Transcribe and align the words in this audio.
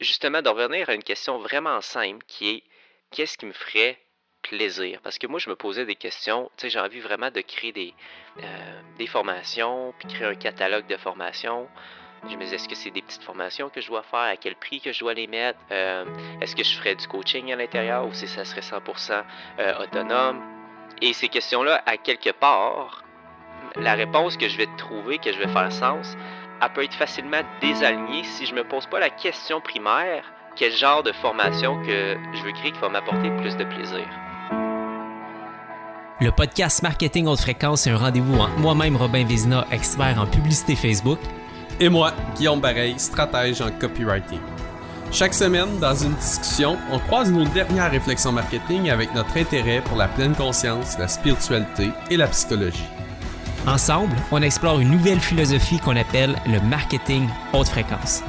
justement 0.00 0.42
de 0.42 0.48
revenir 0.48 0.88
à 0.88 0.94
une 0.94 1.02
question 1.02 1.38
vraiment 1.38 1.80
simple 1.80 2.24
qui 2.26 2.50
est 2.50 2.62
qu'est-ce 3.10 3.38
qui 3.38 3.46
me 3.46 3.52
ferait 3.52 3.98
plaisir? 4.42 5.00
Parce 5.02 5.18
que 5.18 5.26
moi, 5.26 5.38
je 5.38 5.48
me 5.50 5.56
posais 5.56 5.84
des 5.84 5.96
questions. 5.96 6.50
Tu 6.56 6.62
sais, 6.62 6.70
j'ai 6.70 6.80
envie 6.80 7.00
vraiment 7.00 7.30
de 7.30 7.40
créer 7.40 7.72
des, 7.72 7.94
euh, 8.42 8.80
des 8.98 9.06
formations, 9.06 9.94
puis 9.98 10.08
créer 10.08 10.26
un 10.26 10.34
catalogue 10.34 10.86
de 10.86 10.96
formations. 10.96 11.68
Je 12.28 12.34
me 12.34 12.42
disais, 12.42 12.56
est-ce 12.56 12.68
que 12.68 12.74
c'est 12.74 12.90
des 12.90 13.02
petites 13.02 13.22
formations 13.22 13.68
que 13.68 13.80
je 13.80 13.88
dois 13.88 14.02
faire? 14.02 14.20
À 14.20 14.36
quel 14.36 14.56
prix 14.56 14.80
que 14.80 14.92
je 14.92 15.00
dois 15.00 15.14
les 15.14 15.26
mettre? 15.26 15.58
Euh, 15.70 16.04
est-ce 16.40 16.56
que 16.56 16.64
je 16.64 16.76
ferais 16.76 16.94
du 16.94 17.06
coaching 17.06 17.52
à 17.52 17.56
l'intérieur 17.56 18.06
ou 18.06 18.12
si 18.12 18.26
ça 18.26 18.44
serait 18.44 18.62
100% 18.62 19.24
euh, 19.58 19.82
autonome? 19.82 20.42
Et 21.02 21.12
ces 21.12 21.28
questions-là, 21.28 21.82
à 21.86 21.96
quelque 21.98 22.30
part, 22.30 23.04
la 23.76 23.94
réponse 23.94 24.36
que 24.36 24.48
je 24.48 24.56
vais 24.56 24.68
trouver, 24.78 25.18
que 25.18 25.32
je 25.32 25.38
vais 25.38 25.48
faire 25.48 25.70
sens, 25.70 26.16
elle 26.60 26.72
peut 26.72 26.84
être 26.84 26.94
facilement 26.94 27.42
désalignée 27.60 28.24
si 28.24 28.46
je 28.46 28.54
me 28.54 28.64
pose 28.64 28.86
pas 28.86 29.00
la 29.00 29.10
question 29.10 29.60
primaire, 29.60 30.24
quel 30.56 30.72
genre 30.72 31.02
de 31.02 31.12
formation 31.12 31.80
que 31.82 32.16
je 32.34 32.42
veux 32.42 32.52
créer 32.52 32.72
qui 32.72 32.80
va 32.80 32.88
m'apporter 32.88 33.30
plus 33.42 33.56
de 33.56 33.64
plaisir. 33.64 34.06
Le 36.20 36.30
podcast 36.30 36.82
Marketing 36.82 37.26
Haute 37.26 37.40
Fréquence 37.40 37.86
est 37.86 37.90
un 37.90 37.98
rendez-vous 37.98 38.38
entre 38.38 38.58
moi-même, 38.58 38.96
Robin 38.96 39.24
Vézina, 39.24 39.66
expert 39.70 40.18
en 40.18 40.26
publicité 40.26 40.74
Facebook, 40.74 41.18
et 41.78 41.90
moi, 41.90 42.12
Guillaume 42.36 42.60
Bareil, 42.60 42.98
stratège 42.98 43.60
en 43.60 43.70
copywriting. 43.70 44.40
Chaque 45.12 45.34
semaine, 45.34 45.78
dans 45.78 45.94
une 45.94 46.14
discussion, 46.14 46.78
on 46.90 46.98
croise 46.98 47.30
nos 47.30 47.44
dernières 47.44 47.90
réflexions 47.90 48.32
marketing 48.32 48.88
avec 48.88 49.14
notre 49.14 49.36
intérêt 49.36 49.82
pour 49.82 49.98
la 49.98 50.08
pleine 50.08 50.34
conscience, 50.34 50.98
la 50.98 51.06
spiritualité 51.06 51.90
et 52.10 52.16
la 52.16 52.28
psychologie. 52.28 52.88
Ensemble, 53.66 54.14
on 54.30 54.42
explore 54.42 54.78
une 54.78 54.92
nouvelle 54.92 55.18
philosophie 55.18 55.80
qu'on 55.80 55.96
appelle 55.96 56.36
le 56.46 56.60
marketing 56.60 57.28
haute 57.52 57.66
fréquence. 57.66 58.22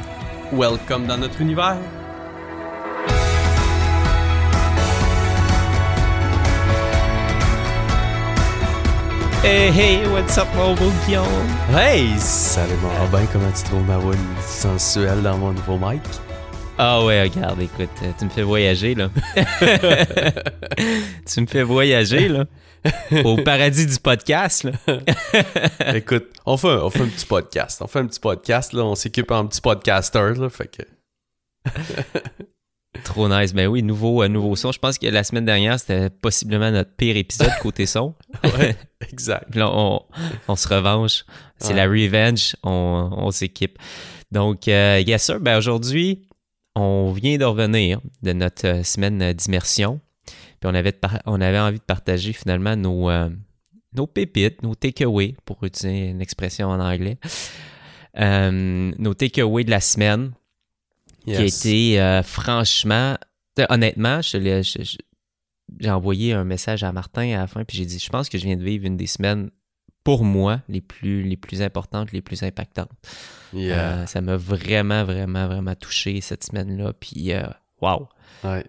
Welcome 0.52 1.06
dans 1.06 1.20
notre 1.20 1.40
univers. 1.40 1.78
Hey, 9.44 9.70
hey, 9.70 10.08
what's 10.08 10.40
up, 10.40 10.48
mon 10.56 10.74
beau 10.74 10.92
Guillaume? 11.06 11.28
Hey, 11.72 12.18
salut 12.18 12.74
mon 12.82 12.90
Robin, 13.06 13.28
comment 13.32 13.52
tu 13.52 13.64
trouves 13.64 13.86
ma 13.86 14.00
voix 14.00 14.16
sensuelle 14.42 15.22
dans 15.22 15.38
mon 15.38 15.54
nouveau 15.54 15.78
mic? 15.78 16.02
Ah 16.80 17.06
ouais, 17.06 17.22
regarde, 17.22 17.62
écoute, 17.62 17.90
euh, 18.02 18.12
tu 18.18 18.26
me 18.26 18.30
fais 18.32 18.42
voyager, 18.42 18.96
là. 18.96 19.10
tu 21.32 21.42
me 21.42 21.46
fais 21.46 21.64
voyager, 21.64 22.28
là. 22.28 22.46
Au 23.24 23.38
paradis 23.38 23.86
du 23.86 24.00
podcast, 24.00 24.64
là. 24.64 24.72
écoute, 25.96 26.28
on 26.46 26.58
fait, 26.58 26.68
on 26.68 26.90
fait 26.90 27.02
un 27.02 27.08
petit 27.08 27.26
podcast. 27.26 27.82
On 27.82 27.88
fait 27.88 28.00
un 28.00 28.08
petit 28.08 28.20
podcast, 28.20 28.74
là. 28.74 28.84
On 28.84 28.96
s'équipe 28.96 29.32
en 29.32 29.48
petit 29.48 29.62
podcaster, 29.62 30.34
là. 30.36 30.50
Fait 30.50 30.68
que... 30.68 30.84
Trop 33.04 33.30
nice. 33.30 33.54
Ben 33.54 33.68
oui, 33.68 33.84
nouveau, 33.84 34.24
euh, 34.24 34.28
nouveau 34.28 34.56
son. 34.56 34.72
Je 34.72 34.80
pense 34.80 34.98
que 34.98 35.08
la 35.08 35.24
semaine 35.24 35.46
dernière, 35.46 35.80
c'était 35.80 36.10
possiblement 36.10 36.72
notre 36.72 36.96
pire 36.96 37.16
épisode 37.18 37.52
côté 37.62 37.86
son. 37.86 38.16
ouais, 38.44 38.76
exact. 39.12 39.56
là, 39.56 39.70
on, 39.72 40.02
on, 40.48 40.56
se 40.56 40.68
revanche. 40.68 41.26
C'est 41.58 41.74
la 41.74 41.86
revenge. 41.86 42.56
On, 42.64 43.10
on 43.12 43.32
s'équipe. 43.32 43.78
Donc, 44.32 44.68
euh, 44.68 45.02
yes 45.06 45.24
sir. 45.24 45.40
Ben 45.40 45.58
aujourd'hui, 45.58 46.28
on 46.76 47.12
vient 47.12 47.38
de 47.38 47.46
revenir 47.46 48.02
de 48.24 48.34
notre 48.34 48.68
euh, 48.68 48.84
semaine 48.84 49.34
d'immersion. 49.34 50.00
Puis 50.60 50.70
on 50.70 50.74
avait, 50.74 50.98
on 51.26 51.42
avait 51.42 51.60
envie 51.60 51.80
de 51.80 51.84
partager 51.84 52.34
finalement 52.34 52.76
nos, 52.76 53.10
euh, 53.10 53.30
nos 53.94 54.08
pépites, 54.08 54.64
nos 54.64 54.76
takeaways, 54.76 55.36
pour 55.46 55.64
utiliser 55.64 56.08
une 56.08 56.22
expression 56.22 56.70
en 56.70 56.80
anglais. 56.80 57.18
nos 58.16 59.14
takeaways 59.14 59.66
de 59.66 59.72
la 59.72 59.82
semaine 59.82 60.32
qui 61.26 61.36
a 61.36 61.44
été 61.44 62.02
euh, 62.02 62.24
franchement, 62.24 63.18
honnêtement, 63.70 64.22
j'ai 64.22 65.90
envoyé 65.90 66.34
un 66.34 66.44
message 66.44 66.84
à 66.84 66.92
Martin 66.92 67.36
à 67.36 67.40
la 67.40 67.48
fin, 67.48 67.64
puis 67.66 67.78
j'ai 67.78 67.86
dit, 67.86 68.00
je 68.00 68.10
pense 68.10 68.30
que 68.30 68.38
je 68.38 68.46
viens 68.46 68.56
de 68.56 68.64
vivre 68.64 68.86
une 68.86 68.98
des 68.98 69.08
semaines 69.08 69.50
pour 70.04 70.24
moi 70.24 70.62
les 70.70 70.80
plus, 70.80 71.24
les 71.24 71.36
plus 71.36 71.62
importantes, 71.62 72.14
les 72.14 72.22
plus 72.22 72.44
impactantes. 72.44 72.92
Euh, 73.54 74.06
ça 74.06 74.22
m'a 74.22 74.38
vraiment, 74.38 75.04
vraiment, 75.04 75.48
vraiment 75.48 75.76
touché 75.76 76.22
cette 76.22 76.46
semaine-là. 76.46 76.94
Puis, 76.94 77.34
euh, 77.34 77.44
wow. 77.82 78.08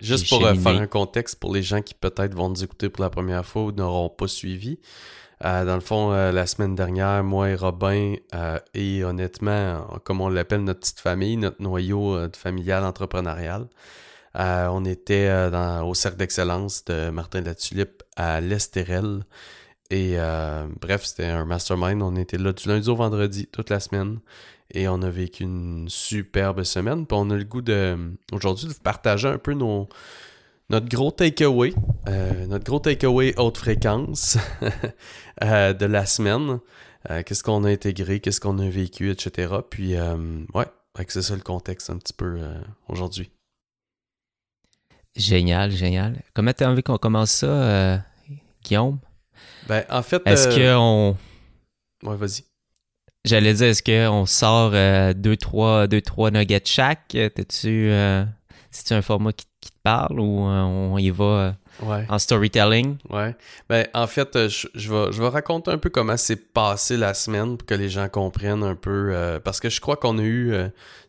Juste 0.01 0.29
pour 0.29 0.41
faire 0.41 0.67
un 0.81 0.87
contexte 0.87 1.39
pour 1.39 1.55
les 1.55 1.63
gens 1.63 1.83
qui 1.83 1.95
peut-être 1.95 2.35
vont 2.35 2.49
nous 2.49 2.65
écouter 2.65 2.89
pour 2.89 3.03
la 3.03 3.11
première 3.11 3.45
fois 3.45 3.63
ou 3.63 3.73
n'auront 3.73 4.09
pas 4.11 4.29
suivi. 4.29 4.79
Euh, 5.45 5.65
dans 5.65 5.75
le 5.75 5.81
fond, 5.81 6.13
euh, 6.13 6.33
la 6.33 6.47
semaine 6.47 6.75
dernière, 6.75 7.23
moi 7.23 7.51
et 7.51 7.55
Robin, 7.55 8.17
euh, 8.35 8.59
et 8.75 9.05
honnêtement, 9.05 9.87
comme 10.05 10.21
on 10.21 10.29
l'appelle 10.29 10.65
notre 10.65 10.81
petite 10.81 11.01
famille, 11.01 11.37
notre 11.37 11.63
noyau 11.63 12.19
familial 12.37 12.85
entrepreneurial, 12.85 13.69
on 14.35 14.85
était 14.85 15.31
au 15.83 15.95
cercle 15.95 16.19
d'excellence 16.19 16.85
de 16.85 17.11
Martin 17.11 17.41
de 17.41 17.47
la 17.47 17.55
Tulipe 17.55 18.03
à 18.17 18.41
l'Estérel. 18.41 19.25
Et 19.91 20.17
bref, 20.81 21.05
c'était 21.07 21.27
un 21.27 21.45
mastermind. 21.45 22.03
On 22.03 22.15
était 22.15 22.39
là 22.39 22.53
du 22.53 22.69
lundi 22.69 22.89
au 22.89 22.95
vendredi, 22.95 23.49
toute 23.51 23.71
la 23.71 23.81
semaine. 23.81 24.21
Et 24.75 24.87
on 24.89 25.01
a 25.03 25.11
vécu 25.11 25.45
une 25.45 25.89
superbe 25.89 26.63
semaine. 26.65 27.07
Puis 27.07 27.17
on 27.19 27.31
a 27.31 27.37
le 27.37 27.45
goût 27.45 27.63
de 27.63 27.97
aujourd'hui 28.33 28.69
de 28.69 28.75
partager 28.75 29.29
un 29.29 29.39
peu 29.39 29.55
nos, 29.55 29.89
notre 30.71 30.89
gros 30.89 31.11
takeaway, 31.11 31.73
euh, 32.09 32.47
notre 32.47 32.65
gros 32.65 32.79
takeaway 32.79 33.35
haute 33.39 33.57
fréquence 33.57 34.37
euh, 35.43 35.73
de 35.73 35.87
la 35.87 36.05
semaine. 36.05 36.61
Euh, 37.11 37.23
qu'est-ce 37.23 37.43
qu'on 37.43 37.65
a 37.65 37.71
intégré, 37.71 38.21
qu'est-ce 38.21 38.41
qu'on 38.41 38.59
a 38.59 38.69
vécu, 38.69 39.11
etc. 39.11 39.55
Puis, 39.71 39.95
ouais, 39.97 40.67
c'est 41.09 41.23
ça 41.23 41.35
le 41.35 41.41
contexte 41.41 41.91
un 41.91 41.97
petit 41.97 42.13
peu 42.13 42.41
aujourd'hui. 42.89 43.31
Génial, 45.17 45.71
génial. 45.71 46.23
Comment 46.35 46.53
tu 46.53 46.65
as 46.65 46.71
envie 46.71 46.83
qu'on 46.83 46.99
commence 46.99 47.31
ça, 47.31 48.05
Guillaume? 48.63 48.99
Ben, 49.69 49.85
en 49.89 50.03
fait. 50.03 50.23
Est-ce 50.27 50.49
qu'on. 50.49 51.17
Ouais, 52.03 52.17
vas-y. 52.17 52.45
J'allais 53.29 53.55
dire, 53.55 53.69
est-ce 53.69 53.83
qu'on 53.83 54.27
sort 54.27 54.73
deux, 55.15 55.37
trois, 55.37 55.87
deux, 55.87 56.01
trois 56.01 56.31
nuggets 56.31 56.63
chaque? 56.65 57.09
T'es-tu. 57.09 57.91
C'est-tu 58.71 58.93
un 58.95 59.03
format 59.03 59.33
qui 59.33 59.47
qui 59.61 59.71
te 59.71 59.77
parle 59.83 60.21
ou 60.21 60.47
euh, 60.47 60.63
on 60.63 60.99
y 60.99 61.11
va 61.11 61.55
euh, 61.83 62.05
en 62.09 62.19
storytelling? 62.19 62.97
Ouais. 63.11 63.35
Ben, 63.69 63.87
en 63.95 64.07
fait, 64.07 64.37
euh, 64.37 64.49
je, 64.49 64.69
je, 64.75 64.93
vais, 64.93 65.13
je 65.13 65.21
vais 65.21 65.29
raconter 65.29 65.71
un 65.71 65.79
peu 65.79 65.91
comment 65.91 66.17
s'est 66.17 66.37
passé 66.37 66.97
la 66.97 67.15
semaine 67.15 67.57
pour 67.57 67.67
que 67.67 67.75
les 67.75 67.89
gens 67.89 68.09
comprennent 68.09 68.63
un 68.63 68.77
peu. 68.77 69.41
parce 69.45 69.61
que 69.61 69.69
je 69.69 69.81
crois 69.81 69.97
qu'on 69.97 70.19
a 70.19 70.23
eu. 70.23 70.55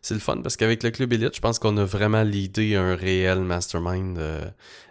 c'est 0.02 0.14
le 0.14 0.20
fun 0.20 0.38
parce 0.42 0.56
qu'avec 0.56 0.82
le 0.82 0.90
Club 0.90 1.12
Elite, 1.12 1.36
je 1.36 1.40
pense 1.40 1.58
qu'on 1.58 1.76
a 1.76 1.84
vraiment 1.84 2.22
l'idée 2.22 2.76
un 2.76 2.94
réel 2.94 3.40
mastermind 3.40 4.18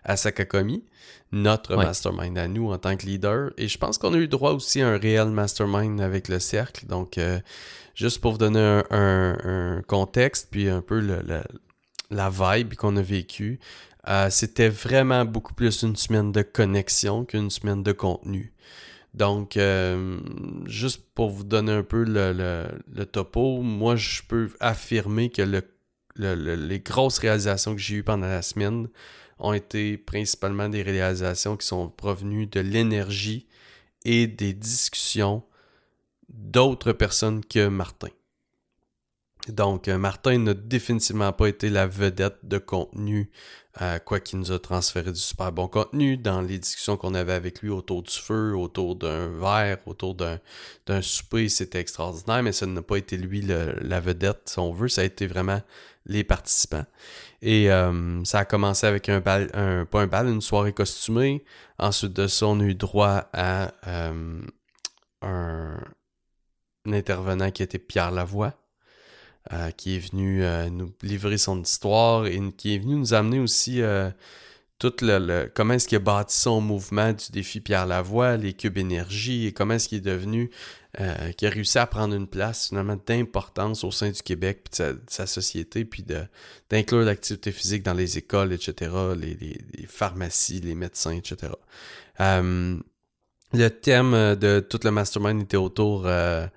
à 0.03 0.17
Sakakomi. 0.17 0.84
Notre 1.31 1.75
mastermind 1.75 2.38
à 2.38 2.47
nous 2.47 2.72
en 2.72 2.78
tant 2.78 2.97
que 2.97 3.06
leader. 3.06 3.51
Et 3.57 3.67
je 3.67 3.78
pense 3.78 3.97
qu'on 3.97 4.13
a 4.13 4.17
eu 4.17 4.28
droit 4.28 4.51
aussi 4.51 4.81
à 4.81 4.88
un 4.88 4.97
réel 4.97 5.28
mastermind 5.28 6.01
avec 6.01 6.28
le 6.28 6.40
cercle. 6.40 6.88
Donc, 6.88 7.19
juste 7.94 8.19
pour 8.19 8.31
vous 8.31 8.38
donner 8.40 8.81
un, 8.90 9.81
contexte, 9.88 10.47
puis 10.50 10.69
un 10.69 10.81
peu 10.81 11.00
le 11.00 11.44
la 12.12 12.29
vibe 12.29 12.75
qu'on 12.75 12.95
a 12.97 13.01
vécue, 13.01 13.59
euh, 14.07 14.29
c'était 14.29 14.69
vraiment 14.69 15.25
beaucoup 15.25 15.53
plus 15.53 15.84
une 15.84 15.95
semaine 15.95 16.31
de 16.31 16.41
connexion 16.41 17.25
qu'une 17.25 17.50
semaine 17.50 17.84
de 17.84 17.91
contenu. 17.91 18.53
Donc, 19.13 19.57
euh, 19.57 20.19
juste 20.66 21.03
pour 21.13 21.29
vous 21.29 21.44
donner 21.44 21.73
un 21.73 21.84
peu 21.84 22.03
le, 22.03 23.06
topo, 23.06 23.61
moi, 23.61 23.96
je 23.96 24.22
peux 24.28 24.50
affirmer 24.59 25.29
que 25.29 25.41
les 26.16 26.79
grosses 26.79 27.19
réalisations 27.19 27.75
que 27.75 27.81
j'ai 27.81 27.96
eues 27.96 28.03
pendant 28.03 28.28
la 28.28 28.41
semaine 28.41 28.88
ont 29.39 29.53
été 29.53 29.97
principalement 29.97 30.69
des 30.69 30.83
réalisations 30.83 31.57
qui 31.57 31.66
sont 31.66 31.89
provenues 31.89 32.47
de 32.47 32.59
l'énergie 32.59 33.47
et 34.05 34.27
des 34.27 34.53
discussions 34.53 35.44
d'autres 36.29 36.91
personnes 36.91 37.44
que 37.44 37.67
Martin. 37.67 38.09
Donc, 39.47 39.88
euh, 39.88 39.97
Martin 39.97 40.38
n'a 40.39 40.53
définitivement 40.53 41.31
pas 41.31 41.47
été 41.47 41.69
la 41.69 41.88
vedette 41.88 42.38
de 42.44 42.57
contenu, 42.57 43.31
euh, 43.81 43.97
quoi 43.99 44.19
qu'il 44.19 44.37
nous 44.40 44.52
a 44.52 44.59
transféré 44.59 45.11
du 45.14 45.19
super 45.19 45.52
bon 45.52 45.67
contenu 45.67 46.17
dans 46.17 46.41
les 46.41 46.59
discussions 46.59 46.97
qu'on 46.97 47.14
avait 47.14 47.34
avec 47.34 47.61
lui 47.61 47.69
autour 47.69 48.03
du 48.03 48.14
feu, 48.14 48.53
autour 48.55 48.97
d'un 48.97 49.29
verre, 49.29 49.78
autour 49.85 50.16
d'un 50.16 51.02
souper. 51.02 51.47
C'était 51.47 51.79
extraordinaire, 51.79 52.43
mais 52.43 52.52
ça 52.52 52.66
n'a 52.66 52.81
pas 52.81 52.97
été 52.97 53.16
lui 53.17 53.41
la 53.41 53.99
vedette, 54.02 54.41
si 54.49 54.59
on 54.59 54.73
veut. 54.73 54.90
Ça 54.90 55.02
a 55.02 55.05
été 55.05 55.25
vraiment 55.25 55.61
les 56.05 56.25
participants. 56.25 56.85
Et 57.41 57.72
euh, 57.72 58.23
ça 58.25 58.40
a 58.40 58.46
commencé 58.46 58.85
avec 58.87 59.08
un 59.08 59.22
bal, 59.22 59.49
un, 59.53 59.85
pas 59.85 60.02
un 60.02 60.08
bal, 60.08 60.28
une 60.28 60.41
soirée 60.41 60.73
costumée. 60.73 61.46
Ensuite 61.78 62.14
de 62.14 62.28
ça, 62.28 62.47
on 62.47 62.59
a 62.59 62.64
eu 62.64 62.75
droit 62.75 63.29
à 63.31 63.72
un, 63.84 64.41
un 65.22 65.78
intervenant 66.85 67.52
qui 67.52 67.64
était 67.64 67.79
Pierre 67.79 68.11
Lavoie 68.11 68.53
euh, 69.51 69.72
qui 69.72 69.96
est 69.96 69.99
venu 69.99 70.43
euh, 70.43 70.69
nous 70.69 70.93
livrer 71.01 71.40
son 71.40 71.59
histoire 71.59 72.28
et 72.28 72.40
qui 72.55 72.75
est 72.75 72.78
venu 72.78 72.96
nous 72.96 73.16
amener 73.16 73.40
aussi 73.40 73.81
euh, 73.81 74.11
tout 74.78 74.93
le, 75.01 75.51
comment 75.53 75.73
est-ce 75.73 75.87
qu'il 75.87 75.96
a 75.96 75.99
bâti 75.99 76.37
son 76.37 76.61
mouvement 76.61 77.13
du 77.13 77.31
défi 77.31 77.59
Pierre 77.59 77.87
Lavoie, 77.87 78.37
les 78.37 78.53
cubes 78.53 78.78
énergie 78.78 79.47
et 79.47 79.51
comment 79.51 79.73
est-ce 79.73 79.90
qu'il 79.90 79.97
est 79.97 80.01
devenu 80.01 80.51
euh, 80.99 81.31
qui 81.31 81.47
a 81.47 81.49
réussi 81.49 81.79
à 81.79 81.87
prendre 81.87 82.13
une 82.13 82.28
place 82.28 82.67
finalement 82.67 82.97
d'importance 83.07 83.84
au 83.84 83.90
sein 83.90 84.11
du 84.11 84.22
Québec, 84.22 84.61
puis 84.66 84.84
de 84.84 85.01
sa, 85.07 85.25
société, 85.25 85.84
puis 85.84 86.05
d'inclure 86.69 87.02
l'activité 87.02 87.52
physique 87.52 87.81
dans 87.81 87.93
les 87.93 88.19
écoles, 88.19 88.53
etc., 88.53 88.91
les, 89.16 89.57
pharmacies, 89.87 90.61
les 90.61 90.75
médecins, 90.75 91.16
etc. 91.16 91.53
Le 92.19 93.67
thème 93.67 94.35
de 94.35 94.59
tout 94.59 94.79
le 94.84 94.91
mastermind 94.91 95.41
était 95.41 95.57
autour 95.57 96.03
de 96.03 96.49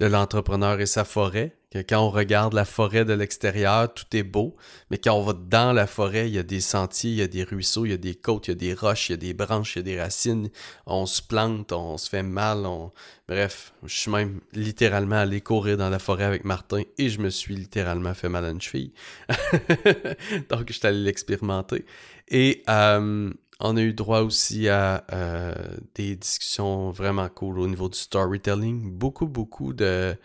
l'entrepreneur 0.00 0.80
et 0.80 0.86
sa 0.86 1.04
forêt. 1.04 1.54
Que 1.70 1.78
quand 1.78 2.00
on 2.00 2.10
regarde 2.10 2.52
la 2.52 2.64
forêt 2.64 3.04
de 3.04 3.12
l'extérieur, 3.12 3.94
tout 3.94 4.04
est 4.16 4.24
beau, 4.24 4.56
mais 4.90 4.98
quand 4.98 5.14
on 5.14 5.22
va 5.22 5.34
dans 5.34 5.72
la 5.72 5.86
forêt, 5.86 6.28
il 6.28 6.34
y 6.34 6.38
a 6.38 6.42
des 6.42 6.60
sentiers, 6.60 7.12
il 7.12 7.16
y 7.18 7.22
a 7.22 7.28
des 7.28 7.44
ruisseaux, 7.44 7.84
il 7.84 7.92
y 7.92 7.94
a 7.94 7.96
des 7.96 8.16
côtes, 8.16 8.48
il 8.48 8.50
y 8.50 8.52
a 8.52 8.56
des 8.56 8.74
roches, 8.74 9.08
il 9.08 9.12
y 9.12 9.14
a 9.14 9.18
des 9.18 9.34
branches, 9.34 9.76
il 9.76 9.78
y 9.78 9.80
a 9.80 9.82
des 9.82 10.00
racines. 10.00 10.50
On 10.86 11.06
se 11.06 11.22
plante, 11.22 11.70
on 11.70 11.96
se 11.96 12.08
fait 12.08 12.24
mal. 12.24 12.66
On... 12.66 12.90
Bref, 13.28 13.72
je 13.84 13.96
suis 13.96 14.10
même 14.10 14.40
littéralement 14.52 15.16
allé 15.16 15.40
courir 15.40 15.76
dans 15.76 15.90
la 15.90 16.00
forêt 16.00 16.24
avec 16.24 16.44
Martin 16.44 16.82
et 16.98 17.08
je 17.08 17.20
me 17.20 17.30
suis 17.30 17.54
littéralement 17.54 18.14
fait 18.14 18.28
mal 18.28 18.46
à 18.46 18.50
une 18.50 18.60
cheville. 18.60 18.92
Donc, 20.50 20.64
je 20.66 20.72
suis 20.72 20.86
allé 20.88 20.98
l'expérimenter. 20.98 21.84
Et 22.26 22.64
euh, 22.68 23.32
on 23.60 23.76
a 23.76 23.80
eu 23.80 23.92
droit 23.92 24.22
aussi 24.22 24.68
à 24.68 25.04
euh, 25.12 25.54
des 25.94 26.16
discussions 26.16 26.90
vraiment 26.90 27.28
cool 27.28 27.60
au 27.60 27.68
niveau 27.68 27.88
du 27.88 27.98
storytelling. 27.98 28.90
Beaucoup, 28.90 29.28
beaucoup 29.28 29.72
de... 29.72 30.16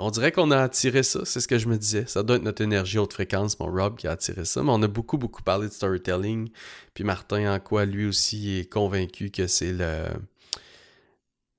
On 0.00 0.10
dirait 0.10 0.32
qu'on 0.32 0.50
a 0.50 0.58
attiré 0.58 1.02
ça, 1.02 1.20
c'est 1.24 1.40
ce 1.40 1.48
que 1.48 1.58
je 1.58 1.68
me 1.68 1.76
disais. 1.76 2.04
Ça 2.06 2.22
doit 2.22 2.36
être 2.36 2.42
notre 2.42 2.62
énergie 2.62 2.98
haute 2.98 3.12
fréquence, 3.12 3.58
mon 3.60 3.66
Rob, 3.66 3.96
qui 3.96 4.08
a 4.08 4.12
attiré 4.12 4.44
ça. 4.44 4.62
Mais 4.62 4.70
on 4.70 4.82
a 4.82 4.88
beaucoup, 4.88 5.18
beaucoup 5.18 5.42
parlé 5.42 5.68
de 5.68 5.72
storytelling. 5.72 6.48
Puis 6.94 7.04
Martin, 7.04 7.54
en 7.54 7.60
quoi 7.60 7.84
lui 7.84 8.06
aussi 8.06 8.58
est 8.58 8.72
convaincu 8.72 9.30
que 9.30 9.46
c'est 9.46 9.72
le... 9.72 10.06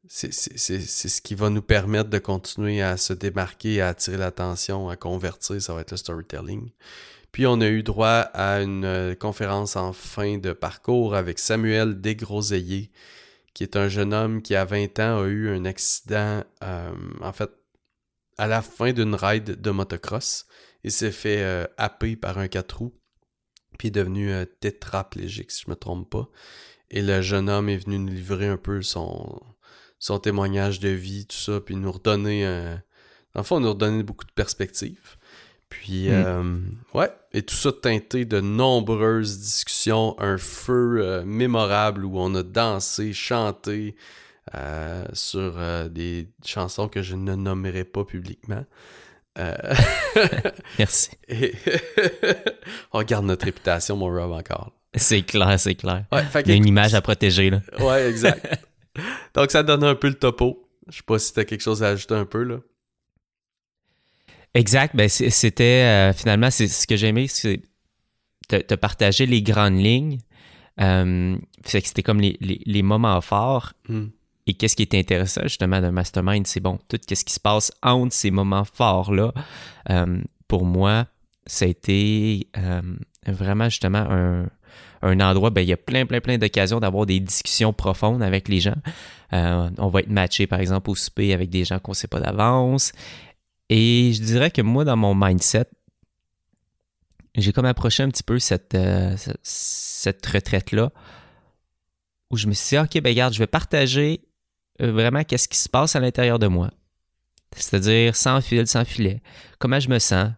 C'est 0.08 0.32
ce 0.32 1.22
qui 1.22 1.36
va 1.36 1.50
nous 1.50 1.62
permettre 1.62 2.10
de 2.10 2.18
continuer 2.18 2.82
à 2.82 2.98
se 2.98 3.14
démarquer, 3.14 3.80
à 3.80 3.90
attirer 3.90 4.18
l'attention, 4.18 4.90
à 4.90 4.98
convertir, 4.98 5.62
ça 5.62 5.74
va 5.74 5.82
être 5.82 5.92
le 5.92 5.98
storytelling. 5.98 6.72
Puis 7.32 7.48
on 7.48 7.62
a 7.62 7.68
eu 7.68 7.82
droit 7.82 8.28
à 8.34 8.62
une 8.62 8.84
euh, 8.84 9.16
conférence 9.16 9.78
en 9.78 9.94
fin 9.94 10.38
de 10.38 10.52
parcours 10.52 11.16
avec 11.16 11.40
Samuel 11.40 12.02
Desgroseilliers, 12.02 12.92
qui 13.54 13.64
est 13.64 13.78
un 13.78 13.88
jeune 13.88 14.14
homme 14.14 14.42
qui 14.42 14.54
à 14.56 14.66
20 14.66 15.00
ans 15.00 15.22
a 15.22 15.28
eu 15.28 15.50
un 15.56 15.64
accident, 15.64 16.44
euh, 16.64 16.92
en 17.22 17.32
fait, 17.32 17.52
à 18.38 18.48
la 18.48 18.62
fin 18.62 18.94
d'une 18.94 19.16
ride 19.16 19.62
de 19.62 19.72
motocross. 19.72 20.46
Il 20.84 20.92
s'est 20.92 21.12
fait 21.12 21.42
euh, 21.44 21.66
happer 21.78 22.16
par 22.16 22.38
un 22.38 22.48
4 22.48 22.78
roues, 22.78 22.94
puis 23.78 23.90
est 23.90 23.92
devenu 23.92 24.32
tétraplégique, 24.60 25.52
si 25.52 25.64
je 25.64 25.70
ne 25.70 25.76
me 25.76 25.76
trompe 25.76 26.10
pas. 26.10 26.30
Et 26.90 27.02
le 27.02 27.22
jeune 27.22 27.50
homme 27.50 27.70
est 27.70 27.78
venu 27.78 28.00
nous 28.00 28.14
livrer 28.14 28.48
un 28.48 28.58
peu 28.58 28.82
son, 28.82 29.42
son 30.00 30.20
témoignage 30.20 30.80
de 30.80 30.90
vie, 30.90 31.26
tout 31.26 31.38
ça, 31.38 31.62
puis 31.62 31.76
nous 31.76 31.92
redonner, 31.92 32.46
un... 32.46 32.82
en 33.36 33.44
fait, 33.44 33.60
nous 33.60 33.70
redonner 33.70 34.04
beaucoup 34.04 34.26
de 34.26 34.32
perspectives. 34.32 35.18
Puis, 35.70 36.10
hmm. 36.10 36.14
euh, 36.14 36.60
ouais, 36.94 37.12
et 37.32 37.44
tout 37.44 37.56
ça 37.56 37.72
teinté 37.72 38.26
de 38.26 38.42
nombreuses 38.42 39.40
discussions, 39.40 40.20
un 40.20 40.38
feu 40.38 41.00
euh, 41.02 41.24
mémorable 41.24 42.04
où 42.04 42.20
on 42.20 42.36
a 42.36 42.44
dansé, 42.44 43.14
chanté 43.14 43.96
euh, 44.56 45.06
sur 45.14 45.58
des 45.90 46.30
chansons 46.46 46.88
que 46.88 47.02
je 47.02 47.16
ne 47.16 47.36
nommerai 47.36 47.84
pas 47.84 48.04
publiquement. 48.04 48.66
Merci. 50.78 51.12
on 52.92 53.04
garde 53.04 53.26
notre 53.26 53.46
réputation, 53.46 53.96
mon 53.96 54.08
Rob, 54.08 54.32
encore. 54.32 54.72
C'est 54.94 55.22
clair, 55.22 55.60
c'est 55.60 55.76
clair. 55.76 56.06
Il 56.12 56.50
y 56.50 56.52
a 56.52 56.56
une 56.56 56.68
image 56.68 56.94
à 56.94 57.02
protéger, 57.02 57.50
là. 57.50 57.62
Ouais, 57.80 58.10
exact. 58.10 58.46
Donc, 59.34 59.52
ça 59.52 59.64
donne 59.64 59.84
un 59.86 59.96
peu 59.96 60.10
le 60.10 60.16
topo. 60.16 60.68
Je 60.90 60.98
sais 60.98 61.04
pas 61.06 61.18
si 61.18 61.34
tu 61.34 61.40
as 61.40 61.46
quelque 61.46 61.62
chose 61.62 61.82
à 61.82 61.90
ajouter 61.90 62.16
un 62.16 62.26
peu, 62.26 62.44
là. 62.44 62.58
Exact. 64.54 64.96
Ben, 64.96 65.08
c'était 65.08 65.64
euh, 65.64 66.14
finalement, 66.14 66.52
c'est 66.52 66.68
ce 66.68 66.86
que 66.86 66.98
j'ai 66.98 67.08
aimé, 67.08 67.28
c'est 67.28 67.62
te, 68.50 68.76
partager 68.76 69.26
les 69.26 69.42
grandes 69.42 69.80
lignes. 69.80 70.20
Euh, 70.80 71.38
c'était 71.64 72.04
comme 72.04 72.20
les, 72.20 72.38
les, 72.42 72.82
moments 72.82 73.22
forts. 73.22 73.74
Hmm. 73.88 74.08
Et 74.48 74.54
qu'est-ce 74.54 74.76
qui 74.76 74.84
est 74.84 74.96
intéressant 74.96 75.42
justement 75.44 75.82
d'un 75.82 75.92
mastermind, 75.92 76.48
c'est 76.48 76.60
bon, 76.60 76.80
tout 76.88 77.00
ce 77.08 77.24
qui 77.24 77.34
se 77.34 77.40
passe 77.40 77.72
entre 77.84 78.14
ces 78.14 78.32
moments 78.32 78.66
forts-là, 78.66 79.34
euh, 79.90 80.22
pour 80.48 80.66
moi, 80.66 81.06
ça 81.46 81.66
a 81.66 81.68
été 81.68 82.48
vraiment 83.28 83.66
justement 83.66 84.00
un, 84.00 84.48
un 85.02 85.20
endroit, 85.20 85.50
ben, 85.50 85.62
il 85.62 85.70
y 85.70 85.74
a 85.74 85.78
plein, 85.78 86.06
plein, 86.06 86.22
plein 86.22 86.38
d'occasions 86.38 86.80
d'avoir 86.80 87.06
des 87.06 87.20
discussions 87.20 87.74
profondes 87.74 88.24
avec 88.24 88.48
les 88.48 88.60
gens. 88.60 88.76
on 89.32 89.88
va 89.88 90.00
être 90.02 90.10
matché, 90.10 90.48
par 90.48 90.60
exemple, 90.60 90.90
au 90.90 90.96
souper 90.96 91.34
avec 91.34 91.50
des 91.50 91.64
gens 91.64 91.80
qu'on 91.80 91.92
ne 91.92 91.96
sait 91.96 92.08
pas 92.08 92.20
d'avance. 92.20 92.92
Et 93.70 94.12
je 94.14 94.22
dirais 94.22 94.52
que 94.52 94.62
moi, 94.62 94.84
dans 94.84 94.98
mon 94.98 95.16
mindset, 95.16 95.66
j'ai 97.36 97.54
comme 97.54 97.66
approché 97.66 98.04
un 98.04 98.10
petit 98.10 98.24
peu 98.24 98.40
cette, 98.40 98.76
euh, 98.76 99.16
cette 99.44 100.26
retraite-là, 100.26 100.92
où 102.30 102.38
je 102.38 102.48
me 102.48 102.54
suis 102.54 102.76
dit, 102.76 102.84
OK, 102.84 103.02
ben 103.02 103.10
regarde, 103.10 103.34
je 103.34 103.40
vais 103.40 103.48
partager 103.48 104.22
euh, 104.22 104.31
vraiment 104.88 105.24
qu'est-ce 105.24 105.48
qui 105.48 105.58
se 105.58 105.70
passe 105.70 105.96
à 105.96 106.00
l'intérieur 106.00 106.40
de 106.40 106.48
moi? 106.48 106.72
C'est-à-dire 107.56 108.16
sans 108.16 108.42
fil, 108.42 108.66
sans 108.68 108.86
filet. 108.86 109.22
Comment 109.60 109.80
je 109.80 109.90
me 109.90 110.00
sens? 110.00 110.32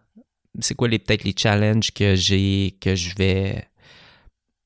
C'est 0.60 0.74
quoi 0.74 0.88
les 0.88 0.98
peut-être 0.98 1.24
les 1.24 1.34
challenges 1.36 1.92
que 1.92 2.14
j'ai, 2.14 2.76
que 2.80 2.94
je 2.94 3.14
vais, 3.16 3.66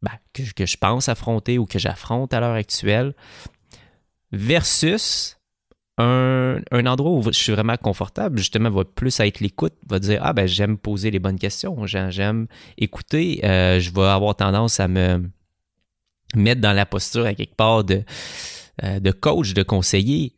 ben, 0.03 0.13
que, 0.33 0.43
que 0.55 0.67
je 0.67 0.77
pense 0.77 1.09
affronter 1.09 1.59
ou 1.59 1.67
que 1.67 1.79
j'affronte 1.79 2.35
à 2.35 2.41
l'heure 2.41 2.55
actuelle, 2.55 3.15
versus 4.33 5.39
un, 5.99 6.61
endroit 6.87 7.13
où 7.13 7.23
je 7.25 7.31
suis 7.31 7.53
vraiment 7.53 7.77
confortable, 7.77 8.39
justement, 8.39 8.71
va 8.71 8.85
plus 8.85 9.19
être 9.21 9.41
l'écoute, 9.41 9.75
va 9.89 9.99
dire 9.99 10.21
Ah, 10.23 10.33
ben, 10.33 10.47
j'aime 10.47 10.79
poser 10.79 11.11
les 11.11 11.19
bonnes 11.19 11.39
questions, 11.39 11.87
j'aime 11.87 12.47
écouter, 12.77 13.41
euh, 13.45 13.81
je 13.81 13.91
vais 13.93 14.05
avoir 14.05 14.37
tendance 14.37 14.79
à 14.81 14.89
me 14.89 15.29
mettre 16.35 16.61
dans 16.61 16.73
la 16.73 16.87
posture 16.87 17.27
à 17.27 17.35
quelque 17.35 17.57
part 17.57 17.85
de, 17.85 18.05
euh, 18.85 19.01
de 19.01 19.11
coach, 19.11 19.55
de 19.55 19.63
conseiller, 19.63 20.37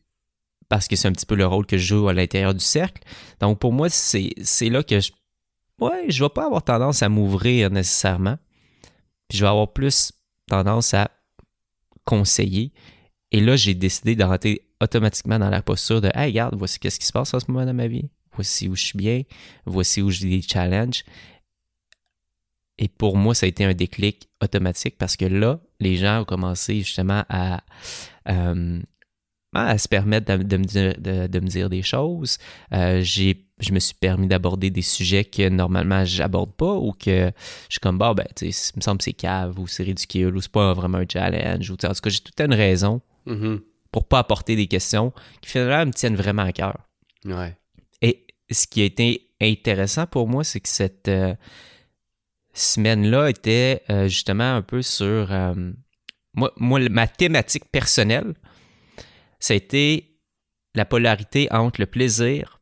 parce 0.68 0.88
que 0.88 0.96
c'est 0.96 1.08
un 1.08 1.12
petit 1.12 1.26
peu 1.26 1.34
le 1.34 1.46
rôle 1.46 1.66
que 1.66 1.76
je 1.76 1.86
joue 1.86 2.08
à 2.08 2.12
l'intérieur 2.12 2.54
du 2.54 2.64
cercle. 2.64 3.02
Donc, 3.40 3.58
pour 3.58 3.72
moi, 3.72 3.88
c'est 3.90 4.68
là 4.68 4.82
que 4.82 5.00
je. 5.00 5.10
Ouais, 5.80 6.06
je 6.08 6.22
vais 6.22 6.30
pas 6.30 6.46
avoir 6.46 6.62
tendance 6.62 7.02
à 7.02 7.08
m'ouvrir 7.08 7.70
nécessairement. 7.70 8.38
Puis 9.28 9.38
je 9.38 9.44
vais 9.44 9.48
avoir 9.48 9.72
plus 9.72 10.12
tendance 10.46 10.94
à 10.94 11.10
conseiller. 12.04 12.72
Et 13.32 13.40
là, 13.40 13.56
j'ai 13.56 13.74
décidé 13.74 14.14
de 14.14 14.24
rentrer 14.24 14.62
automatiquement 14.80 15.38
dans 15.38 15.50
la 15.50 15.62
posture 15.62 16.00
de 16.00 16.10
Hey, 16.14 16.26
regarde, 16.26 16.54
voici 16.56 16.78
qu'est-ce 16.78 16.98
qui 16.98 17.06
se 17.06 17.12
passe 17.12 17.32
en 17.32 17.40
ce 17.40 17.50
moment 17.50 17.64
dans 17.64 17.74
ma 17.74 17.86
vie. 17.86 18.08
Voici 18.34 18.68
où 18.68 18.76
je 18.76 18.84
suis 18.84 18.98
bien. 18.98 19.22
Voici 19.66 20.02
où 20.02 20.10
j'ai 20.10 20.28
des 20.28 20.42
challenges. 20.42 21.04
Et 22.78 22.88
pour 22.88 23.16
moi, 23.16 23.34
ça 23.34 23.46
a 23.46 23.48
été 23.48 23.64
un 23.64 23.74
déclic 23.74 24.28
automatique 24.42 24.96
parce 24.96 25.16
que 25.16 25.26
là, 25.26 25.60
les 25.80 25.96
gens 25.96 26.22
ont 26.22 26.24
commencé 26.24 26.78
justement 26.78 27.24
à, 27.28 27.62
euh, 28.30 28.80
à 29.52 29.78
se 29.78 29.88
permettre 29.88 30.26
de, 30.36 30.56
me, 30.56 30.64
dire, 30.64 30.94
de, 30.98 31.40
me, 31.40 31.46
dire, 31.48 31.68
des 31.68 31.82
choses. 31.82 32.38
Euh, 32.72 33.02
je 33.02 33.72
me 33.72 33.80
suis 33.80 33.94
permis 33.94 34.28
d'aborder 34.28 34.70
des 34.70 34.82
sujets 34.82 35.24
que 35.24 35.48
normalement 35.48 36.04
j'aborde 36.04 36.52
pas 36.52 36.74
ou 36.74 36.92
que 36.92 37.32
je 37.68 37.72
suis 37.72 37.80
comme, 37.80 37.98
bah, 37.98 38.14
ben, 38.14 38.26
tu 38.36 38.52
sais, 38.52 38.72
il 38.74 38.78
me 38.78 38.82
semble 38.82 38.98
que 38.98 39.04
c'est 39.04 39.12
cave 39.12 39.58
ou 39.58 39.66
c'est 39.66 39.82
ridicule 39.82 40.36
ou 40.36 40.40
c'est 40.40 40.52
pas 40.52 40.72
vraiment 40.72 40.98
un 40.98 41.06
challenge. 41.10 41.68
Ou, 41.70 41.74
en 41.74 41.76
tout 41.76 41.86
cas, 41.86 42.10
j'ai 42.10 42.20
toute 42.20 42.40
une 42.40 42.54
raison 42.54 43.00
mm-hmm 43.26 43.60
pour 43.92 44.06
pas 44.06 44.20
apporter 44.20 44.56
des 44.56 44.66
questions 44.66 45.12
qui 45.40 45.50
finalement 45.50 45.86
me 45.86 45.92
tiennent 45.92 46.16
vraiment 46.16 46.42
à 46.42 46.52
cœur. 46.52 46.78
Ouais. 47.24 47.56
Et 48.02 48.26
ce 48.50 48.66
qui 48.66 48.82
a 48.82 48.84
été 48.84 49.30
intéressant 49.40 50.06
pour 50.06 50.28
moi, 50.28 50.44
c'est 50.44 50.60
que 50.60 50.68
cette 50.68 51.08
euh, 51.08 51.34
semaine-là 52.54 53.30
était 53.30 53.82
euh, 53.90 54.08
justement 54.08 54.54
un 54.54 54.62
peu 54.62 54.82
sur 54.82 55.28
moi, 56.40 56.52
moi, 56.56 56.80
ma 56.88 57.06
thématique 57.06 57.66
personnelle, 57.70 58.34
ça 59.38 59.52
a 59.52 59.56
été 59.56 60.18
la 60.74 60.84
polarité 60.84 61.48
entre 61.52 61.80
le 61.80 61.86
plaisir 61.86 62.60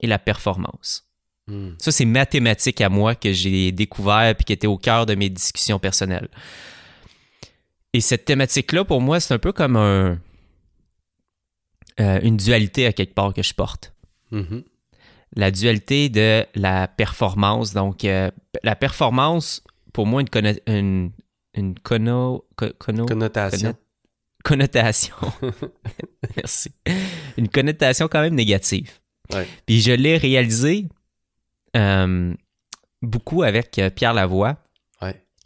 et 0.00 0.06
la 0.06 0.18
performance. 0.18 1.08
Hmm. 1.46 1.74
Ça, 1.78 1.92
c'est 1.92 2.04
ma 2.04 2.26
thématique 2.26 2.80
à 2.80 2.88
moi 2.88 3.14
que 3.14 3.32
j'ai 3.32 3.70
découvert 3.70 4.34
et 4.38 4.44
qui 4.44 4.52
était 4.52 4.66
au 4.66 4.78
cœur 4.78 5.06
de 5.06 5.14
mes 5.14 5.30
discussions 5.30 5.78
personnelles. 5.78 6.28
Et 7.92 8.00
cette 8.00 8.24
thématique-là, 8.24 8.84
pour 8.84 9.00
moi, 9.00 9.20
c'est 9.20 9.32
un 9.32 9.38
peu 9.38 9.52
comme 9.52 9.76
un, 9.76 10.18
euh, 12.00 12.20
une 12.22 12.36
dualité 12.36 12.86
à 12.86 12.92
quelque 12.92 13.14
part 13.14 13.32
que 13.32 13.42
je 13.42 13.54
porte. 13.54 13.94
Mm-hmm. 14.32 14.64
La 15.36 15.50
dualité 15.50 16.08
de 16.08 16.44
la 16.54 16.88
performance. 16.88 17.72
Donc, 17.74 18.04
euh, 18.04 18.30
la 18.64 18.74
performance, 18.74 19.62
pour 19.92 20.06
moi, 20.06 20.22
une, 20.22 20.56
une, 20.66 21.12
une 21.56 21.78
connotation. 21.78 23.74
connotation. 24.44 25.16
Merci. 26.36 26.70
Une 27.36 27.48
connotation 27.48 28.08
quand 28.08 28.20
même 28.20 28.34
négative. 28.34 29.00
Puis 29.66 29.80
je 29.80 29.92
l'ai 29.92 30.16
réalisé 30.16 30.86
euh, 31.76 32.32
beaucoup 33.02 33.42
avec 33.42 33.80
Pierre 33.94 34.14
Lavoie 34.14 34.56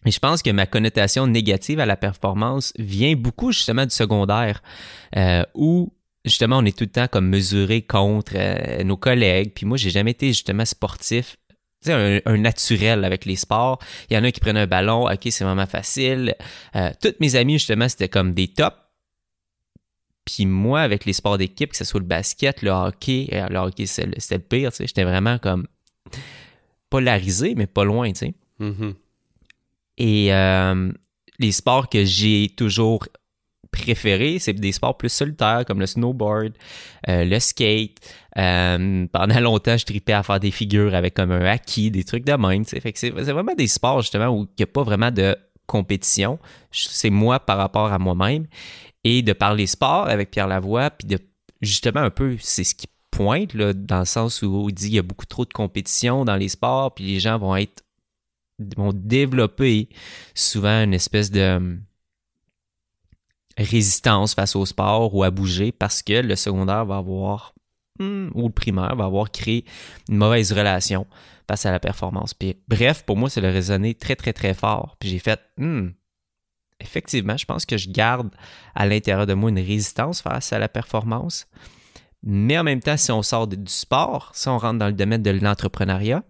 et 0.07 0.11
je 0.11 0.19
pense 0.19 0.43
que 0.43 0.51
ma 0.51 0.67
connotation 0.67 1.27
négative 1.27 1.81
à 1.81 1.87
la 1.87 1.97
performance 1.97 2.73
vient 2.79 3.15
beaucoup 3.17 3.53
justement 3.53 3.85
du 3.85 3.91
secondaire, 3.91 4.63
euh, 5.17 5.45
où 5.55 5.93
justement, 6.25 6.59
on 6.59 6.65
est 6.65 6.77
tout 6.77 6.85
le 6.85 6.91
temps 6.91 7.09
comme 7.09 7.29
mesuré 7.29 7.83
contre 7.83 8.33
euh, 8.37 8.83
nos 8.83 8.97
collègues. 8.97 9.53
Puis 9.55 9.67
moi, 9.67 9.77
j'ai 9.77 9.91
jamais 9.91 10.13
été 10.13 10.29
justement 10.29 10.65
sportif. 10.65 11.37
Tu 11.83 11.91
sais, 11.91 12.23
un, 12.25 12.37
naturel 12.37 13.05
avec 13.05 13.25
les 13.25 13.37
sports. 13.37 13.79
Il 14.11 14.15
y 14.15 14.19
en 14.19 14.25
a 14.25 14.31
qui 14.31 14.41
prennent 14.41 14.59
un 14.59 14.67
ballon, 14.67 15.11
ok, 15.11 15.21
c'est 15.31 15.45
vraiment 15.45 15.67
facile. 15.67 16.35
Euh, 16.77 16.91
toutes 17.01 17.21
mes 17.21 17.37
amis, 17.37 17.55
justement, 17.55 17.89
c'était 17.89 18.09
comme 18.09 18.33
des 18.33 18.49
tops. 18.49 18.77
Puis 20.27 20.45
moi, 20.47 20.83
avec 20.83 21.07
les 21.07 21.15
sports 21.15 21.39
d'équipe, 21.39 21.71
que 21.71 21.77
ce 21.77 21.85
soit 21.85 22.01
le 22.01 22.07
basket, 22.07 22.63
le 22.63 22.71
hockey, 22.71 23.29
euh, 23.33 23.49
le 23.49 23.59
hockey, 23.59 23.87
c'était 23.87 24.37
le 24.37 24.43
pire, 24.43 24.71
tu 24.71 24.77
sais, 24.77 24.87
j'étais 24.87 25.05
vraiment 25.05 25.39
comme 25.39 25.67
polarisé, 26.91 27.55
mais 27.55 27.67
pas 27.67 27.85
loin, 27.85 28.13
tu 28.13 28.19
sais. 28.19 28.35
Mm-hmm. 28.61 28.95
Et 29.99 30.31
les 31.39 31.53
sports 31.53 31.89
que 31.89 32.05
j'ai 32.05 32.53
toujours 32.55 33.07
préférés, 33.71 34.39
c'est 34.39 34.53
des 34.53 34.73
sports 34.73 34.97
plus 34.97 35.09
solitaires 35.09 35.65
comme 35.67 35.81
le 35.81 35.87
snowboard, 35.87 36.53
euh, 37.09 37.25
le 37.25 37.39
skate. 37.41 37.97
Euh, 38.39 39.07
pendant 39.13 39.41
longtemps, 39.41 39.77
je 39.77 39.85
tripais 39.85 40.13
à 40.13 40.23
faire 40.23 40.41
des 40.41 40.51
figures 40.51 40.95
avec 40.95 41.15
comme 41.15 41.33
un 41.33 41.45
acquis, 41.45 41.91
des 41.91 42.05
trucs 42.05 42.25
de 42.25 42.33
même. 42.33 42.65
C'est 42.65 43.11
vraiment 43.11 43.55
des 43.55 43.69
sports 43.69 44.03
justement 44.03 44.29
où 44.29 44.43
il 44.43 44.61
n'y 44.61 44.65
a 44.65 44.67
pas 44.67 44.83
vraiment 44.83 45.11
de 45.11 45.37
compétition. 45.67 46.39
C'est 46.73 47.11
moi 47.11 47.41
par 47.41 47.59
rapport 47.59 47.93
à 47.93 47.99
moi-même. 47.99 48.47
Et 49.05 49.23
de 49.23 49.33
parler 49.33 49.67
sport 49.67 50.09
avec 50.09 50.31
Pierre 50.31 50.47
Lavoie, 50.49 50.91
puis 50.91 51.09
de 51.09 51.19
justement 51.63 52.01
un 52.01 52.11
peu, 52.11 52.37
c'est 52.39 52.65
ce 52.65 52.75
qui 52.75 52.87
pointe 53.11 53.55
là, 53.55 53.73
dans 53.73 54.01
le 54.01 54.05
sens 54.05 54.43
où 54.43 54.67
il 54.69 54.75
dit 54.75 54.87
qu'il 54.87 54.97
y 54.97 54.99
a 54.99 55.03
beaucoup 55.03 55.27
trop 55.27 55.45
de 55.45 55.53
compétition 55.53 56.25
dans 56.25 56.37
les 56.37 56.49
sports, 56.49 56.95
puis 56.95 57.05
les 57.05 57.21
gens 57.21 57.39
vont 57.39 57.57
être 57.57 57.83
vont 58.77 58.93
développer 58.93 59.89
souvent 60.35 60.85
une 60.85 60.93
espèce 60.93 61.31
de 61.31 61.79
résistance 63.65 64.35
face 64.35 64.57
au 64.57 64.65
sport 64.67 65.15
ou 65.15 65.23
à 65.23 65.31
bouger 65.31 65.73
parce 65.73 66.03
que 66.03 66.15
le 66.15 66.37
secondaire 66.37 66.85
va 66.85 66.97
avoir, 66.97 67.55
hmm, 67.99 68.29
ou 68.35 68.47
le 68.47 68.53
primaire 68.53 68.97
va 68.97 69.05
avoir 69.05 69.31
créé 69.31 69.65
une 70.09 70.17
mauvaise 70.17 70.53
relation 70.53 71.07
face 71.47 71.67
à 71.67 71.71
la 71.71 71.81
performance. 71.81 72.35
Puis, 72.35 72.57
bref, 72.69 73.05
pour 73.05 73.17
moi, 73.17 73.29
c'est 73.29 73.41
le 73.41 73.51
raisonné 73.51 73.95
très, 73.95 74.17
très, 74.17 74.33
très 74.33 74.55
fort. 74.55 74.97
Puis 74.99 75.09
j'ai 75.09 75.19
fait, 75.19 75.41
hmm, 75.57 75.89
effectivement, 76.81 77.37
je 77.37 77.45
pense 77.45 77.67
que 77.67 77.77
je 77.77 77.91
garde 77.91 78.31
à 78.75 78.87
l'intérieur 78.87 79.27
de 79.27 79.35
moi 79.35 79.51
une 79.51 79.59
résistance 79.59 80.23
face 80.23 80.53
à 80.53 80.59
la 80.59 80.69
performance. 80.69 81.47
Mais 82.23 82.59
en 82.59 82.65
même 82.65 82.81
temps, 82.81 82.97
si 82.97 83.11
on 83.13 83.23
sort 83.23 83.47
du 83.47 83.59
sport, 83.67 84.33
si 84.35 84.49
on 84.49 84.59
rentre 84.59 84.79
dans 84.79 84.87
le 84.87 84.93
domaine 84.93 85.23
de 85.23 85.31
l'entrepreneuriat, 85.31 86.23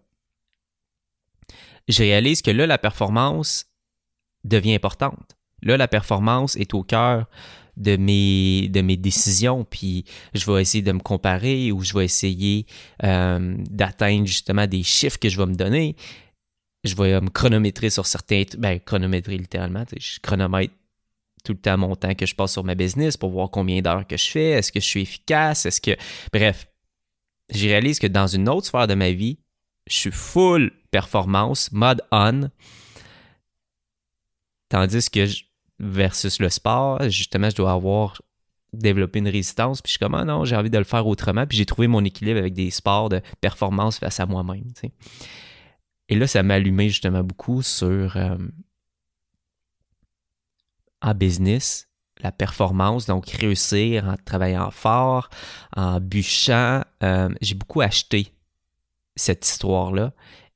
je 1.88 2.02
réalise 2.02 2.42
que 2.42 2.50
là, 2.50 2.66
la 2.66 2.78
performance 2.78 3.66
devient 4.44 4.75
importante. 4.75 5.37
Là, 5.62 5.76
la 5.76 5.88
performance 5.88 6.57
est 6.57 6.75
au 6.75 6.83
cœur 6.83 7.26
de 7.76 7.97
mes, 7.97 8.69
de 8.69 8.81
mes 8.81 8.97
décisions, 8.97 9.64
puis 9.64 10.05
je 10.35 10.50
vais 10.50 10.61
essayer 10.61 10.83
de 10.83 10.93
me 10.93 11.00
comparer 11.00 11.73
ou 11.73 11.83
je 11.83 11.95
vais 11.95 12.05
essayer 12.05 12.67
euh, 13.05 13.57
d'atteindre 13.71 14.26
justement 14.26 14.67
des 14.67 14.83
chiffres 14.83 15.19
que 15.19 15.29
je 15.29 15.37
vais 15.37 15.47
me 15.47 15.55
donner. 15.55 15.97
Je 16.85 16.95
vais 16.95 17.21
me 17.21 17.29
chronométrer 17.29 17.90
sur 17.90 18.07
certains... 18.07 18.43
Ben, 18.59 18.81
chronométrer 18.81 19.37
littéralement. 19.37 19.85
Je 19.99 20.19
chronomètre 20.21 20.75
tout 21.45 21.52
le 21.52 21.59
temps 21.59 21.79
mon 21.79 21.97
temps 21.97 22.14
que 22.14 22.26
je 22.26 22.35
passe 22.35 22.52
sur 22.52 22.64
ma 22.64 22.75
business 22.75 23.17
pour 23.17 23.31
voir 23.31 23.50
combien 23.50 23.81
d'heures 23.81 24.07
que 24.07 24.17
je 24.17 24.31
fais, 24.31 24.50
est-ce 24.50 24.73
que 24.73 24.81
je 24.81 24.87
suis 24.87 25.02
efficace, 25.02 25.64
est-ce 25.67 25.81
que... 25.81 25.97
Bref, 26.33 26.67
je 27.52 27.67
réalise 27.67 27.99
que 27.99 28.07
dans 28.07 28.26
une 28.26 28.49
autre 28.49 28.67
sphère 28.67 28.87
de 28.87 28.95
ma 28.95 29.11
vie, 29.12 29.38
je 29.87 29.95
suis 29.95 30.12
full 30.12 30.71
performance, 30.90 31.73
mode 31.73 32.02
on. 32.12 32.50
Tandis 34.69 35.11
que 35.11 35.26
versus 35.80 36.38
le 36.40 36.49
sport, 36.50 37.02
justement, 37.08 37.50
je 37.50 37.56
dois 37.56 37.72
avoir 37.72 38.20
développé 38.72 39.18
une 39.18 39.28
résistance. 39.28 39.82
Puis 39.82 39.90
je 39.90 39.92
suis 39.92 39.99
comme, 39.99 40.14
ah 40.14 40.25
non, 40.25 40.44
j'ai 40.44 40.56
envie 40.56 40.70
de 40.70 40.78
le 40.78 40.84
faire 40.84 41.06
autrement. 41.06 41.46
Puis 41.46 41.58
j'ai 41.58 41.66
trouvé 41.66 41.88
mon 41.88 42.04
équilibre 42.04 42.38
avec 42.38 42.54
des 42.54 42.70
sports 42.70 43.08
de 43.08 43.20
performance 43.40 43.99
face 43.99 44.20
à 44.20 44.26
moi-même. 44.26 44.64
Et 46.08 46.16
là, 46.16 46.26
ça 46.26 46.42
m'a 46.42 46.54
allumé 46.54 46.88
justement 46.88 47.25
beaucoup 47.25 47.62
sur 47.62 48.16
euh, 48.16 48.37
en 51.02 51.14
business, 51.14 51.88
la 52.20 52.32
performance, 52.32 53.06
donc 53.06 53.28
réussir 53.28 54.06
en 54.06 54.16
travaillant 54.25 54.70
fort, 54.70 55.30
en 55.76 56.00
bûchant. 56.00 56.82
Euh, 57.02 57.28
j'ai 57.40 57.54
beaucoup 57.54 57.80
acheté 57.80 58.34
cette 59.16 59.46
histoire-là. 59.46 60.12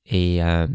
Et 0.07 0.43
euh, 0.43 0.67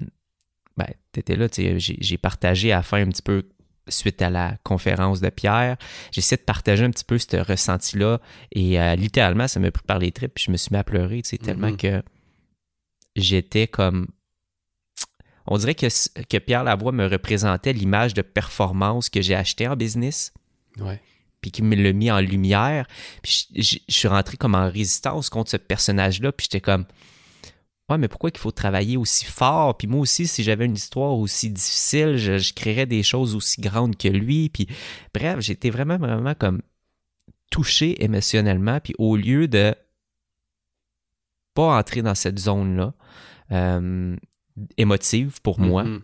ben, 0.75 0.88
tu 1.13 1.20
étais 1.20 1.36
là, 1.36 1.48
j'ai 1.51 2.18
partagé 2.18 2.72
à 2.72 2.77
la 2.77 2.84
fin 2.84 3.01
un 3.01 3.10
petit 3.10 3.22
peu 3.22 3.48
suite 3.89 4.22
à 4.22 4.29
la 4.29 4.58
conférence 4.63 5.22
de 5.22 5.29
Pierre. 5.29 5.77
J'essaie 6.12 6.38
de 6.38 6.41
partager 6.41 6.84
un 6.84 6.91
petit 6.91 7.03
peu 7.03 7.17
ce 7.17 7.38
ressenti-là. 7.38 8.19
Et 8.51 8.79
euh, 8.79 8.96
littéralement, 8.96 9.48
ça 9.48 9.60
m'a 9.60 9.72
pris 9.72 9.84
par 9.86 10.00
les 10.00 10.12
tripes, 10.12 10.34
puis 10.34 10.46
je 10.46 10.51
me 10.51 10.58
suis 10.58 10.69
mis 10.72 10.77
à 10.77 10.84
pleurer, 10.84 11.22
tu 11.22 11.29
sais, 11.29 11.38
tellement 11.38 11.69
mm-hmm. 11.69 12.01
que 12.01 12.03
j'étais 13.15 13.67
comme. 13.67 14.08
On 15.48 15.58
dirait 15.58 15.75
que, 15.75 15.88
que 16.24 16.38
Pierre 16.38 16.63
Lavoie 16.63 16.91
me 16.91 17.08
représentait 17.08 17.74
l'image 17.74 18.13
de 18.13 18.22
performance 18.22 19.10
que 19.10 19.22
j'ai 19.22 19.36
acheté 19.36 19.67
en 19.67 19.75
business. 19.75 20.31
Ouais. 20.79 21.01
Puis 21.41 21.51
qui 21.51 21.63
me 21.63 21.75
l'a 21.75 21.93
mis 21.93 22.12
en 22.12 22.19
lumière. 22.19 22.86
Puis 23.24 23.48
je, 23.55 23.77
je 23.88 23.93
suis 23.93 24.08
rentré 24.08 24.38
comme 24.38 24.53
en 24.53 24.69
résistance 24.69 25.29
contre 25.29 25.50
ce 25.50 25.58
personnage-là. 25.58 26.31
Puis 26.34 26.48
j'étais 26.51 26.62
comme 26.62 26.86
Ouais, 27.89 27.98
mais 27.98 28.08
pourquoi 28.08 28.29
il 28.31 28.38
faut 28.38 28.51
travailler 28.51 28.98
aussi 28.98 29.25
fort? 29.25 29.75
Puis 29.75 29.88
moi 29.88 30.01
aussi, 30.01 30.27
si 30.27 30.43
j'avais 30.43 30.65
une 30.65 30.75
histoire 30.75 31.17
aussi 31.17 31.50
difficile, 31.50 32.17
je, 32.17 32.53
créerais 32.53 32.86
des 32.86 33.01
choses 33.01 33.36
aussi 33.36 33.62
grandes 33.62 33.98
que 33.98 34.08
lui. 34.08 34.50
Puis 34.50 34.67
bref, 35.13 35.39
j'étais 35.39 35.72
vraiment, 35.72 35.98
vraiment 35.98 36.36
comme 36.36 36.62
touché 37.50 38.03
émotionnellement. 38.03 38.79
Puis 38.79 38.93
au 39.00 39.15
lieu 39.15 39.48
de 39.48 39.74
pas 41.55 41.79
entrer 41.79 42.03
dans 42.03 42.13
cette 42.13 42.38
zone-là, 42.38 42.93
euh, 43.51 44.15
émotive 44.77 45.41
pour 45.41 45.60
moi, 45.60 45.84
mm-hmm. 45.84 46.01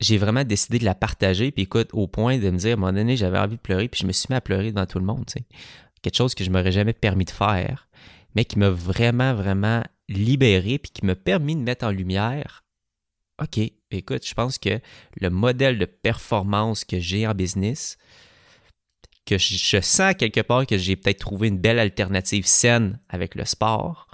j'ai 0.00 0.18
vraiment 0.18 0.42
décidé 0.42 0.80
de 0.80 0.84
la 0.84 0.96
partager. 0.96 1.52
Puis 1.52 1.62
écoute, 1.62 1.90
au 1.92 2.08
point 2.08 2.38
de 2.38 2.50
me 2.50 2.58
dire, 2.58 2.70
à 2.70 2.72
un 2.72 2.76
moment 2.76 2.92
donné, 2.92 3.16
j'avais 3.16 3.38
envie 3.38 3.56
de 3.56 3.60
pleurer, 3.60 3.86
puis 3.86 4.00
je 4.00 4.06
me 4.06 4.12
suis 4.12 4.26
mis 4.30 4.36
à 4.36 4.40
pleurer 4.40 4.72
devant 4.72 4.86
tout 4.86 4.98
le 4.98 5.04
monde. 5.04 5.26
Quelque 6.02 6.16
chose 6.16 6.34
que 6.34 6.42
je 6.42 6.50
m'aurais 6.50 6.72
jamais 6.72 6.92
permis 6.92 7.24
de 7.24 7.30
faire 7.30 7.86
mais 8.34 8.44
qui 8.44 8.58
m'a 8.58 8.70
vraiment, 8.70 9.34
vraiment 9.34 9.82
libéré 10.08 10.78
puis 10.78 10.90
qui 10.92 11.06
m'a 11.06 11.14
permis 11.14 11.56
de 11.56 11.60
mettre 11.60 11.86
en 11.86 11.90
lumière 11.90 12.62
OK, 13.42 13.58
écoute, 13.90 14.26
je 14.26 14.34
pense 14.34 14.58
que 14.58 14.80
le 15.20 15.30
modèle 15.30 15.78
de 15.78 15.84
performance 15.84 16.84
que 16.84 17.00
j'ai 17.00 17.26
en 17.26 17.34
business, 17.34 17.96
que 19.26 19.38
je, 19.38 19.80
sens 19.80 20.14
quelque 20.14 20.40
part 20.40 20.66
que 20.66 20.78
j'ai 20.78 20.96
peut-être 20.96 21.20
trouvé 21.20 21.48
une 21.48 21.58
belle 21.58 21.78
alternative 21.78 22.46
saine 22.46 23.00
avec 23.08 23.34
le 23.34 23.44
sport, 23.44 24.08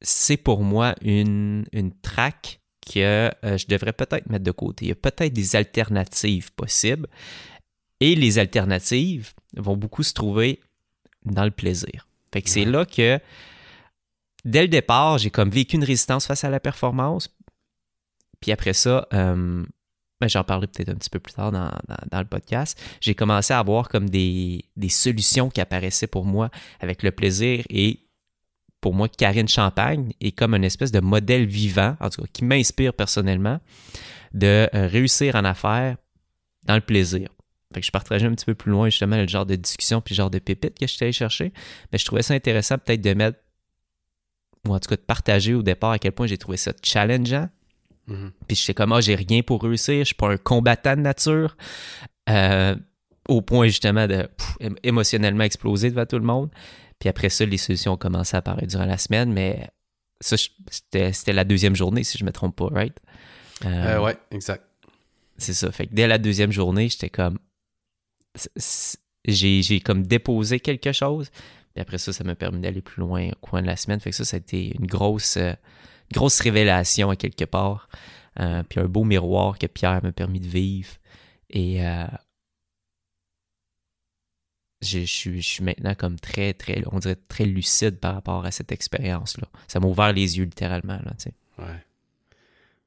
c'est 0.00 0.36
pour 0.36 0.62
moi 0.62 0.94
une, 1.02 1.66
une 1.72 1.92
traque 2.00 2.60
que 2.86 3.30
euh, 3.44 3.58
je 3.58 3.66
devrais 3.66 3.92
peut-être 3.92 4.28
mettre 4.28 4.44
de 4.44 4.50
côté. 4.50 4.86
Il 4.86 4.88
y 4.88 4.92
a 4.92 4.96
peut-être 4.96 5.32
des 5.32 5.56
alternatives 5.56 6.52
possibles. 6.52 7.08
Et 8.00 8.14
les 8.14 8.38
alternatives 8.38 9.34
vont 9.56 9.76
beaucoup 9.76 10.02
se 10.02 10.14
trouver 10.14 10.60
dans 11.24 11.44
le 11.44 11.50
plaisir. 11.50 12.06
Fait 12.32 12.42
que 12.42 12.50
c'est 12.50 12.64
là 12.64 12.84
que, 12.84 13.18
dès 14.44 14.62
le 14.62 14.68
départ, 14.68 15.18
j'ai 15.18 15.30
comme 15.30 15.50
vécu 15.50 15.76
une 15.76 15.84
résistance 15.84 16.26
face 16.26 16.44
à 16.44 16.50
la 16.50 16.60
performance. 16.60 17.28
Puis 18.40 18.52
après 18.52 18.72
ça, 18.72 19.06
euh, 19.12 19.64
ben, 20.20 20.28
j'en 20.28 20.44
parlerai 20.44 20.66
peut-être 20.66 20.90
un 20.90 20.94
petit 20.94 21.10
peu 21.10 21.18
plus 21.18 21.32
tard 21.32 21.50
dans, 21.50 21.70
le 22.12 22.24
podcast, 22.24 22.80
j'ai 23.00 23.14
commencé 23.14 23.54
à 23.54 23.58
avoir 23.58 23.88
comme 23.88 24.08
des, 24.10 24.64
solutions 24.88 25.48
qui 25.48 25.60
apparaissaient 25.60 26.06
pour 26.06 26.24
moi 26.24 26.50
avec 26.80 27.02
le 27.02 27.10
plaisir 27.10 27.64
et 27.70 28.00
pour 28.80 28.94
moi, 28.94 29.08
Karine 29.08 29.48
Champagne 29.48 30.12
est 30.22 30.32
comme 30.32 30.54
une 30.54 30.64
espèce 30.64 30.90
de 30.90 31.00
modèle 31.00 31.44
vivant, 31.44 31.96
en 32.00 32.08
tout 32.08 32.22
cas, 32.22 32.28
qui 32.32 32.44
m'inspire 32.44 32.94
personnellement, 32.94 33.60
de 34.32 34.68
euh, 34.74 34.86
réussir 34.86 35.34
en 35.34 35.44
affaires 35.44 35.96
dans 36.64 36.76
le 36.76 36.80
plaisir. 36.80 37.28
Fait 37.72 37.80
que 37.80 37.86
je 37.86 37.92
partageais 37.92 38.26
un 38.26 38.34
petit 38.34 38.46
peu 38.46 38.54
plus 38.54 38.70
loin 38.70 38.88
justement 38.88 39.16
le 39.16 39.28
genre 39.28 39.46
de 39.46 39.54
discussion 39.54 40.00
puis 40.00 40.14
le 40.14 40.16
genre 40.16 40.30
de 40.30 40.38
pépites 40.38 40.78
que 40.78 40.86
j'étais 40.86 41.06
allé 41.06 41.12
chercher. 41.12 41.52
Mais 41.92 41.98
je 41.98 42.04
trouvais 42.04 42.22
ça 42.22 42.34
intéressant 42.34 42.78
peut-être 42.78 43.00
de 43.00 43.14
mettre, 43.14 43.38
ou 44.66 44.74
en 44.74 44.80
tout 44.80 44.88
cas 44.88 44.96
de 44.96 45.02
partager 45.02 45.54
au 45.54 45.62
départ 45.62 45.92
à 45.92 45.98
quel 45.98 46.12
point 46.12 46.26
j'ai 46.26 46.38
trouvé 46.38 46.56
ça 46.56 46.72
challengeant. 46.82 47.48
Mm-hmm. 48.08 48.30
Puis 48.48 48.56
je 48.56 48.62
sais 48.62 48.74
comme, 48.74 48.92
ah, 48.92 49.00
j'ai 49.00 49.14
rien 49.14 49.42
pour 49.42 49.62
réussir, 49.62 50.00
je 50.00 50.04
suis 50.04 50.14
pas 50.14 50.30
un 50.30 50.36
combattant 50.36 50.96
de 50.96 51.02
nature. 51.02 51.56
Euh, 52.28 52.74
au 53.28 53.42
point 53.42 53.66
justement 53.66 54.06
de 54.06 54.28
émotionnellement 54.82 55.44
exploser 55.44 55.90
devant 55.90 56.06
tout 56.06 56.18
le 56.18 56.24
monde. 56.24 56.50
Puis 56.98 57.08
après 57.08 57.28
ça, 57.28 57.44
les 57.46 57.56
solutions 57.56 57.92
ont 57.92 57.96
commencé 57.96 58.36
à 58.36 58.40
apparaître 58.40 58.66
durant 58.66 58.84
la 58.84 58.98
semaine, 58.98 59.32
mais 59.32 59.68
ça, 60.20 60.36
c'était 60.36 61.32
la 61.32 61.44
deuxième 61.44 61.74
journée, 61.74 62.04
si 62.04 62.18
je 62.18 62.24
me 62.24 62.32
trompe 62.32 62.56
pas, 62.56 62.68
right? 62.70 62.96
Euh, 63.64 63.96
euh, 63.96 64.02
ouais, 64.02 64.16
exact. 64.30 64.64
C'est 65.38 65.54
ça. 65.54 65.70
Fait 65.72 65.86
que 65.86 65.94
dès 65.94 66.06
la 66.06 66.18
deuxième 66.18 66.52
journée, 66.52 66.88
j'étais 66.90 67.08
comme, 67.08 67.38
j'ai 69.24 69.80
comme 69.80 70.06
déposé 70.06 70.60
quelque 70.60 70.92
chose. 70.92 71.30
Et 71.76 71.80
après 71.80 71.98
ça, 71.98 72.12
ça 72.12 72.24
m'a 72.24 72.34
permis 72.34 72.60
d'aller 72.60 72.82
plus 72.82 73.00
loin 73.00 73.28
au 73.30 73.36
coin 73.40 73.62
de 73.62 73.66
la 73.66 73.76
semaine. 73.76 74.00
Fait 74.00 74.10
que 74.10 74.16
ça, 74.16 74.24
ça 74.24 74.36
a 74.36 74.40
été 74.40 74.74
une 74.76 74.86
grosse, 74.86 75.36
euh, 75.36 75.52
grosse 76.12 76.40
révélation 76.40 77.10
à 77.10 77.16
quelque 77.16 77.44
part. 77.44 77.88
Euh, 78.38 78.62
puis 78.62 78.80
un 78.80 78.86
beau 78.86 79.04
miroir 79.04 79.58
que 79.58 79.66
Pierre 79.66 80.02
m'a 80.02 80.12
permis 80.12 80.40
de 80.40 80.48
vivre. 80.48 80.90
Et, 81.48 81.84
euh, 81.86 82.06
je, 84.82 85.04
suis 85.04 85.62
maintenant 85.62 85.94
comme 85.94 86.18
très, 86.18 86.54
très, 86.54 86.82
on 86.90 86.98
dirait 86.98 87.18
très 87.28 87.44
lucide 87.44 87.98
par 87.98 88.14
rapport 88.14 88.44
à 88.46 88.50
cette 88.50 88.72
expérience-là. 88.72 89.46
Ça 89.68 89.78
m'a 89.78 89.86
ouvert 89.86 90.12
les 90.12 90.38
yeux 90.38 90.44
littéralement, 90.44 90.98
là. 91.04 91.12
Ouais. 91.58 91.84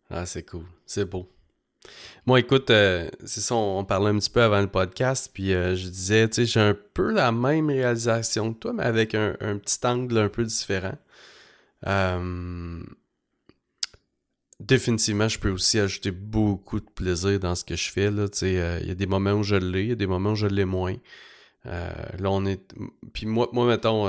Ah, 0.10 0.26
c'est 0.26 0.44
cool. 0.44 0.66
C'est 0.86 1.06
beau. 1.06 1.30
Moi, 2.26 2.40
écoute, 2.40 2.70
euh, 2.70 3.10
c'est 3.26 3.42
ça, 3.42 3.56
on, 3.56 3.84
parlait 3.84 4.10
un 4.10 4.18
petit 4.18 4.30
peu 4.30 4.42
avant 4.42 4.62
le 4.62 4.68
podcast, 4.68 5.30
puis 5.34 5.54
euh, 5.54 5.76
je 5.76 5.88
disais, 5.90 6.30
tu 6.30 6.36
sais, 6.36 6.46
j'ai 6.46 6.60
un 6.62 6.78
peu 6.94 7.12
la 7.12 7.32
même 7.34 7.70
réalisation 7.70 8.54
que 8.54 8.60
toi, 8.60 8.74
mais 8.74 8.84
avec 8.84 9.14
un, 9.14 9.34
petit 9.58 9.86
angle 9.86 10.18
un 10.18 10.30
peu 10.30 10.46
différent. 10.46 10.98
Euh, 11.88 12.82
définitivement, 14.62 15.28
je 15.28 15.38
peux 15.38 15.52
aussi 15.52 15.80
ajouter 15.80 16.12
beaucoup 16.12 16.80
de 16.80 16.86
plaisir 16.86 17.40
dans 17.40 17.56
ce 17.56 17.66
que 17.66 17.76
je 17.76 17.92
fais. 17.92 18.10
Là, 18.10 18.28
il 18.42 18.88
y 18.88 18.92
a 18.92 18.96
des 18.96 19.06
moments 19.06 19.34
où 19.34 19.44
je 19.44 19.56
l'ai, 19.56 19.84
il 19.84 19.90
y 19.90 19.92
a 19.92 19.96
des 19.96 20.08
moments 20.08 20.32
où 20.32 20.36
je 20.36 20.48
l'ai 20.48 20.66
moins. 20.66 20.96
là, 21.66 22.30
on 22.32 22.46
est. 22.46 22.62
Puis 23.14 23.26
moi, 23.26 23.50
moi 23.52 23.68
mettons, 23.68 24.08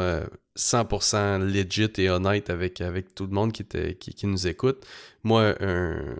100% 0.57 1.41
legit 1.41 1.91
et 1.99 2.11
honnête 2.11 2.49
avec, 2.51 2.81
avec 2.81 3.15
tout 3.15 3.27
le 3.27 3.33
monde 3.33 3.53
qui, 3.53 3.65
qui, 3.65 4.15
qui 4.15 4.27
nous 4.29 4.47
écoute. 4.47 4.87
Moi, 5.25 5.57
un, 5.61 6.17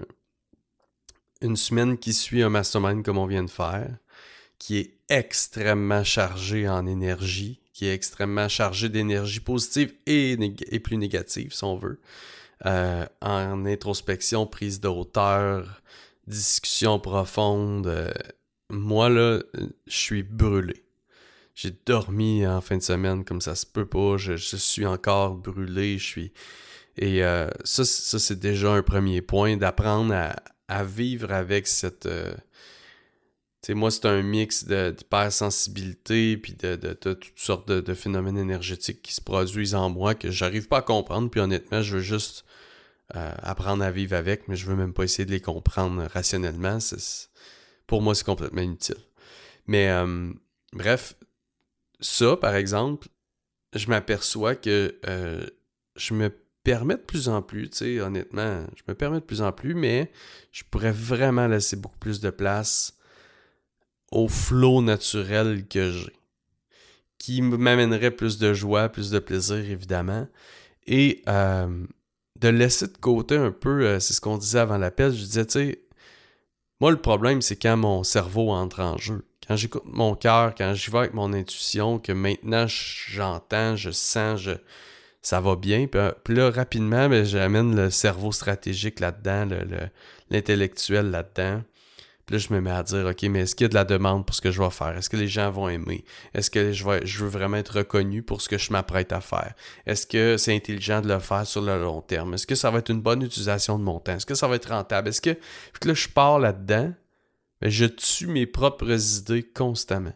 une 1.45 1.57
semaine 1.57 1.99
qui 1.99 2.13
suit 2.13 2.43
un 2.43 2.49
mastermind 2.49 3.05
comme 3.05 3.19
on 3.19 3.27
vient 3.27 3.45
de 3.45 3.51
faire, 3.51 3.97
qui 4.59 4.79
est 4.79 4.95
extrêmement 5.09 6.03
chargé 6.03 6.69
en 6.69 6.87
énergie, 6.87 7.61
qui 7.73 7.87
est 7.87 7.95
extrêmement 7.95 8.49
chargé 8.49 8.89
d'énergie 8.89 9.41
positive 9.41 9.93
et, 10.07 10.37
plus 10.83 10.97
négative, 10.97 11.53
si 11.53 11.65
on 11.65 11.77
veut, 11.77 12.01
euh, 12.65 13.05
en 13.21 13.67
introspection, 13.67 14.47
prise 14.47 14.81
de 14.81 14.89
hauteur, 14.89 15.83
discussion 16.27 16.99
profonde. 16.99 17.89
Euh, 17.89 18.13
moi, 18.71 19.11
là, 19.11 19.41
je 19.87 19.97
suis 19.97 20.23
brûlé. 20.23 20.85
J'ai 21.55 21.73
dormi 21.85 22.47
en 22.47 22.61
fin 22.61 22.79
de 22.79 22.83
semaine 22.83 23.25
comme 23.25 23.41
ça 23.41 23.55
se 23.55 23.67
peut 23.67 23.87
pas. 23.87 24.17
Je, 24.17 24.37
suis 24.37 24.87
encore 24.87 25.35
brûlé. 25.35 25.99
Je 25.99 26.05
suis. 26.05 26.33
Et 26.97 27.23
euh, 27.23 27.51
ça, 27.65 27.85
ça 27.85 28.19
c'est 28.19 28.39
déjà 28.39 28.73
un 28.73 28.83
premier 28.83 29.21
point, 29.21 29.57
d'apprendre 29.57 30.15
à, 30.15 30.35
à 30.69 30.85
vivre 30.85 31.33
avec 31.33 31.67
cette. 31.67 32.07
Euh, 32.07 32.35
tu 33.63 33.69
sais, 33.69 33.75
moi, 33.75 33.91
c'est 33.91 34.07
un 34.07 34.23
mix 34.23 34.65
d'hypersensibilité 34.65 36.37
puis 36.37 36.55
de, 36.55 36.77
de, 36.77 36.93
toutes 36.93 37.39
sortes 37.39 37.69
de, 37.69 37.95
phénomènes 37.95 38.37
énergétiques 38.37 39.01
qui 39.01 39.15
se 39.15 39.23
produisent 39.23 39.75
en 39.75 39.89
moi 39.89 40.15
que 40.15 40.31
j'arrive 40.31 40.69
pas 40.69 40.79
à 40.79 40.83
comprendre. 40.83 41.31
Puis 41.31 41.41
honnêtement, 41.41 41.81
je 41.81 41.97
veux 41.97 42.03
juste 42.03 42.45
euh, 43.17 43.33
apprendre 43.39 43.83
à 43.83 43.91
vivre 43.91 44.17
avec, 44.17 44.49
mais 44.49 44.57
je 44.57 44.67
veux 44.67 44.77
même 44.77 44.93
pas 44.93 45.05
essayer 45.05 45.25
de 45.25 45.31
les 45.31 45.41
comprendre 45.41 46.07
rationnellement. 46.13 46.79
pour 47.87 48.03
moi, 48.03 48.15
c'est 48.15 48.25
complètement 48.25 48.63
inutile. 48.63 48.97
Mais 49.67 49.89
euh, 49.89 50.31
bref, 50.75 51.15
ça, 52.01 52.37
par 52.37 52.55
exemple, 52.55 53.09
je 53.75 53.89
m'aperçois 53.89 54.57
que 54.57 54.95
je 55.97 56.15
me 56.15 56.31
permets 56.65 56.97
de 56.97 57.03
plus 57.03 57.29
en 57.29 57.43
plus, 57.43 57.71
tu 57.71 57.77
sais, 57.77 58.01
honnêtement, 58.01 58.65
je 58.75 58.83
me 58.89 58.95
permets 58.95 59.21
de 59.21 59.25
plus 59.25 59.43
en 59.43 59.53
plus, 59.53 59.75
mais 59.75 60.11
je 60.51 60.65
pourrais 60.69 60.93
vraiment 60.93 61.47
laisser 61.47 61.77
beaucoup 61.77 61.99
plus 61.99 62.21
de 62.21 62.31
place 62.31 62.97
au 64.11 64.29
flot 64.29 64.83
naturel 64.83 65.67
que 65.69 65.91
j'ai, 65.91 66.17
qui 67.19 67.43
m'amènerait 67.43 68.11
plus 68.11 68.39
de 68.39 68.55
joie, 68.55 68.89
plus 68.89 69.11
de 69.11 69.19
plaisir, 69.19 69.57
évidemment, 69.57 70.27
et 70.87 71.23
euh, 71.29 71.87
de 72.41 72.49
laisser 72.49 72.87
de 72.89 72.97
côté 72.97 73.37
un 73.37 73.53
peu, 73.53 73.87
euh, 73.87 74.01
c'est 74.01 74.15
ce 74.15 74.21
qu'on 74.21 74.39
disait 74.39 74.61
avant 74.61 74.79
l'appel, 74.79 75.13
je 75.13 75.23
disais, 75.23 75.47
tu 75.47 75.53
sais, 75.53 75.85
moi, 76.81 76.91
le 76.91 77.01
problème, 77.01 77.41
c'est 77.41 77.57
quand 77.57 77.77
mon 77.77 78.03
cerveau 78.03 78.51
entre 78.51 78.81
en 78.81 78.99
jeu. 78.99 79.25
Quand 79.47 79.57
j'écoute 79.57 79.85
mon 79.85 80.15
cœur, 80.15 80.55
quand 80.55 80.75
j'y 80.75 80.91
vais 80.91 80.99
avec 80.99 81.15
mon 81.15 81.33
intuition, 81.33 81.99
que 81.99 82.13
maintenant 82.13 82.67
j'entends, 82.67 83.77
je 83.77 83.91
sens, 83.91 84.41
je, 84.41 84.53
ça 85.25 85.41
va 85.41 85.57
bien. 85.57 85.87
Puis, 85.87 85.99
euh, 85.99 86.13
là, 86.29 86.51
rapidement, 86.51 87.09
ben, 87.09 87.25
j'amène 87.25 87.75
le 87.75 87.91
cerveau 87.91 88.31
stratégique 88.31 89.01
là-dedans, 89.01 89.49
l'intellectuel 90.31 91.11
là-dedans. 91.11 91.63
Puis 92.27 92.37
là, 92.37 92.39
je 92.39 92.53
me 92.53 92.61
mets 92.61 92.71
à 92.71 92.83
dire, 92.83 93.07
OK, 93.07 93.23
mais 93.23 93.41
est-ce 93.41 93.55
qu'il 93.55 93.65
y 93.65 93.67
a 93.67 93.69
de 93.69 93.75
la 93.75 93.87
demande 93.87 94.27
pour 94.27 94.35
ce 94.35 94.43
que 94.43 94.51
je 94.51 94.63
vais 94.63 94.71
faire? 94.71 94.97
Est-ce 94.97 95.09
que 95.09 95.17
les 95.17 95.29
gens 95.29 95.51
vont 95.51 95.69
aimer? 95.69 96.05
Est-ce 96.35 96.51
que 96.51 96.73
je, 96.73 96.85
vais, 96.85 97.07
je 97.07 97.25
veux 97.25 97.31
vraiment 97.31 97.57
être 97.57 97.79
reconnu 97.79 98.23
pour 98.23 98.43
ce 98.43 98.51
que 98.51 98.59
je 98.59 98.71
m'apprête 98.71 99.13
à 99.13 99.23
faire? 99.23 99.55
Est-ce 99.87 100.07
que 100.07 100.37
c'est 100.37 100.55
intelligent 100.55 101.01
de 101.01 101.09
le 101.09 101.19
faire 101.19 101.47
sur 101.47 101.63
le 101.63 101.79
long 101.79 102.03
terme? 102.03 102.35
Est-ce 102.35 102.47
que 102.47 102.55
ça 102.55 102.71
va 102.71 102.79
être 102.81 102.91
une 102.91 103.01
bonne 103.01 103.23
utilisation 103.23 103.79
de 103.79 103.85
mon 103.85 104.01
temps? 104.01 104.17
Est-ce 104.17 104.27
que 104.27 104.35
ça 104.35 104.47
va 104.47 104.57
être 104.57 104.71
rentable? 104.71 105.09
Est-ce 105.09 105.23
que... 105.23 105.31
Puis 105.31 105.89
là, 105.89 105.95
je 105.95 106.09
pars 106.09 106.39
là-dedans, 106.39 106.93
je 107.63 107.87
tue 107.87 108.27
mes 108.27 108.47
propres 108.47 109.19
idées 109.19 109.43
constamment. 109.43 110.15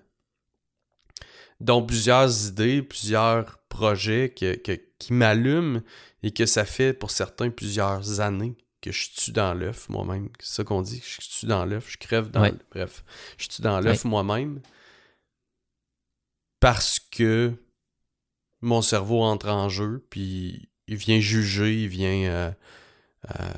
Donc, 1.61 1.89
plusieurs 1.89 2.47
idées, 2.47 2.83
plusieurs 2.83 3.58
projets 3.69 4.31
que, 4.31 4.55
que, 4.57 4.73
qui 4.99 5.13
m'allume 5.13 5.83
et 6.23 6.33
que 6.33 6.47
ça 6.47 6.65
fait 6.65 6.93
pour 6.93 7.11
certains 7.11 7.51
plusieurs 7.51 8.21
années 8.21 8.57
que 8.81 8.93
je 8.93 9.11
tue 9.11 9.33
dans 9.33 9.55
l'œuf 9.55 9.89
moi-même. 9.89 10.29
C'est 10.41 10.57
ça 10.57 10.65
qu'on 10.65 10.83
dit, 10.83 11.03
je 11.05 11.21
tue 11.21 11.47
dans 11.47 11.65
l'œuf, 11.65 11.91
je 11.91 11.99
crève 11.99 12.31
dans 12.31 12.43
l'œuf. 12.43 12.55
Bref, 12.71 13.05
je 13.37 13.49
tue 13.49 13.63
dans 13.63 13.81
l'œuf 13.81 14.05
moi-même 14.05 14.61
parce 16.61 16.99
que 16.99 17.55
mon 18.61 18.83
cerveau 18.83 19.23
entre 19.23 19.49
en 19.49 19.69
jeu, 19.69 20.05
puis 20.11 20.69
il 20.87 20.97
vient 20.97 21.21
juger, 21.21 21.83
il 21.83 21.89
vient 21.89 22.31
euh, 22.31 22.51
euh, 23.31 23.49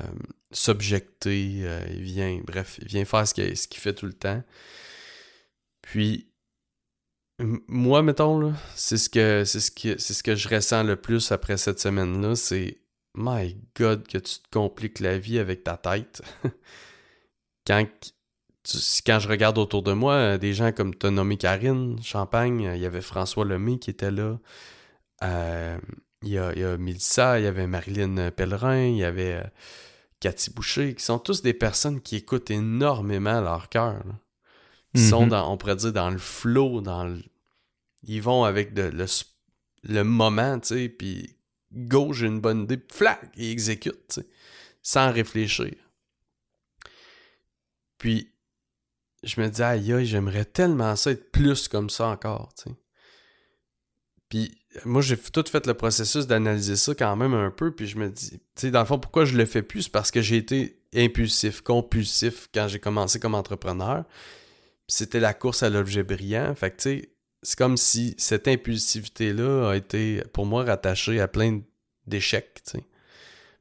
s'objecter, 0.51 1.61
euh, 1.63 1.87
il 1.91 2.03
vient, 2.03 2.41
bref, 2.45 2.79
il 2.83 2.89
vient 2.89 3.05
faire 3.05 3.27
ce 3.27 3.35
qu'il 3.35 3.81
fait 3.81 3.95
tout 3.95 4.07
le 4.07 4.13
temps. 4.13 4.43
Puis 5.83 6.30
moi, 7.69 8.03
mettons, 8.03 8.53
c'est 8.75 8.97
ce 8.97 9.09
que 9.09 9.45
c'est 9.45 9.61
ce 9.61 9.71
c'est 9.99 10.15
ce 10.15 10.23
que 10.23 10.35
je 10.35 10.49
ressens 10.49 10.83
le 10.85 10.97
plus 10.97 11.33
après 11.33 11.57
cette 11.57 11.81
semaine-là, 11.81 12.37
c'est 12.37 12.79
My 13.17 13.57
God 13.77 14.07
que 14.07 14.19
tu 14.19 14.39
te 14.39 14.49
compliques 14.53 15.01
la 15.01 15.19
vie 15.19 15.39
avec 15.39 15.65
ta 15.65 15.77
tête. 15.77 16.23
quand, 17.67 17.87
quand 19.07 19.19
je 19.19 19.29
regarde 19.29 19.59
autour 19.59 19.83
de 19.83 19.93
moi, 19.93 20.15
euh, 20.15 20.39
des 20.39 20.55
gens 20.55 20.73
comme 20.73 20.93
as 21.03 21.11
nommé 21.11 21.37
Karine 21.37 22.01
Champagne, 22.03 22.67
euh, 22.67 22.77
il 22.77 22.83
y 22.83 22.87
avait 22.87 23.01
François 23.01 23.45
Lemay 23.45 23.79
qui 23.79 23.91
était 23.91 24.11
là. 24.11 24.39
Euh, 25.25 25.79
il, 26.23 26.31
y 26.31 26.39
a, 26.39 26.53
il 26.55 26.61
y 26.61 26.65
a 26.65 26.77
Mélissa, 26.77 27.39
il 27.41 27.45
y 27.45 27.49
avait 27.49 27.67
Marilyn 27.67 28.31
Pellerin, 28.31 28.85
il 28.85 28.99
y 28.99 29.05
avait 29.05 29.43
Cathy 30.21 30.51
Boucher, 30.51 30.95
qui 30.95 31.05
sont 31.05 31.19
tous 31.19 31.43
des 31.43 31.55
personnes 31.55 32.01
qui 32.01 32.17
écoutent 32.17 32.51
énormément 32.51 33.41
leur 33.41 33.69
cœur. 33.69 34.03
Ils 34.95 35.01
sont, 35.01 35.27
mm-hmm. 35.27 35.31
dans, 35.31 35.53
on 35.53 35.57
pourrait 35.57 35.77
dire, 35.77 35.93
dans 35.93 36.11
le 36.11 36.19
flow, 36.19 36.81
dans 36.81 37.05
le, 37.05 37.23
ils 38.03 38.23
vont 38.23 38.45
avec 38.45 38.77
le, 38.77 38.91
le, 39.83 40.05
moment, 40.05 40.59
tu 40.61 40.69
sais, 40.69 40.89
puis 40.89 41.37
go, 41.73 42.13
j'ai 42.13 42.27
une 42.27 42.41
bonne 42.41 42.63
idée, 42.63 42.81
flac, 42.91 43.21
ils 43.37 43.51
exécutent, 43.51 44.21
sans 44.83 45.13
réfléchir. 45.13 45.75
Puis, 47.99 48.33
je 49.23 49.41
me 49.41 49.49
dis, 49.49 49.63
aïe, 49.63 49.93
aïe, 49.93 50.07
j'aimerais 50.07 50.47
tellement 50.47 50.97
ça 50.97 51.11
être 51.11 51.31
plus 51.31 51.69
comme 51.69 51.91
ça 51.91 52.07
encore, 52.07 52.55
tu 52.55 52.71
sais. 52.71 52.77
Puis, 54.31 54.57
moi, 54.85 55.03
j'ai 55.03 55.19
tout 55.19 55.45
fait 55.51 55.67
le 55.67 55.75
processus 55.75 56.27
d'analyser 56.27 56.77
ça 56.77 56.95
quand 56.95 57.17
même 57.17 57.35
un 57.35 57.51
peu, 57.51 57.75
puis 57.75 57.87
je 57.87 57.99
me 57.99 58.09
dis, 58.09 58.31
tu 58.31 58.39
sais, 58.55 58.71
dans 58.71 58.81
le 58.81 58.87
fond, 58.87 58.99
pourquoi 58.99 59.25
je 59.25 59.37
le 59.37 59.45
fais 59.45 59.63
plus? 59.63 59.83
C'est 59.83 59.93
parce 59.93 60.11
que 60.13 60.23
j'ai 60.23 60.37
été 60.37 60.81
impulsif, 60.95 61.61
compulsif 61.61 62.49
quand 62.55 62.69
j'ai 62.69 62.79
commencé 62.79 63.19
comme 63.19 63.35
entrepreneur. 63.35 64.05
C'était 64.87 65.21
la 65.21 65.35
course 65.35 65.63
à 65.63 65.71
l'objet 65.71 66.05
brillant. 66.05 66.55
Fait 66.55 66.71
que, 66.71 66.77
tu 66.77 66.83
sais, 66.83 67.15
c'est 67.43 67.59
comme 67.59 67.77
si 67.77 68.15
cette 68.19 68.49
impulsivité-là 68.49 69.71
a 69.71 69.77
été, 69.77 70.23
pour 70.33 70.47
moi, 70.47 70.65
rattachée 70.65 71.21
à 71.21 71.29
plein 71.29 71.61
d'échecs. 72.07 72.63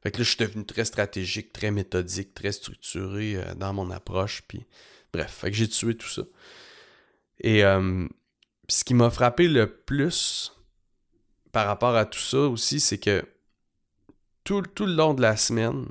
Fait 0.02 0.10
que 0.10 0.18
là, 0.18 0.24
je 0.24 0.28
suis 0.28 0.38
devenu 0.38 0.64
très 0.64 0.84
stratégique, 0.84 1.52
très 1.52 1.70
méthodique, 1.70 2.34
très 2.34 2.52
structuré 2.52 3.36
euh, 3.36 3.54
dans 3.54 3.72
mon 3.72 3.90
approche, 3.90 4.42
puis 4.48 4.64
bref, 5.12 5.30
fait 5.30 5.50
que 5.50 5.56
j'ai 5.56 5.68
tué 5.68 5.94
tout 5.96 6.08
ça. 6.08 6.22
Et 7.40 7.64
euh, 7.64 8.06
ce 8.68 8.84
qui 8.84 8.94
m'a 8.94 9.10
frappé 9.10 9.48
le 9.48 9.70
plus 9.70 10.52
par 11.52 11.66
rapport 11.66 11.96
à 11.96 12.06
tout 12.06 12.20
ça 12.20 12.38
aussi, 12.38 12.80
c'est 12.80 12.98
que 12.98 13.24
tout, 14.44 14.62
tout 14.62 14.86
le 14.86 14.94
long 14.94 15.14
de 15.14 15.22
la 15.22 15.36
semaine, 15.36 15.86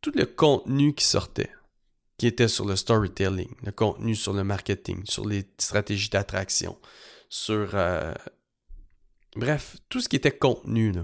tout 0.00 0.12
le 0.14 0.26
contenu 0.26 0.94
qui 0.94 1.04
sortait, 1.04 1.50
qui 2.22 2.28
était 2.28 2.46
sur 2.46 2.64
le 2.64 2.76
storytelling, 2.76 3.52
le 3.64 3.72
contenu 3.72 4.14
sur 4.14 4.32
le 4.32 4.44
marketing, 4.44 5.04
sur 5.06 5.26
les 5.26 5.44
stratégies 5.58 6.08
d'attraction, 6.08 6.78
sur... 7.28 7.70
Euh, 7.74 8.14
bref, 9.34 9.76
tout 9.88 10.00
ce 10.00 10.08
qui 10.08 10.14
était 10.14 10.30
contenu. 10.30 10.94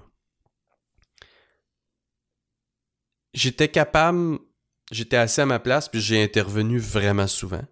J'étais 3.34 3.66
capable, 3.66 4.38
j'étais 4.92 5.16
assis 5.16 5.40
à 5.40 5.46
ma 5.46 5.58
place, 5.58 5.88
puis 5.88 6.00
j'ai 6.00 6.22
intervenu 6.22 6.78
vraiment 6.78 7.26
souvent. 7.26 7.66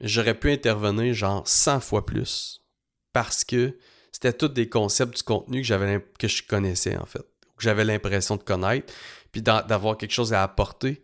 J'aurais 0.00 0.38
pu 0.38 0.52
intervenir 0.52 1.12
genre 1.12 1.48
100 1.48 1.80
fois 1.80 2.06
plus, 2.06 2.64
parce 3.12 3.42
que 3.42 3.76
c'était 4.12 4.32
tous 4.32 4.46
des 4.46 4.68
concepts 4.68 5.16
du 5.16 5.24
contenu 5.24 5.62
que, 5.62 5.98
que 6.20 6.28
je 6.28 6.44
connaissais, 6.44 6.96
en 6.96 7.06
fait, 7.06 7.26
que 7.56 7.64
j'avais 7.64 7.84
l'impression 7.84 8.36
de 8.36 8.44
connaître, 8.44 8.94
puis 9.32 9.42
d'avoir 9.42 9.98
quelque 9.98 10.14
chose 10.14 10.32
à 10.32 10.44
apporter 10.44 11.02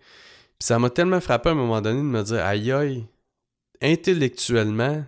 ça 0.59 0.79
m'a 0.79 0.91
tellement 0.91 1.21
frappé 1.21 1.49
à 1.49 1.53
un 1.53 1.57
moment 1.57 1.81
donné 1.81 1.99
de 1.99 2.05
me 2.05 2.23
dire, 2.23 2.45
aïe 2.45 2.73
aïe, 2.73 3.07
intellectuellement, 3.81 5.05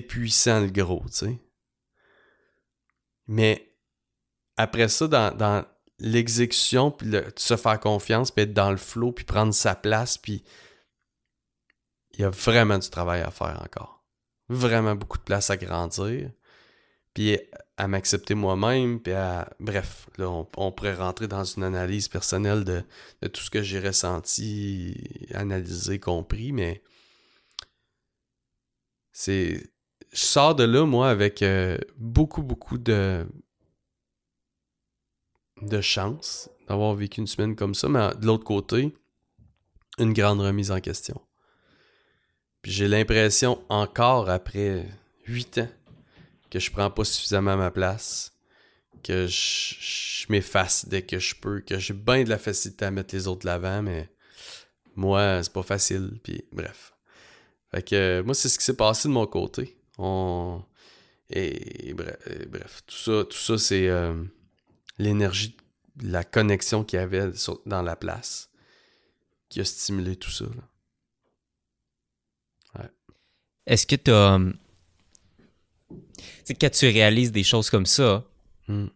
puissant 0.00 0.60
le 0.60 0.68
gros, 0.68 1.04
tu 1.08 1.26
sais. 1.26 1.38
Mais 3.26 3.76
après 4.56 4.88
ça, 4.88 5.06
dans, 5.06 5.64
l'exécution, 5.98 6.90
puis 6.90 7.12
se 7.36 7.56
faire 7.56 7.78
confiance, 7.78 8.30
puis 8.30 8.44
être 8.44 8.54
dans 8.54 8.70
le 8.70 8.76
flow, 8.76 9.12
puis 9.12 9.24
prendre 9.24 9.54
sa 9.54 9.74
place, 9.74 10.18
puis 10.18 10.42
il 12.14 12.20
y 12.20 12.24
a 12.24 12.30
vraiment 12.30 12.78
du 12.78 12.90
travail 12.90 13.20
à 13.20 13.30
faire 13.30 13.60
encore. 13.62 14.04
Vraiment 14.48 14.96
beaucoup 14.96 15.18
de 15.18 15.22
place 15.22 15.50
à 15.50 15.56
grandir. 15.56 16.30
Puis 17.14 17.38
à 17.76 17.88
m'accepter 17.88 18.34
moi-même, 18.34 19.00
puis 19.00 19.12
à... 19.12 19.50
Bref, 19.58 20.08
là, 20.18 20.28
on, 20.28 20.72
pourrait 20.72 20.94
rentrer 20.94 21.28
dans 21.28 21.44
une 21.44 21.64
analyse 21.64 22.08
personnelle 22.08 22.64
de, 22.64 22.84
tout 23.28 23.40
ce 23.40 23.50
que 23.50 23.62
j'ai 23.62 23.80
ressenti, 23.80 24.94
analysé, 25.34 25.98
compris, 25.98 26.52
mais 26.52 26.82
c'est... 29.12 29.70
Je 30.12 30.20
sors 30.20 30.54
de 30.54 30.64
là, 30.64 30.84
moi, 30.84 31.08
avec 31.08 31.42
euh, 31.42 31.78
beaucoup, 31.96 32.42
beaucoup 32.42 32.76
de... 32.76 33.26
de 35.62 35.80
chance 35.80 36.50
d'avoir 36.68 36.94
vécu 36.94 37.20
une 37.20 37.26
semaine 37.26 37.56
comme 37.56 37.74
ça, 37.74 37.88
mais 37.88 38.14
de 38.16 38.26
l'autre 38.26 38.44
côté, 38.44 38.94
une 39.98 40.12
grande 40.12 40.40
remise 40.40 40.70
en 40.70 40.80
question. 40.80 41.20
Puis 42.60 42.70
j'ai 42.70 42.88
l'impression, 42.88 43.64
encore 43.68 44.28
après 44.30 44.86
huit 45.26 45.58
ans, 45.58 45.68
que 46.52 46.58
je 46.58 46.70
prends 46.70 46.90
pas 46.90 47.04
suffisamment 47.04 47.56
ma 47.56 47.70
place, 47.70 48.36
que 49.02 49.26
je, 49.26 50.26
m'efface 50.28 50.86
dès 50.86 51.00
que 51.00 51.18
je 51.18 51.34
peux, 51.34 51.60
que 51.60 51.78
j'ai 51.78 51.94
bien 51.94 52.24
de 52.24 52.28
la 52.28 52.36
facilité 52.36 52.84
à 52.84 52.90
mettre 52.90 53.14
les 53.14 53.26
autres 53.26 53.46
l'avant, 53.46 53.80
mais 53.82 54.10
moi, 54.94 55.42
c'est 55.42 55.52
pas 55.52 55.62
facile. 55.62 56.20
Puis 56.22 56.44
bref. 56.52 56.92
Fait 57.70 57.82
que 57.82 58.20
moi, 58.20 58.34
c'est 58.34 58.50
ce 58.50 58.58
qui 58.58 58.66
s'est 58.66 58.76
passé 58.76 59.08
de 59.08 59.14
mon 59.14 59.26
côté. 59.26 59.78
On... 59.96 60.62
Et, 61.30 61.94
bref, 61.94 62.82
tout 62.86 62.96
ça, 62.96 63.24
tout 63.24 63.38
ça 63.38 63.56
c'est 63.56 63.88
euh, 63.88 64.22
l'énergie, 64.98 65.56
la 66.02 66.22
connexion 66.22 66.84
qu'il 66.84 66.98
y 66.98 67.02
avait 67.02 67.30
dans 67.64 67.80
la 67.80 67.96
place 67.96 68.50
qui 69.48 69.58
a 69.62 69.64
stimulé 69.64 70.16
tout 70.16 70.30
ça. 70.30 70.44
Est-ce 73.64 73.86
que 73.86 73.96
tu 73.96 74.10
as. 74.10 74.38
Tu 76.46 76.54
quand 76.54 76.70
tu 76.70 76.86
réalises 76.86 77.32
des 77.32 77.42
choses 77.42 77.70
comme 77.70 77.86
ça, 77.86 78.24
hmm. 78.68 78.86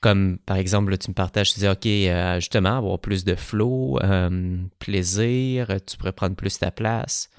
comme 0.00 0.38
par 0.44 0.56
exemple, 0.56 0.96
tu 0.98 1.10
me 1.10 1.14
partages, 1.14 1.54
tu 1.54 1.60
dis, 1.60 1.68
OK, 1.68 1.86
euh, 1.86 2.36
justement, 2.36 2.78
avoir 2.78 2.98
plus 2.98 3.24
de 3.24 3.34
flow, 3.34 3.98
euh, 4.02 4.58
plaisir, 4.78 5.68
tu 5.86 5.96
pourrais 5.96 6.12
prendre 6.12 6.36
plus 6.36 6.58
ta 6.58 6.70
place. 6.70 7.30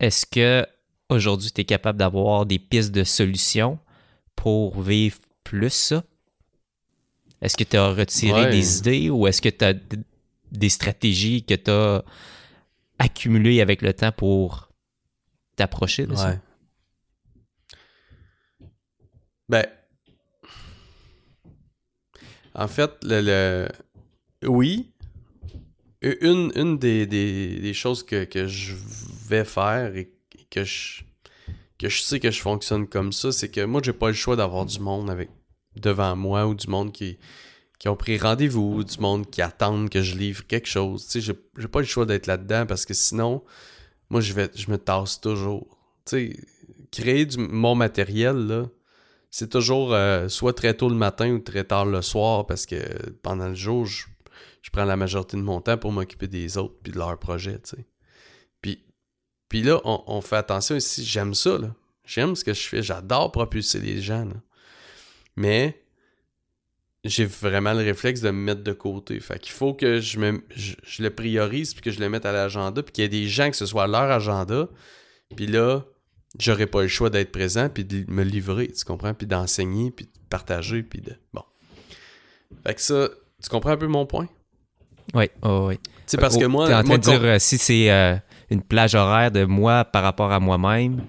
Est-ce 0.00 0.26
que 0.26 0.66
aujourd'hui, 1.08 1.50
tu 1.50 1.60
es 1.62 1.64
capable 1.64 1.98
d'avoir 1.98 2.46
des 2.46 2.58
pistes 2.58 2.92
de 2.92 3.04
solutions 3.04 3.78
pour 4.36 4.80
vivre 4.80 5.18
plus 5.44 5.72
ça? 5.72 6.04
Est-ce 7.40 7.56
que 7.56 7.64
tu 7.64 7.76
as 7.76 7.92
retiré 7.92 8.50
des 8.50 8.78
idées 8.78 9.10
ou 9.10 9.26
est-ce 9.26 9.40
que 9.40 9.48
tu 9.48 9.64
as 9.64 9.74
des 10.50 10.68
stratégies 10.68 11.44
que 11.44 11.54
tu 11.54 11.70
as 11.70 12.04
accumuler 12.98 13.60
avec 13.60 13.82
le 13.82 13.92
temps 13.92 14.12
pour 14.12 14.68
t'approcher 15.56 16.06
de 16.06 16.16
ça? 16.16 16.36
Ben, 19.48 19.64
en 22.54 22.68
fait, 22.68 22.90
le, 23.02 23.68
oui, 24.44 24.90
une, 26.02 26.52
une 26.54 26.78
des, 26.78 27.72
choses 27.74 28.02
que, 28.02 28.26
je 28.46 28.74
vais 29.28 29.44
faire 29.44 29.96
et 29.96 30.12
que 30.50 30.64
je, 30.64 31.02
que 31.78 31.88
je 31.88 32.02
sais 32.02 32.20
que 32.20 32.30
je 32.30 32.40
fonctionne 32.40 32.86
comme 32.86 33.12
ça, 33.12 33.32
c'est 33.32 33.48
que 33.48 33.64
moi, 33.64 33.80
j'ai 33.84 33.92
pas 33.92 34.08
le 34.08 34.14
choix 34.14 34.36
d'avoir 34.36 34.66
du 34.66 34.80
monde 34.80 35.10
avec 35.10 35.30
devant 35.76 36.16
moi 36.16 36.46
ou 36.46 36.54
du 36.54 36.68
monde 36.68 36.92
qui, 36.92 37.18
qui 37.78 37.88
ont 37.88 37.96
pris 37.96 38.18
rendez-vous, 38.18 38.82
du 38.84 38.98
monde 38.98 39.30
qui 39.30 39.42
attendent 39.42 39.88
que 39.88 40.02
je 40.02 40.16
livre 40.16 40.46
quelque 40.46 40.68
chose. 40.68 41.06
Tu 41.06 41.22
sais, 41.22 41.34
j'ai 41.56 41.68
pas 41.68 41.80
le 41.80 41.86
choix 41.86 42.06
d'être 42.06 42.26
là-dedans 42.26 42.66
parce 42.66 42.84
que 42.84 42.94
sinon, 42.94 43.44
moi, 44.10 44.20
je, 44.20 44.32
vais, 44.32 44.50
je 44.54 44.70
me 44.70 44.78
tasse 44.78 45.20
toujours. 45.20 45.78
Tu 46.04 46.32
sais, 46.32 46.36
créer 46.90 47.26
du, 47.26 47.38
mon 47.38 47.74
matériel, 47.74 48.36
là, 48.36 48.68
c'est 49.30 49.50
toujours 49.50 49.92
euh, 49.92 50.28
soit 50.28 50.54
très 50.54 50.74
tôt 50.74 50.88
le 50.88 50.94
matin 50.94 51.30
ou 51.30 51.38
très 51.38 51.64
tard 51.64 51.86
le 51.86 52.02
soir 52.02 52.46
parce 52.46 52.66
que 52.66 52.76
pendant 53.22 53.48
le 53.48 53.54
jour, 53.54 53.86
je, 53.86 54.04
prends 54.72 54.84
la 54.84 54.96
majorité 54.96 55.36
de 55.36 55.42
mon 55.42 55.60
temps 55.60 55.78
pour 55.78 55.92
m'occuper 55.92 56.28
des 56.28 56.58
autres 56.58 56.74
puis 56.82 56.92
de 56.92 56.98
leurs 56.98 57.18
projets, 57.18 57.58
tu. 57.60 57.76
Puis, 59.48 59.62
là, 59.62 59.80
on, 59.84 60.20
fait 60.20 60.36
attention 60.36 60.76
ici. 60.76 61.04
J'aime 61.04 61.32
ça. 61.32 61.58
J'aime 62.04 62.36
ce 62.36 62.44
que 62.44 62.52
je 62.52 62.68
fais. 62.68 62.82
J'adore 62.82 63.32
propulser 63.32 63.80
les 63.80 64.02
gens. 64.02 64.28
Mais 65.36 65.82
j'ai 67.04 67.24
vraiment 67.24 67.72
le 67.72 67.78
réflexe 67.78 68.20
de 68.20 68.30
me 68.30 68.38
mettre 68.38 68.62
de 68.62 68.72
côté. 68.72 69.18
Fait 69.20 69.38
qu'il 69.38 69.52
faut 69.52 69.72
que 69.72 70.00
je, 70.00 70.18
me, 70.18 70.42
je, 70.54 71.02
le 71.02 71.10
priorise 71.10 71.72
puis 71.72 71.82
que 71.82 71.90
je 71.90 72.00
le 72.00 72.10
mette 72.10 72.26
à 72.26 72.32
l'agenda 72.32 72.82
puis 72.82 72.92
qu'il 72.92 73.02
y 73.02 73.06
ait 73.06 73.08
des 73.08 73.26
gens 73.26 73.50
que 73.50 73.56
ce 73.56 73.64
soit 73.64 73.86
leur 73.86 74.10
agenda. 74.10 74.68
Puis 75.34 75.46
là, 75.46 75.84
j'aurais 76.38 76.66
pas 76.66 76.82
le 76.82 76.88
choix 76.88 77.10
d'être 77.10 77.32
présent 77.32 77.68
puis 77.68 77.84
de 77.84 78.04
me 78.08 78.22
livrer, 78.22 78.68
tu 78.68 78.84
comprends? 78.84 79.14
Puis 79.14 79.26
d'enseigner 79.26 79.90
puis 79.90 80.06
de 80.06 80.10
partager 80.28 80.82
puis 80.82 81.00
de... 81.00 81.12
Bon. 81.32 81.42
Fait 82.66 82.74
que 82.74 82.80
ça, 82.80 83.08
tu 83.42 83.48
comprends 83.48 83.70
un 83.70 83.76
peu 83.76 83.86
mon 83.86 84.06
point? 84.06 84.28
Oui, 85.14 85.30
oh, 85.42 85.66
oui. 85.68 85.78
Tu 85.78 85.90
sais, 86.06 86.16
parce 86.18 86.36
que 86.36 86.44
moi... 86.44 86.66
T'es 86.66 86.74
en 86.74 86.82
train 86.82 86.98
de 86.98 87.02
dire, 87.02 87.24
euh, 87.24 87.38
si 87.38 87.58
c'est 87.58 87.90
euh, 87.90 88.16
une 88.50 88.62
plage 88.62 88.94
horaire 88.94 89.30
de 89.30 89.44
moi 89.44 89.84
par 89.84 90.02
rapport 90.02 90.32
à 90.32 90.40
moi-même, 90.40 91.02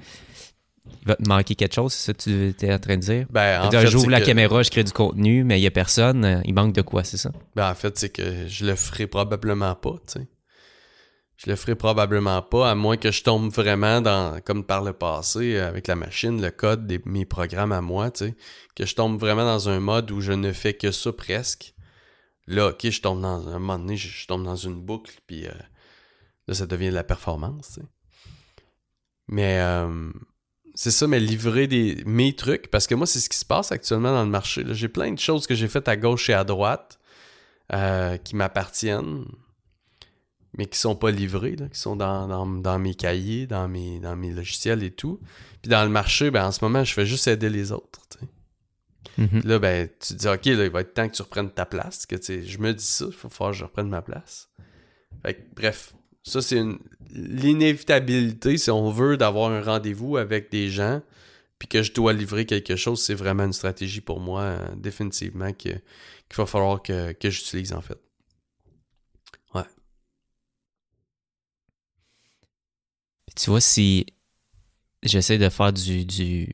il 1.02 1.08
va 1.08 1.16
te 1.16 1.28
manquer 1.28 1.56
quelque 1.56 1.76
chose, 1.76 1.94
c'est 1.94 2.08
ça 2.08 2.14
que 2.14 2.52
tu 2.52 2.66
es 2.66 2.74
en 2.74 2.80
train 2.80 2.96
de 2.96 3.02
dire? 3.02 3.26
Ben, 3.30 3.62
en 3.62 3.86
j'ouvre 3.86 4.10
la 4.10 4.22
caméra, 4.22 4.64
je 4.64 4.70
crée 4.70 4.84
du 4.84 4.92
contenu, 4.92 5.44
mais 5.44 5.58
il 5.58 5.62
n'y 5.62 5.68
a 5.68 5.72
personne. 5.72 6.26
Euh, 6.26 6.42
il 6.46 6.54
manque 6.54 6.74
de 6.74 6.82
quoi, 6.82 7.04
c'est 7.04 7.18
ça? 7.18 7.32
Ben, 7.56 7.70
en 7.70 7.76
fait, 7.76 7.98
c'est 7.98 8.10
que 8.10 8.48
je 8.48 8.66
le 8.66 8.76
ferai 8.76 9.08
probablement 9.08 9.76
pas, 9.76 9.96
tu 10.08 10.20
sais. 10.20 10.28
Je 11.40 11.50
le 11.50 11.56
ferai 11.56 11.76
probablement 11.76 12.42
pas, 12.42 12.70
à 12.70 12.76
moins 12.76 12.98
que 12.98 13.12
je 13.12 13.24
tombe 13.24 13.50
vraiment 13.50 14.02
dans, 14.02 14.42
comme 14.42 14.66
par 14.66 14.84
le 14.84 14.92
passé, 14.92 15.58
avec 15.58 15.88
la 15.88 15.96
machine, 15.96 16.42
le 16.42 16.52
code 16.52 16.86
de 16.86 17.00
mes 17.06 17.24
programmes 17.24 17.72
à 17.72 17.80
moi, 17.80 18.12
tu 18.12 18.26
sais, 18.26 18.36
que 18.76 18.86
je 18.86 18.94
tombe 18.94 19.18
vraiment 19.18 19.46
dans 19.46 19.70
un 19.70 19.80
mode 19.80 20.12
où 20.12 20.20
je 20.20 20.34
ne 20.34 20.52
fais 20.52 20.74
que 20.74 20.92
ça 20.92 21.14
presque. 21.14 21.74
Là, 22.46 22.68
ok, 22.68 22.90
je 22.90 23.00
tombe 23.00 23.22
dans 23.22 23.48
un 23.48 23.54
moment 23.54 23.80
donné, 23.80 23.96
je, 23.96 24.28
tombe 24.28 24.44
dans 24.44 24.58
une 24.58 24.82
boucle, 24.82 25.14
puis 25.28 25.48
euh, 25.48 25.52
là, 26.50 26.56
ça 26.56 26.66
devient 26.66 26.90
de 26.90 26.96
la 26.96 27.06
performance. 27.06 27.80
Mais 29.30 29.62
euh, 29.62 30.12
c'est 30.76 30.92
ça, 30.92 31.08
mais 31.08 31.22
livrer 31.22 31.68
des, 31.68 32.04
mes 32.06 32.36
trucs, 32.36 32.70
parce 32.70 32.86
que 32.86 32.96
moi, 32.96 33.08
c'est 33.08 33.22
ce 33.22 33.30
qui 33.30 33.38
se 33.38 33.46
passe 33.46 33.72
actuellement 33.72 34.12
dans 34.12 34.26
le 34.26 34.30
marché. 34.30 34.66
J'ai 34.72 34.90
plein 34.90 35.14
de 35.14 35.20
choses 35.20 35.48
que 35.48 35.56
j'ai 35.56 35.70
faites 35.70 35.88
à 35.88 35.96
gauche 35.96 36.30
et 36.30 36.34
à 36.34 36.44
droite 36.44 37.00
euh, 37.72 38.18
qui 38.18 38.36
m'appartiennent, 38.36 39.24
mais 40.58 40.66
qui 40.66 40.78
sont 40.78 40.96
pas 40.96 41.12
livrées, 41.12 41.56
qui 41.56 41.80
sont 41.80 41.96
dans, 41.96 42.80
mes 42.80 42.96
cahiers, 42.96 43.48
dans 43.48 43.68
mes, 43.68 44.00
dans 44.00 44.16
mes 44.16 44.32
logiciels 44.32 44.84
et 44.84 44.92
tout. 44.92 45.20
Puis 45.62 45.70
dans 45.70 45.84
le 45.84 45.90
marché, 45.90 46.32
ben, 46.32 46.46
en 46.46 46.52
ce 46.52 46.64
moment, 46.64 46.84
je 46.84 46.94
fais 46.94 47.06
juste 47.06 47.28
aider 47.28 47.50
les 47.50 47.72
autres. 47.72 48.00
Mm-hmm. 49.18 49.46
Là, 49.46 49.60
ben, 49.60 49.90
tu 50.00 50.14
te 50.14 50.20
dis, 50.20 50.28
OK, 50.28 50.46
là, 50.46 50.66
il 50.66 50.72
va 50.72 50.82
être 50.82 50.94
temps 50.94 51.08
que 51.08 51.16
tu 51.16 51.22
reprennes 51.22 51.52
ta 51.52 51.66
place. 51.66 52.06
Que, 52.06 52.16
je 52.22 52.58
me 52.58 52.74
dis 52.74 52.84
ça, 52.84 53.06
il 53.08 53.14
faut 53.14 53.30
falloir 53.30 53.52
que 53.52 53.58
je 53.58 53.64
reprenne 53.64 53.90
ma 53.90 54.02
place. 54.02 54.50
bref, 55.56 55.94
ça, 56.24 56.42
c'est 56.42 56.62
l'inévitabilité, 57.12 58.58
si 58.58 58.72
on 58.72 58.92
veut, 58.92 59.18
d'avoir 59.18 59.52
un 59.52 59.62
rendez-vous 59.62 60.18
avec 60.18 60.52
des 60.52 60.70
gens, 60.70 61.02
puis 61.58 61.68
que 61.68 61.84
je 61.84 61.92
dois 61.92 62.14
livrer 62.14 62.46
quelque 62.46 62.76
chose, 62.76 63.02
c'est 63.02 63.14
vraiment 63.14 63.44
une 63.44 63.54
stratégie 63.54 64.02
pour 64.02 64.20
moi, 64.20 64.42
euh, 64.42 64.76
définitivement, 64.76 65.52
qu'il 65.54 65.82
va 66.36 66.46
falloir 66.46 66.82
que, 66.82 67.14
j'utilise, 67.22 67.74
en 67.74 67.82
fait. 67.82 67.98
Tu 73.40 73.50
vois, 73.50 73.62
si 73.62 74.06
j'essaie 75.04 75.38
de 75.38 75.50
faire 75.50 75.72
du, 75.72 76.06
du, 76.06 76.54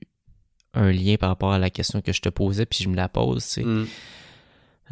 un 0.73 0.91
lien 0.91 1.15
par 1.15 1.29
rapport 1.29 1.51
à 1.51 1.59
la 1.59 1.69
question 1.69 2.01
que 2.01 2.13
je 2.13 2.21
te 2.21 2.29
posais, 2.29 2.65
puis 2.65 2.83
je 2.83 2.89
me 2.89 2.95
la 2.95 3.09
pose, 3.09 3.43
c'est... 3.43 3.63
Mm. 3.63 3.87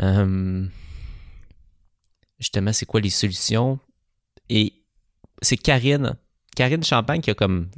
Euh, 0.02 0.66
justement, 2.40 2.74
c'est 2.74 2.86
quoi 2.86 3.00
les 3.00 3.10
solutions? 3.10 3.80
Et 4.50 4.74
c'est 5.42 5.58
Karine, 5.58 6.16
Karine 6.56 6.84
Champagne 6.84 7.22
qui 7.22 7.30
a 7.30 7.36
comme 7.36 7.70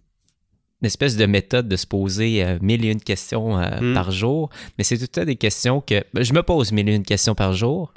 une 0.82 0.88
espèce 0.88 1.17
de 1.17 1.25
méthode 1.25 1.67
de 1.67 1.75
se 1.75 1.88
poser 1.88 2.43
euh, 2.43 2.58
mille 2.62 2.86
et 2.86 2.91
une 2.91 3.01
questions 3.01 3.60
euh, 3.60 3.80
hmm. 3.82 3.93
par 3.93 4.12
jour. 4.12 4.49
Mais 4.78 4.84
c'est 4.84 4.97
tout 4.97 5.19
à 5.19 5.25
des 5.25 5.36
questions 5.36 5.82
que 5.82 6.04
ben, 6.13 6.23
je 6.23 6.34
me 6.34 6.43
pose 6.43 6.71
mille 6.71 6.89
et 6.89 6.95
une 6.95 7.04
questions 7.04 7.36
par 7.36 7.54
jour, 7.54 7.93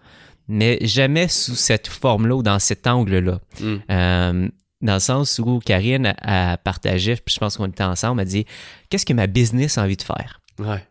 mais 0.49 0.79
jamais 0.83 1.29
sous 1.29 1.55
cette 1.55 1.89
forme-là 1.89 2.37
ou 2.37 2.43
dans 2.43 2.59
cet 2.59 2.87
angle-là. 2.87 3.41
Hmm. 3.61 4.49
Dans 4.81 4.95
le 4.95 5.01
sens 5.01 5.39
où 5.41 5.59
Karine 5.59 6.15
a, 6.21 6.57
partagé, 6.59 7.17
puis 7.17 7.35
je 7.35 7.41
pense 7.41 7.57
qu'on 7.57 7.67
était 7.67 7.83
ensemble, 7.83 8.21
a 8.21 8.25
dit 8.25 8.47
Qu'est-ce 8.91 9.05
que 9.05 9.13
ma 9.13 9.27
business 9.27 9.79
a 9.79 9.83
envie 9.83 9.97
de 9.97 10.03
faire? 10.03 10.41
Ouais. 10.59 10.85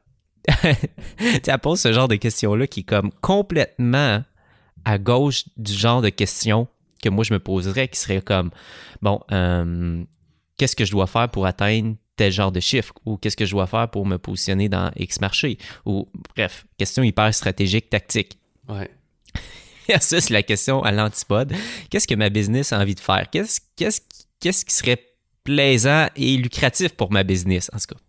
tu 1.44 1.52
pose 1.62 1.80
ce 1.80 1.92
genre 1.92 2.08
de 2.08 2.16
questions-là 2.16 2.68
qui 2.68 2.82
est 2.82 2.84
comme 2.84 3.12
complètement 3.22 4.24
à 4.86 4.98
gauche 4.98 5.46
du 5.58 5.74
genre 5.74 6.02
de 6.02 6.10
questions 6.10 6.68
que 7.04 7.10
moi 7.10 7.26
je 7.26 7.34
me 7.34 7.40
poserais 7.40 7.90
qui 7.90 8.00
serait 8.00 8.22
comme 8.22 8.52
bon 9.02 9.20
euh, 9.34 10.04
qu'est-ce 10.58 10.76
que 10.76 10.86
je 10.86 10.92
dois 10.92 11.06
faire 11.06 11.30
pour 11.30 11.46
atteindre 11.46 11.96
tel 12.18 12.32
genre 12.32 12.52
de 12.52 12.60
chiffre? 12.60 12.94
Ou 13.06 13.16
qu'est-ce 13.16 13.38
que 13.38 13.46
je 13.46 13.52
dois 13.52 13.68
faire 13.68 13.90
pour 13.90 14.06
me 14.06 14.18
positionner 14.18 14.68
dans 14.68 14.92
X 14.98 15.22
marché? 15.22 15.58
Ou 15.86 16.10
bref, 16.36 16.66
question 16.78 17.04
hyper 17.04 17.34
stratégique, 17.34 17.90
tactique. 17.90 18.40
Ouais. 18.68 18.90
Ça, 20.00 20.22
c'est 20.22 20.34
la 20.34 20.44
question 20.44 20.84
à 20.84 20.92
l'antipode. 20.92 21.54
Qu'est-ce 21.90 22.08
que 22.08 22.16
ma 22.16 22.30
business 22.30 22.74
a 22.74 22.80
envie 22.80 22.96
de 22.96 23.00
faire? 23.00 23.30
Qu'est-ce, 23.30 23.62
qu'est-ce, 23.76 24.02
qu'est-ce 24.40 24.66
qui 24.66 24.74
serait 24.74 25.02
plaisant 25.44 26.08
et 26.16 26.38
lucratif 26.38 26.94
pour 26.94 27.12
ma 27.12 27.24
business, 27.24 27.70
en 27.74 27.78
tout 27.78 27.96
cas? 27.96 28.02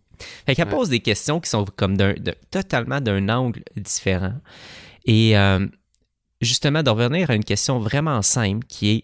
Fait 0.45 0.55
qu'elle 0.55 0.67
pose 0.67 0.89
des 0.89 0.99
questions 0.99 1.39
qui 1.39 1.49
sont 1.49 1.65
comme 1.77 1.95
d'un, 1.95 2.13
totalement 2.51 2.99
d'un 2.99 3.29
angle 3.29 3.63
différent. 3.77 4.33
Et 5.05 5.37
euh, 5.37 5.65
justement, 6.41 6.83
de 6.83 6.89
revenir 6.89 7.29
à 7.29 7.35
une 7.35 7.43
question 7.45 7.79
vraiment 7.79 8.21
simple 8.21 8.65
qui 8.67 8.89
est 8.89 9.03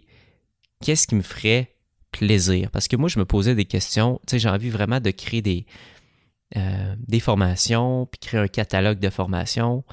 qu'est-ce 0.83 1.07
qui 1.07 1.15
me 1.15 1.21
ferait 1.21 1.73
plaisir? 2.11 2.69
Parce 2.71 2.87
que 2.89 2.97
moi, 2.97 3.07
je 3.07 3.17
me 3.19 3.25
posais 3.25 3.55
des 3.55 3.65
questions. 3.65 4.19
Tu 4.27 4.31
sais, 4.31 4.39
j'ai 4.39 4.49
envie 4.49 4.69
vraiment 4.69 4.99
de 4.99 5.11
créer 5.11 5.41
des, 5.41 5.65
euh, 6.57 6.95
des 7.07 7.19
formations, 7.19 8.07
puis 8.07 8.19
créer 8.19 8.41
un 8.41 8.47
catalogue 8.47 8.99
de 8.99 9.09
formations. 9.09 9.83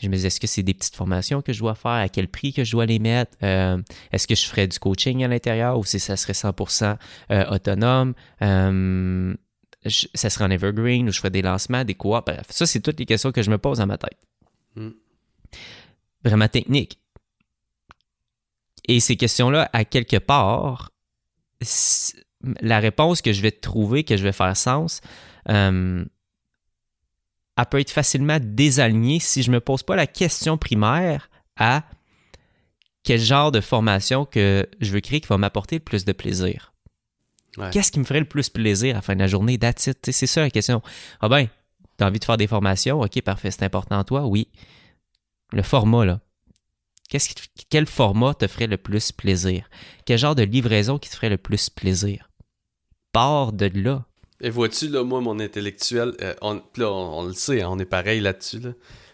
Je 0.00 0.08
me 0.08 0.14
disais, 0.14 0.26
est-ce 0.26 0.40
que 0.40 0.46
c'est 0.46 0.62
des 0.62 0.74
petites 0.74 0.96
formations 0.96 1.40
que 1.40 1.52
je 1.52 1.60
dois 1.60 1.74
faire? 1.74 1.92
À 1.92 2.08
quel 2.08 2.28
prix 2.28 2.52
que 2.52 2.64
je 2.64 2.72
dois 2.72 2.86
les 2.86 2.98
mettre? 2.98 3.36
Euh, 3.42 3.80
est-ce 4.12 4.26
que 4.26 4.34
je 4.34 4.44
ferais 4.44 4.66
du 4.66 4.78
coaching 4.78 5.22
à 5.22 5.28
l'intérieur 5.28 5.78
ou 5.78 5.84
si 5.84 6.00
ça 6.00 6.16
serait 6.16 6.32
100% 6.32 6.96
autonome? 7.50 8.14
ça 10.14 10.30
serait 10.30 10.44
en 10.44 10.50
evergreen 10.50 11.08
ou 11.08 11.12
je 11.12 11.18
ferais 11.18 11.30
des 11.30 11.42
lancements, 11.42 11.84
des 11.84 11.94
quoi? 11.94 12.22
Bref, 12.22 12.46
ça, 12.50 12.66
c'est 12.66 12.80
toutes 12.80 12.98
les 12.98 13.06
questions 13.06 13.32
que 13.32 13.42
je 13.42 13.50
me 13.50 13.58
pose 13.58 13.78
dans 13.78 13.86
ma 13.86 13.98
tête. 13.98 14.18
Hmm. 14.76 14.90
Vraiment 16.24 16.48
technique. 16.48 16.98
Et 18.86 19.00
ces 19.00 19.16
questions-là, 19.16 19.68
à 19.72 19.84
quelque 19.84 20.18
part, 20.18 20.90
la 22.60 22.80
réponse 22.80 23.22
que 23.22 23.32
je 23.32 23.42
vais 23.42 23.50
trouver, 23.50 24.04
que 24.04 24.16
je 24.16 24.22
vais 24.22 24.32
faire 24.32 24.56
sens, 24.56 25.00
euh, 25.48 26.04
elle 27.56 27.66
peut 27.66 27.80
être 27.80 27.90
facilement 27.90 28.38
désalignée 28.40 29.20
si 29.20 29.42
je 29.42 29.50
ne 29.50 29.56
me 29.56 29.60
pose 29.60 29.82
pas 29.82 29.96
la 29.96 30.06
question 30.06 30.58
primaire 30.58 31.30
à 31.56 31.84
quel 33.04 33.20
genre 33.20 33.52
de 33.52 33.60
formation 33.60 34.24
que 34.24 34.68
je 34.80 34.90
veux 34.90 35.00
créer 35.00 35.20
qui 35.20 35.28
va 35.28 35.38
m'apporter 35.38 35.76
le 35.76 35.84
plus 35.84 36.04
de 36.04 36.12
plaisir. 36.12 36.72
Qu'est-ce 37.70 37.92
qui 37.92 38.00
me 38.00 38.04
ferait 38.04 38.20
le 38.20 38.28
plus 38.28 38.48
plaisir 38.48 38.94
à 38.94 38.98
la 38.98 39.02
fin 39.02 39.14
de 39.14 39.20
la 39.20 39.28
journée? 39.28 39.58
That's 39.58 39.90
C'est 40.02 40.26
ça 40.26 40.40
la 40.40 40.50
question. 40.50 40.82
Ah 41.20 41.28
ben, 41.28 41.46
as 42.00 42.06
envie 42.06 42.18
de 42.18 42.24
faire 42.24 42.36
des 42.36 42.48
formations? 42.48 43.00
OK, 43.00 43.20
parfait, 43.22 43.50
c'est 43.50 43.62
important 43.62 43.98
à 43.98 44.04
toi? 44.04 44.26
Oui. 44.26 44.48
Le 45.52 45.62
format, 45.62 46.04
là. 46.04 46.20
quel 47.70 47.86
format 47.86 48.34
te 48.34 48.48
ferait 48.48 48.66
le 48.66 48.78
plus 48.78 49.12
plaisir? 49.12 49.68
Quel 50.04 50.18
genre 50.18 50.34
de 50.34 50.42
livraison 50.42 50.98
qui 50.98 51.10
te 51.10 51.14
ferait 51.14 51.28
le 51.28 51.38
plus 51.38 51.70
plaisir? 51.70 52.28
Pars 53.12 53.52
de 53.52 53.70
là. 53.72 54.04
Et 54.40 54.50
vois-tu, 54.50 54.88
là, 54.88 55.04
moi, 55.04 55.20
mon 55.20 55.38
intellectuel, 55.40 56.14
euh, 56.20 56.34
on, 56.42 56.60
là, 56.76 56.90
on, 56.90 57.24
le 57.24 57.32
sait, 57.34 57.62
hein, 57.62 57.68
on 57.70 57.78
est 57.78 57.84
pareil 57.84 58.20
là-dessus. 58.20 58.60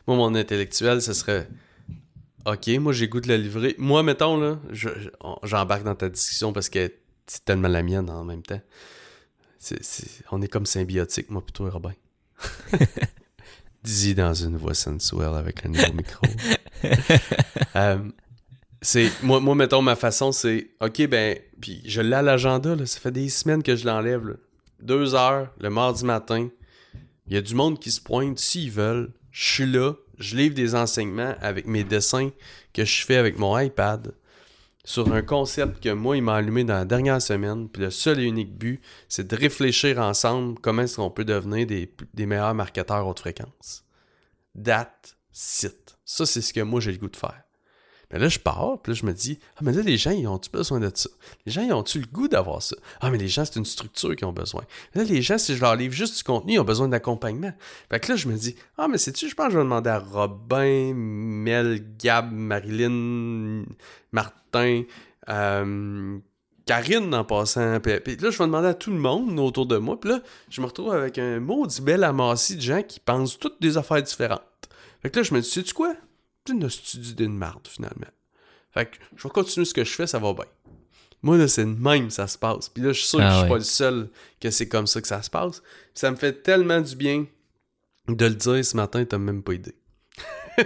Moi, 0.06 0.16
mon 0.16 0.34
intellectuel, 0.34 1.02
ce 1.02 1.12
serait 1.12 1.46
OK, 2.46 2.68
moi, 2.80 2.92
j'ai 2.92 3.08
goût 3.08 3.20
de 3.20 3.28
la 3.28 3.36
livrer. 3.36 3.74
Moi, 3.78 4.02
mettons, 4.02 4.38
là, 4.38 4.58
j'embarque 5.42 5.84
dans 5.84 5.94
ta 5.94 6.08
discussion 6.08 6.52
parce 6.52 6.68
que 6.68 6.90
c'est 7.26 7.44
tellement 7.44 7.68
la 7.68 7.82
mienne 7.82 8.08
en 8.08 8.24
même 8.24 8.42
temps. 8.42 8.60
on 10.32 10.42
est 10.42 10.48
comme 10.48 10.66
symbiotique, 10.66 11.30
moi 11.30 11.42
plutôt 11.42 11.68
Robin. 11.68 11.92
Dis 13.84 14.14
dans 14.14 14.34
une 14.34 14.56
voix 14.56 14.74
sensuelle 14.74 15.34
avec 15.34 15.64
un 15.64 15.70
nouveau 15.70 15.92
micro. 15.92 16.26
Euh, 17.76 17.98
c'est 18.80 19.10
moi, 19.22 19.38
moi, 19.38 19.54
mettons, 19.54 19.82
ma 19.82 19.94
façon, 19.94 20.32
c'est 20.32 20.70
OK, 20.80 21.06
ben, 21.06 21.38
puis 21.60 21.82
je 21.84 22.00
l'ai 22.00 22.16
à 22.16 22.22
l'agenda, 22.22 22.74
ça 22.86 22.98
fait 22.98 23.12
des 23.12 23.28
semaines 23.28 23.62
que 23.62 23.76
je 23.76 23.86
l'enlève. 23.86 24.38
Deux 24.82 25.14
heures, 25.14 25.52
le 25.60 25.70
mardi 25.70 26.04
matin. 26.04 26.48
Il 27.26 27.34
y 27.34 27.36
a 27.36 27.42
du 27.42 27.54
monde 27.54 27.78
qui 27.78 27.90
se 27.90 28.00
pointe 28.00 28.38
s'ils 28.38 28.70
veulent. 28.70 29.12
Je 29.30 29.52
suis 29.54 29.66
là, 29.66 29.92
je 30.18 30.36
livre 30.36 30.54
des 30.54 30.74
enseignements 30.74 31.34
avec 31.40 31.66
mes 31.66 31.84
dessins 31.84 32.30
que 32.72 32.84
je 32.84 33.04
fais 33.04 33.16
avec 33.16 33.38
mon 33.38 33.58
iPad 33.58 34.12
sur 34.84 35.12
un 35.12 35.22
concept 35.22 35.82
que 35.82 35.90
moi, 35.90 36.16
il 36.16 36.22
m'a 36.22 36.36
allumé 36.36 36.64
dans 36.64 36.74
la 36.74 36.84
dernière 36.84 37.22
semaine. 37.22 37.68
Puis 37.68 37.82
le 37.82 37.90
seul 37.90 38.18
et 38.18 38.24
unique 38.24 38.56
but, 38.56 38.80
c'est 39.08 39.26
de 39.26 39.36
réfléchir 39.36 39.98
ensemble 39.98 40.58
comment 40.60 40.82
est-ce 40.82 40.96
qu'on 40.96 41.10
peut 41.10 41.24
devenir 41.24 41.66
des, 41.66 41.92
des, 42.14 42.26
meilleurs 42.26 42.54
marketeurs 42.54 43.06
haute 43.06 43.20
fréquence. 43.20 43.84
That, 44.62 44.92
sit. 45.30 45.96
Ça, 46.04 46.26
c'est 46.26 46.40
ce 46.40 46.52
que 46.52 46.60
moi, 46.60 46.80
j'ai 46.80 46.92
le 46.92 46.98
goût 46.98 47.08
de 47.08 47.16
faire. 47.16 47.42
Mais 48.10 48.18
là, 48.18 48.28
je 48.28 48.38
pars, 48.38 48.78
puis 48.82 48.92
là, 48.92 48.98
je 48.98 49.06
me 49.06 49.12
dis, 49.12 49.38
ah, 49.56 49.60
mais 49.62 49.72
là, 49.72 49.82
les 49.82 49.96
gens, 49.96 50.10
ils 50.10 50.26
ont-tu 50.26 50.50
besoin 50.50 50.80
de 50.80 50.90
ça? 50.92 51.08
Les 51.46 51.52
gens, 51.52 51.62
ils 51.62 51.72
ont-tu 51.72 52.00
le 52.00 52.06
goût 52.06 52.26
d'avoir 52.26 52.60
ça? 52.60 52.76
Ah, 53.00 53.10
mais 53.10 53.18
les 53.18 53.28
gens, 53.28 53.44
c'est 53.44 53.56
une 53.56 53.64
structure 53.64 54.16
qu'ils 54.16 54.26
ont 54.26 54.32
besoin. 54.32 54.62
Là, 54.94 55.04
les 55.04 55.22
gens, 55.22 55.38
si 55.38 55.54
je 55.54 55.60
leur 55.60 55.76
livre 55.76 55.94
juste 55.94 56.16
du 56.16 56.24
contenu, 56.24 56.54
ils 56.54 56.58
ont 56.58 56.64
besoin 56.64 56.88
d'accompagnement. 56.88 57.52
Fait 57.88 58.00
que 58.00 58.10
là, 58.10 58.16
je 58.16 58.28
me 58.28 58.36
dis, 58.36 58.56
ah, 58.78 58.88
mais 58.88 58.98
c'est-tu, 58.98 59.28
je 59.28 59.34
pense 59.34 59.46
que 59.46 59.52
je 59.52 59.58
vais 59.58 59.64
demander 59.64 59.90
à 59.90 60.00
Robin, 60.00 60.92
Mel, 60.94 61.84
Gab, 61.98 62.32
Marilyn, 62.32 63.64
Martin, 64.10 64.82
euh, 65.28 66.18
Karine 66.66 67.14
en 67.14 67.24
passant. 67.24 67.78
Puis, 67.80 68.16
là, 68.16 68.30
je 68.30 68.38
vais 68.38 68.44
demander 68.44 68.68
à 68.68 68.74
tout 68.74 68.90
le 68.90 68.98
monde 68.98 69.38
autour 69.38 69.66
de 69.66 69.76
moi. 69.76 69.98
Puis 70.00 70.10
là, 70.10 70.20
je 70.50 70.60
me 70.60 70.66
retrouve 70.66 70.92
avec 70.92 71.18
un 71.18 71.40
maudit 71.40 71.80
bel 71.80 72.04
amassis 72.04 72.56
de 72.56 72.60
gens 72.60 72.82
qui 72.82 73.00
pensent 73.00 73.38
toutes 73.38 73.60
des 73.60 73.76
affaires 73.76 74.02
différentes. 74.02 74.42
Fait 75.02 75.10
que 75.10 75.18
là, 75.18 75.22
je 75.22 75.34
me 75.34 75.40
dis, 75.40 75.48
sais-tu 75.48 75.74
quoi? 75.74 75.94
Une 76.48 76.68
studio 76.68 77.14
d'une 77.14 77.36
marde, 77.36 77.66
finalement. 77.68 78.08
Fait 78.72 78.86
que 78.86 78.96
je 79.16 79.22
vais 79.22 79.30
continuer 79.30 79.64
ce 79.64 79.74
que 79.74 79.84
je 79.84 79.92
fais, 79.92 80.06
ça 80.06 80.18
va 80.18 80.32
bien. 80.32 80.44
Moi, 81.22 81.36
là, 81.36 81.48
c'est 81.48 81.64
de 81.64 81.78
même 81.78 82.10
ça 82.10 82.26
se 82.26 82.38
passe. 82.38 82.68
Puis 82.68 82.82
là, 82.82 82.92
je 82.92 83.00
suis 83.00 83.08
sûr 83.08 83.18
que 83.18 83.24
ah 83.24 83.30
je 83.34 83.38
suis 83.40 83.48
pas 83.48 83.58
le 83.58 83.64
seul 83.64 84.10
que 84.40 84.50
c'est 84.50 84.68
comme 84.68 84.86
ça 84.86 85.00
que 85.00 85.08
ça 85.08 85.22
se 85.22 85.30
passe. 85.30 85.62
ça 85.94 86.10
me 86.10 86.16
fait 86.16 86.42
tellement 86.42 86.80
du 86.80 86.96
bien 86.96 87.26
de 88.08 88.26
le 88.26 88.34
dire 88.34 88.64
ce 88.64 88.76
matin, 88.76 89.04
t'as 89.04 89.18
même 89.18 89.42
pas 89.42 89.54
idée. 89.54 89.74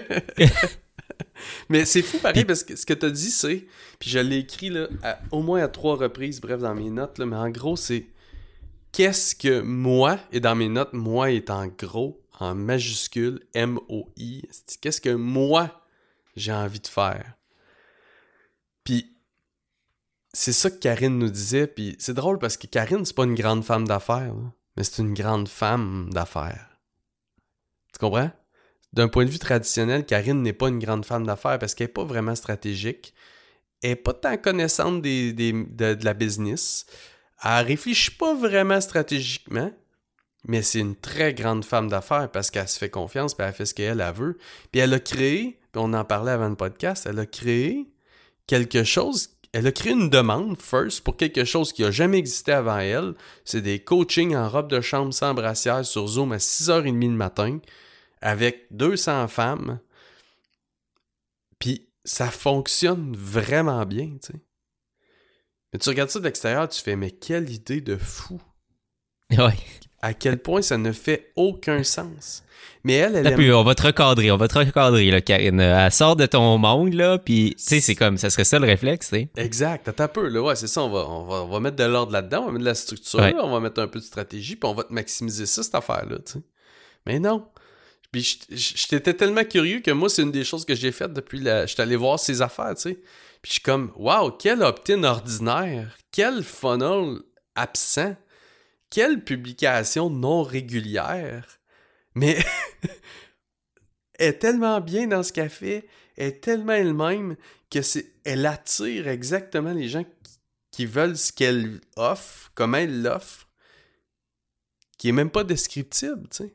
Mais 1.69 1.85
c'est 1.85 2.03
fou 2.03 2.19
pareil 2.19 2.45
parce 2.45 2.65
que 2.65 2.77
ce 2.77 2.87
que 2.87 2.95
t'as 2.95 3.11
dit, 3.11 3.31
c'est. 3.31 3.67
Puis 3.99 4.11
je 4.11 4.19
l'ai 4.19 4.39
écrit 4.39 4.71
là, 4.71 4.89
au 5.31 5.43
moins 5.43 5.63
à 5.63 5.69
trois 5.69 5.97
reprises, 5.97 6.41
bref, 6.41 6.61
dans 6.61 6.75
mes 6.75 6.91
notes, 6.91 7.19
là, 7.19 7.27
mais 7.27 7.37
en 7.37 7.51
gros, 7.51 7.77
c'est. 7.77 8.07
Qu'est-ce 8.93 9.35
que 9.35 9.61
moi, 9.61 10.19
et 10.31 10.39
dans 10.39 10.55
mes 10.55 10.69
notes, 10.69 10.93
moi 10.93 11.33
est 11.33 11.51
en 11.51 11.67
gros, 11.67 12.23
en 12.41 12.55
majuscule, 12.55 13.41
M-O-I. 13.55 14.43
Qu'est-ce 14.81 15.01
que 15.01 15.15
moi, 15.15 15.87
j'ai 16.37 16.53
envie 16.53 16.81
de 16.81 16.87
faire? 16.87 17.35
Puis, 18.83 19.17
c'est 20.33 20.53
ça 20.53 20.71
que 20.71 20.79
Karine 20.79 21.19
nous 21.19 21.31
disait. 21.31 21.67
Puis, 21.67 21.97
c'est 21.99 22.15
drôle 22.15 22.39
parce 22.39 22.57
que 22.57 22.67
Karine, 22.67 23.05
c'est 23.05 23.15
pas 23.15 23.25
une 23.25 23.35
grande 23.35 23.65
femme 23.65 23.87
d'affaires, 23.87 24.35
mais 24.77 24.85
c'est 24.85 25.03
une 25.03 25.15
grande 25.15 25.49
femme 25.49 26.11
d'affaires. 26.13 26.69
Tu 27.93 27.99
comprends? 28.01 28.31
D'un 28.93 29.09
point 29.09 29.25
de 29.25 29.31
vue 29.31 29.39
traditionnel, 29.39 30.05
Karine 30.05 30.43
n'est 30.43 30.53
pas 30.53 30.69
une 30.69 30.79
grande 30.79 31.05
femme 31.05 31.27
d'affaires 31.27 31.59
parce 31.59 31.75
qu'elle 31.75 31.89
n'est 31.89 31.93
pas 31.93 32.05
vraiment 32.05 32.35
stratégique. 32.35 33.15
Elle 33.83 33.91
n'est 33.91 33.97
pas 33.97 34.13
tant 34.13 34.37
connaissante 34.37 35.03
de, 35.03 35.33
de, 35.33 36.05
la 36.05 36.15
business. 36.15 36.87
Elle 37.43 37.67
réfléchit 37.67 38.13
pas 38.13 38.35
vraiment 38.35 38.81
stratégiquement. 38.81 39.73
Mais 40.47 40.63
c'est 40.63 40.81
une 40.81 40.97
très 40.97 41.33
grande 41.33 41.65
femme 41.65 41.89
d'affaires 41.89 42.31
parce 42.31 42.51
qu'elle 42.51 42.69
se 42.69 42.79
fait 42.79 42.91
confiance, 42.91 43.35
puis 43.35 43.47
elle 43.47 43.55
fait 43.55 43.67
ce 43.67 43.75
qu'elle 43.75 44.01
a 44.01 44.13
veut. 44.13 44.39
Puis 44.71 44.81
elle 44.81 44.93
a 44.93 45.01
créé, 45.01 45.59
puis 45.73 45.83
on 45.83 45.93
en 45.95 46.05
parlait 46.05 46.33
avant 46.33 46.49
le 46.49 46.57
podcast, 46.57 47.07
elle 47.09 47.19
a 47.19 47.27
créé 47.27 47.89
quelque 48.47 48.85
chose, 48.85 49.31
elle 49.53 49.67
a 49.67 49.73
créé 49.73 49.93
une 49.93 50.11
demande, 50.11 50.61
first, 50.61 51.03
pour 51.03 51.17
quelque 51.17 51.45
chose 51.45 51.73
qui 51.73 51.83
n'a 51.83 51.91
jamais 51.91 52.19
existé 52.19 52.53
avant 52.53 52.79
elle. 52.79 53.15
C'est 53.45 53.63
des 53.63 53.79
coachings 53.79 54.37
en 54.37 54.49
robe 54.49 54.69
de 54.69 54.81
chambre 54.81 55.15
sans 55.15 55.33
brassière 55.33 55.85
sur 55.85 56.07
Zoom 56.07 56.33
à 56.33 56.39
6h30 56.39 57.01
le 57.01 57.17
matin 57.17 57.61
avec 58.21 58.67
200 58.73 59.29
femmes. 59.29 59.79
Puis 61.59 61.89
ça 62.05 62.31
fonctionne 62.31 63.17
vraiment 63.17 63.87
bien, 63.87 64.17
tu 64.23 64.33
sais. 64.33 64.41
Mais 65.73 65.79
tu 65.79 65.89
regardes 65.89 66.11
ça 66.11 66.21
de 66.21 66.25
l'extérieur, 66.25 66.69
tu 66.69 66.81
fais, 66.81 66.97
mais 66.97 67.11
quelle 67.11 67.51
idée 67.51 67.81
de 67.81 67.97
fou! 67.97 68.41
Ouais 69.31 69.57
à 70.05 70.13
quel 70.13 70.37
point 70.37 70.61
ça 70.61 70.77
ne 70.77 70.93
fait 70.93 71.33
aucun 71.35 71.83
sens. 71.83 72.43
Mais 72.87 72.93
elle, 72.93 73.17
elle 73.17 73.27
aime... 73.27 73.55
on 73.55 73.65
va 73.65 73.75
te 73.75 73.87
recadrer, 73.87 74.31
on 74.31 74.37
va 74.37 74.49
te 74.49 74.59
recadrer, 74.59 75.11
là, 75.11 75.23
Karine. 75.23 75.59
Elle 75.59 75.91
sort 75.91 76.15
de 76.15 76.27
ton 76.27 76.59
monde, 76.59 76.93
là, 76.93 77.17
puis, 77.17 77.55
tu 77.57 77.65
sais, 77.65 77.81
c'est 77.81 77.95
comme, 77.95 78.19
ça 78.19 78.29
serait 78.29 78.45
ça 78.45 78.59
le 78.59 78.67
réflexe, 78.67 79.09
tu 79.09 79.17
sais. 79.17 79.29
Exact, 79.37 79.89
attends 79.89 80.05
un 80.05 80.09
peu, 80.09 80.29
là, 80.29 80.43
ouais, 80.43 80.57
c'est 80.57 80.67
ça, 80.67 80.83
on 80.83 80.91
va, 80.91 81.09
on, 81.09 81.25
va, 81.25 81.37
on 81.45 81.49
va 81.49 81.61
mettre 81.61 81.77
de 81.77 81.85
l'ordre 81.85 82.13
là-dedans, 82.13 82.43
on 82.43 82.47
va 82.47 82.53
mettre 82.53 82.65
de 82.65 82.69
la 82.69 82.75
structure, 82.75 83.35
on 83.43 83.51
va 83.51 83.61
mettre 83.61 83.81
un 83.81 83.87
peu 83.87 83.99
de 83.99 84.05
stratégie, 84.05 84.57
puis 84.57 84.69
on 84.69 84.75
va 84.75 84.85
te 84.85 84.93
maximiser 84.93 85.47
ça, 85.47 85.63
cette 85.63 85.75
affaire-là, 85.75 86.19
tu 86.19 86.33
sais. 86.33 86.41
Mais 87.07 87.19
non. 87.19 87.47
Puis 88.13 88.41
j'étais 88.51 89.15
tellement 89.15 89.45
curieux 89.45 89.81
que 89.81 89.91
moi, 89.91 90.11
c'est 90.11 90.21
une 90.21 90.33
des 90.33 90.45
choses 90.45 90.67
que 90.67 90.75
j'ai 90.75 90.93
faites 90.93 91.15
depuis 91.15 91.41
la... 91.41 91.65
J'étais 91.65 91.83
allé 91.83 91.97
voir 91.97 92.21
ses 92.21 92.43
affaires, 92.43 92.75
tu 92.75 92.83
sais. 92.83 92.95
Puis 93.41 93.49
je 93.49 93.53
suis 93.55 93.63
comme, 93.63 93.91
waouh, 93.97 94.33
quel 94.33 94.63
opt-in 94.63 95.03
ordinaire, 95.05 95.97
quel 96.13 96.43
funnel 96.43 97.21
absent 97.55 98.15
quelle 98.95 99.25
publication 99.25 100.09
non 100.09 100.45
régulière, 100.45 101.59
mais 102.15 102.39
est 104.21 104.35
tellement 104.35 104.81
bien 104.81 105.09
dans 105.09 105.25
ce 105.25 105.33
qu'elle 105.33 105.51
fait, 105.51 105.89
est 106.17 106.41
tellement 106.41 106.75
elle-même 106.75 107.35
que 107.71 107.83
c'est, 107.83 108.13
elle 108.25 108.47
attire 108.47 109.09
exactement 109.09 109.73
les 109.73 109.89
gens 109.89 110.05
qui 110.71 110.87
veulent 110.87 111.17
ce 111.17 111.33
qu'elle 111.33 111.81
offre, 111.97 112.53
comment 112.55 112.77
elle 112.77 113.03
l'offre, 113.03 113.49
qui 114.97 115.09
est 115.09 115.13
même 115.13 115.31
pas 115.31 115.43
descriptible, 115.43 116.29
tu 116.31 116.45
sais. 116.45 116.55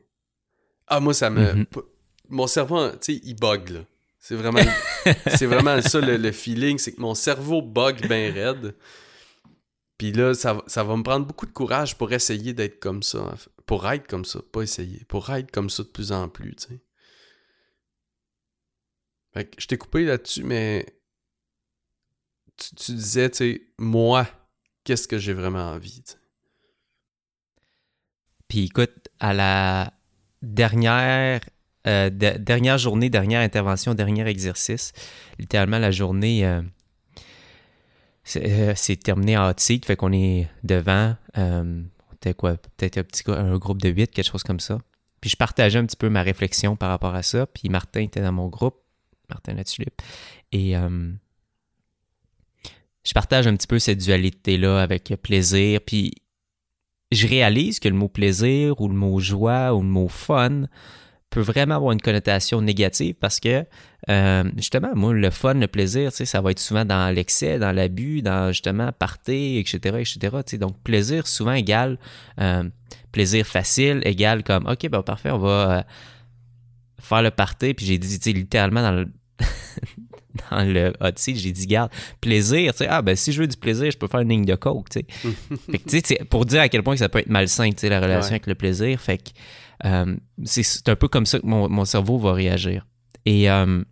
Ah, 0.86 0.98
moi, 0.98 1.12
ça 1.12 1.28
me. 1.28 1.52
Mhm. 1.52 1.66
Mon 2.30 2.46
cerveau, 2.46 2.90
tu 2.92 2.96
sais, 3.02 3.20
il 3.22 3.34
bug, 3.34 3.68
là. 3.68 3.80
C'est 4.18 4.34
vraiment, 4.34 4.60
c'est 5.36 5.46
vraiment 5.46 5.82
ça 5.82 6.00
le, 6.00 6.16
le 6.16 6.32
feeling, 6.32 6.78
c'est 6.78 6.92
que 6.92 7.00
mon 7.02 7.14
cerveau 7.14 7.60
bug 7.60 8.06
bien 8.08 8.32
raide. 8.32 8.74
Puis 10.00 10.12
là, 10.12 10.32
ça, 10.32 10.54
va- 10.54 10.96
me 10.96 11.02
prendre 11.02 11.26
beaucoup 11.26 11.44
de 11.44 11.52
courage 11.52 11.98
pour 11.98 12.10
essayer 12.10 12.54
d'être 12.54 12.80
comme 12.80 13.02
ça. 13.02 13.34
Pour 13.66 13.86
être 13.86 14.06
comme 14.06 14.24
ça, 14.24 14.40
pas 14.50 14.62
essayer. 14.62 15.04
Pour 15.04 15.28
être 15.28 15.50
comme 15.50 15.68
ça 15.68 15.82
de 15.82 15.88
plus 15.88 16.10
en 16.10 16.26
plus, 16.26 16.56
tu 16.56 16.68
que 19.34 19.60
je 19.60 19.66
t'ai 19.66 19.76
coupé 19.76 20.06
là-dessus, 20.06 20.42
mais 20.42 20.86
tu, 22.56 22.92
disais, 22.92 23.28
tu 23.28 23.74
moi, 23.78 24.26
qu'est-ce 24.84 25.06
que 25.06 25.18
j'ai 25.18 25.34
vraiment 25.34 25.70
envie, 25.72 26.02
tu 26.02 26.12
sais? 26.12 26.18
Puis 28.48 28.64
écoute, 28.64 29.08
à 29.18 29.34
la 29.34 29.92
dernière, 30.40 31.42
euh, 31.86 32.08
de- 32.08 32.38
dernière 32.38 32.78
journée, 32.78 33.10
dernière 33.10 33.42
intervention, 33.42 33.92
dernier 33.92 34.26
exercice, 34.26 34.92
littéralement 35.38 35.78
la 35.78 35.90
journée 35.90 36.46
euh, 36.46 36.62
c'est 38.24 38.44
euh, 38.44 38.72
c'est 38.76 38.96
terminé 38.96 39.36
en 39.36 39.48
hot 39.48 39.54
seat, 39.56 39.84
fait 39.84 39.96
qu'on 39.96 40.12
est 40.12 40.48
devant. 40.62 41.16
euh, 41.38 41.82
était 42.14 42.34
quoi? 42.34 42.56
Peut-être 42.56 42.98
un 42.98 43.02
petit 43.02 43.22
groupe 43.24 43.80
de 43.80 43.88
8, 43.88 44.10
quelque 44.10 44.30
chose 44.30 44.42
comme 44.42 44.60
ça. 44.60 44.78
Puis 45.20 45.30
je 45.30 45.36
partageais 45.36 45.78
un 45.78 45.86
petit 45.86 45.96
peu 45.96 46.08
ma 46.08 46.22
réflexion 46.22 46.76
par 46.76 46.90
rapport 46.90 47.14
à 47.14 47.22
ça. 47.22 47.46
Puis 47.46 47.68
Martin 47.68 48.02
était 48.02 48.20
dans 48.20 48.32
mon 48.32 48.48
groupe, 48.48 48.76
Martin 49.28 49.54
Latulippe. 49.54 50.00
Et 50.52 50.76
euh, 50.76 51.10
je 53.04 53.12
partage 53.12 53.46
un 53.46 53.56
petit 53.56 53.66
peu 53.66 53.78
cette 53.78 53.98
dualité-là 53.98 54.82
avec 54.82 55.14
plaisir. 55.22 55.80
Puis 55.84 56.12
je 57.12 57.26
réalise 57.26 57.80
que 57.80 57.88
le 57.88 57.94
mot 57.94 58.08
plaisir 58.08 58.80
ou 58.80 58.88
le 58.88 58.94
mot 58.94 59.18
joie 59.18 59.74
ou 59.74 59.82
le 59.82 59.88
mot 59.88 60.08
fun 60.08 60.64
peut 61.30 61.40
vraiment 61.40 61.76
avoir 61.76 61.92
une 61.92 62.00
connotation 62.00 62.60
négative 62.60 63.14
parce 63.20 63.38
que 63.40 63.64
euh, 64.08 64.44
justement, 64.56 64.90
moi, 64.94 65.12
le 65.14 65.30
fun, 65.30 65.54
le 65.54 65.68
plaisir, 65.68 66.10
tu 66.10 66.18
sais, 66.18 66.24
ça 66.24 66.40
va 66.40 66.50
être 66.50 66.58
souvent 66.58 66.84
dans 66.84 67.14
l'excès, 67.14 67.58
dans 67.58 67.70
l'abus, 67.72 68.20
dans 68.22 68.50
justement 68.50 68.90
party, 68.92 69.58
etc., 69.58 69.78
etc. 69.98 70.18
tu 70.18 70.28
sais. 70.46 70.58
Donc, 70.58 70.76
plaisir 70.82 71.26
souvent 71.26 71.52
égale 71.52 71.98
euh, 72.40 72.64
plaisir 73.12 73.46
facile 73.46 74.00
égale 74.04 74.42
comme 74.42 74.66
OK, 74.66 74.88
ben 74.88 75.02
parfait, 75.02 75.30
on 75.30 75.38
va 75.38 75.78
euh, 75.78 75.82
faire 77.00 77.22
le 77.22 77.30
party. 77.30 77.74
Puis 77.74 77.86
j'ai 77.86 77.98
dit, 77.98 78.18
tu 78.18 78.30
sais, 78.30 78.36
littéralement 78.36 78.82
dans 78.82 78.92
le 78.92 79.06
dans 80.50 80.62
le 80.64 80.92
hot 81.00 81.10
seat, 81.16 81.36
j'ai 81.36 81.52
dit, 81.52 81.66
garde, 81.66 81.90
plaisir, 82.20 82.72
tu 82.72 82.78
sais, 82.78 82.86
ah 82.88 83.02
ben 83.02 83.16
si 83.16 83.32
je 83.32 83.40
veux 83.40 83.46
du 83.48 83.56
plaisir, 83.56 83.90
je 83.90 83.98
peux 83.98 84.06
faire 84.08 84.20
une 84.20 84.28
ligne 84.28 84.44
de 84.44 84.54
coke, 84.54 84.88
tu 84.88 85.00
sais. 85.00 85.06
Fait 85.70 85.78
que, 85.78 85.84
tu 85.84 85.98
sais, 85.98 86.02
c'est 86.04 86.24
pour 86.24 86.44
dire 86.44 86.60
à 86.60 86.68
quel 86.68 86.82
point 86.82 86.94
que 86.94 87.00
ça 87.00 87.08
peut 87.08 87.18
être 87.18 87.28
malsain, 87.28 87.70
tu 87.70 87.78
sais, 87.78 87.88
la 87.88 88.00
relation 88.00 88.30
Ouais. 88.30 88.34
avec 88.34 88.46
le 88.46 88.54
plaisir. 88.54 89.00
Fait 89.00 89.18
que 89.18 89.30
euh, 89.84 90.16
c'est- 90.44 90.88
un 90.88 90.96
peu 90.96 91.08
comme 91.08 91.26
ça 91.26 91.38
que 91.40 91.46
mon, 91.46 91.84
cerveau 91.84 92.18
va 92.18 92.32
réagir. 92.32 92.86
Et 93.26 93.50
euh, 93.50 93.82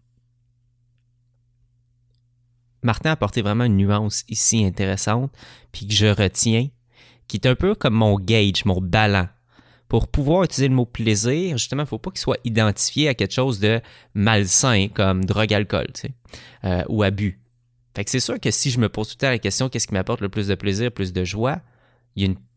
Martin 2.82 3.10
a 3.10 3.12
apporté 3.12 3.42
vraiment 3.42 3.64
une 3.64 3.76
nuance 3.76 4.24
ici 4.28 4.64
intéressante, 4.64 5.32
puis 5.72 5.86
que 5.86 5.94
je 5.94 6.06
retiens, 6.06 6.68
qui 7.26 7.36
est 7.36 7.46
un 7.46 7.54
peu 7.54 7.74
comme 7.74 7.94
mon 7.94 8.18
gauge, 8.18 8.64
mon 8.64 8.80
ballon. 8.80 9.28
Pour 9.88 10.08
pouvoir 10.08 10.44
utiliser 10.44 10.68
le 10.68 10.74
mot 10.74 10.84
plaisir, 10.84 11.56
justement, 11.56 11.82
il 11.82 11.86
ne 11.86 11.88
faut 11.88 11.98
pas 11.98 12.10
qu'il 12.10 12.20
soit 12.20 12.38
identifié 12.44 13.08
à 13.08 13.14
quelque 13.14 13.32
chose 13.32 13.58
de 13.58 13.80
malsain, 14.14 14.88
comme 14.88 15.24
drogue, 15.24 15.52
alcool, 15.54 15.86
euh, 16.64 16.82
ou 16.88 17.02
abus. 17.02 17.40
Fait 17.96 18.04
que 18.04 18.10
c'est 18.10 18.20
sûr 18.20 18.38
que 18.38 18.50
si 18.50 18.70
je 18.70 18.78
me 18.78 18.88
pose 18.88 19.08
tout 19.08 19.14
le 19.14 19.20
temps 19.20 19.30
la 19.30 19.38
question 19.38 19.68
qu'est-ce 19.68 19.86
qui 19.86 19.94
m'apporte 19.94 20.20
le 20.20 20.28
plus 20.28 20.46
de 20.46 20.54
plaisir, 20.54 20.92
plus 20.92 21.12
de 21.12 21.24
joie, 21.24 21.62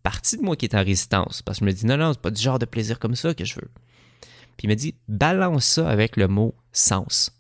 partie 0.04 0.38
de 0.38 0.44
moi 0.44 0.56
qui 0.56 0.66
est 0.66 0.76
en 0.76 0.84
résistance 0.84 1.42
parce 1.42 1.60
que 1.60 1.66
je 1.66 1.70
me 1.70 1.74
dis 1.74 1.86
non, 1.86 1.98
non, 1.98 2.14
c'est 2.14 2.22
pas 2.22 2.32
du 2.32 2.42
genre 2.42 2.60
de 2.60 2.66
plaisir 2.66 3.00
comme 3.00 3.16
ça 3.16 3.34
que 3.34 3.46
je 3.46 3.56
veux. 3.56 3.70
Puis 4.58 4.68
il 4.68 4.70
me 4.70 4.76
dit 4.76 4.96
balance 5.08 5.66
ça 5.66 5.90
avec 5.90 6.18
le 6.18 6.28
mot 6.28 6.56
sens. 6.72 7.32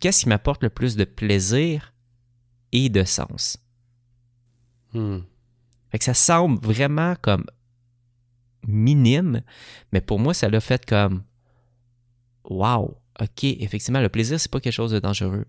Qu'est-ce 0.00 0.22
qui 0.22 0.28
m'apporte 0.28 0.62
le 0.62 0.70
plus 0.70 0.96
de 0.96 1.04
plaisir 1.04 1.92
et 2.72 2.88
de 2.88 3.04
sens? 3.04 3.58
Hmm. 4.92 5.20
Fait 5.90 5.98
que 5.98 6.04
ça 6.04 6.14
semble 6.14 6.58
vraiment 6.60 7.14
comme 7.20 7.44
minime, 8.66 9.42
mais 9.92 10.00
pour 10.00 10.18
moi, 10.18 10.34
ça 10.34 10.48
l'a 10.48 10.60
fait 10.60 10.84
comme 10.86 11.22
Wow, 12.44 12.96
ok, 13.20 13.44
effectivement, 13.44 14.00
le 14.00 14.08
plaisir, 14.08 14.40
c'est 14.40 14.50
pas 14.50 14.60
quelque 14.60 14.72
chose 14.72 14.90
de 14.90 14.98
dangereux. 14.98 15.46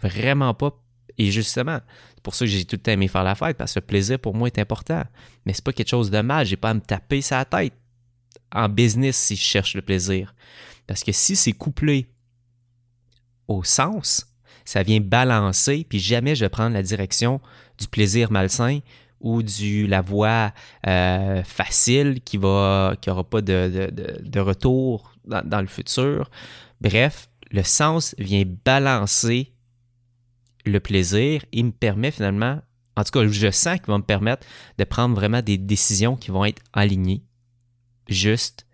Vraiment 0.00 0.54
pas. 0.54 0.76
Et 1.18 1.30
justement, 1.30 1.80
pour 2.22 2.34
ça 2.34 2.44
que 2.44 2.50
j'ai 2.50 2.64
tout 2.64 2.76
le 2.76 2.82
temps 2.82 2.92
aimé 2.92 3.08
faire 3.08 3.24
la 3.24 3.34
fête, 3.34 3.56
parce 3.56 3.74
que 3.74 3.80
le 3.80 3.86
plaisir 3.86 4.18
pour 4.18 4.34
moi 4.34 4.48
est 4.48 4.58
important. 4.58 5.02
Mais 5.44 5.52
c'est 5.52 5.64
pas 5.64 5.72
quelque 5.72 5.88
chose 5.88 6.10
de 6.10 6.20
mal, 6.20 6.46
j'ai 6.46 6.56
pas 6.56 6.70
à 6.70 6.74
me 6.74 6.80
taper 6.80 7.20
sa 7.20 7.44
tête 7.44 7.74
en 8.52 8.68
business 8.68 9.16
si 9.16 9.36
je 9.36 9.42
cherche 9.42 9.74
le 9.74 9.82
plaisir. 9.82 10.34
Parce 10.86 11.04
que 11.04 11.12
si 11.12 11.36
c'est 11.36 11.52
couplé 11.52 12.06
au 13.48 13.64
sens, 13.64 14.26
ça 14.64 14.82
vient 14.82 15.00
balancer, 15.00 15.86
puis 15.88 15.98
jamais 15.98 16.34
je 16.34 16.44
vais 16.44 16.48
prendre 16.48 16.74
la 16.74 16.82
direction 16.82 17.40
du 17.78 17.88
plaisir 17.88 18.30
malsain 18.30 18.80
ou 19.20 19.42
du 19.42 19.86
la 19.86 20.00
voie 20.00 20.52
euh, 20.86 21.42
facile 21.44 22.20
qui 22.24 22.36
va 22.36 22.94
qui 23.00 23.10
pas 23.30 23.40
de, 23.40 23.90
de, 24.20 24.40
retour 24.40 25.12
dans 25.24 25.60
le 25.60 25.68
futur. 25.68 26.30
Bref, 26.80 27.28
le 27.50 27.62
sens 27.62 28.14
vient 28.18 28.44
balancer 28.64 29.52
le 30.64 30.80
plaisir 30.80 31.44
et 31.52 31.62
me 31.62 31.70
permet 31.72 32.10
finalement, 32.10 32.60
en 32.96 33.04
tout 33.04 33.10
cas, 33.10 33.26
je 33.26 33.50
sens 33.50 33.78
qu'il 33.78 33.86
va 33.88 33.98
me 33.98 34.02
permettre 34.02 34.46
de 34.78 34.84
prendre 34.84 35.14
vraiment 35.14 35.42
des 35.42 35.58
décisions 35.58 36.16
qui 36.16 36.30
vont 36.30 36.44
être 36.44 36.62
alignées, 36.72 37.22
justes, 38.08 38.66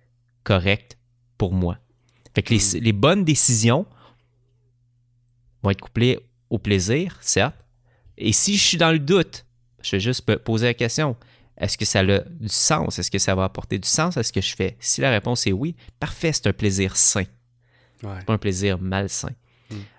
correctes 0.44 0.98
pour 1.37 1.53
moi. 1.53 1.79
Fait 2.35 2.42
que 2.42 2.55
les, 2.55 2.81
les 2.81 2.92
bonnes 2.92 3.24
décisions 3.24 3.87
vont 5.62 5.70
être 5.70 5.81
couplées 5.81 6.18
au 6.51 6.59
plaisir, 6.59 7.18
certes. 7.20 7.64
Et 8.16 8.33
si 8.33 8.57
je 8.57 8.62
suis 8.64 8.77
dans 8.79 8.90
le 8.90 8.98
doute, 8.98 9.44
je 9.83 9.96
vais 9.96 10.01
juste 10.01 10.37
poser 10.38 10.66
la 10.66 10.74
question 10.74 11.16
est-ce 11.61 11.77
que 11.77 11.85
ça 11.85 12.01
a 12.01 12.05
du 12.20 12.48
sens? 12.48 12.98
Est-ce 13.01 13.11
que 13.11 13.18
ça 13.18 13.35
va 13.35 13.44
apporter 13.44 13.79
du 13.81 13.88
sens 13.88 14.16
à 14.16 14.22
ce 14.22 14.33
que 14.33 14.40
je 14.40 14.55
fais? 14.55 14.77
Si 14.79 15.01
la 15.01 15.11
réponse 15.11 15.44
est 15.48 15.53
oui, 15.53 15.74
parfait, 15.98 16.33
c'est 16.33 16.46
un 16.46 16.53
plaisir 16.53 16.96
sain, 16.96 17.24
Ouais. 18.05 18.22
pas 18.24 18.35
un 18.35 18.38
plaisir 18.38 18.79
malsain. 18.81 19.33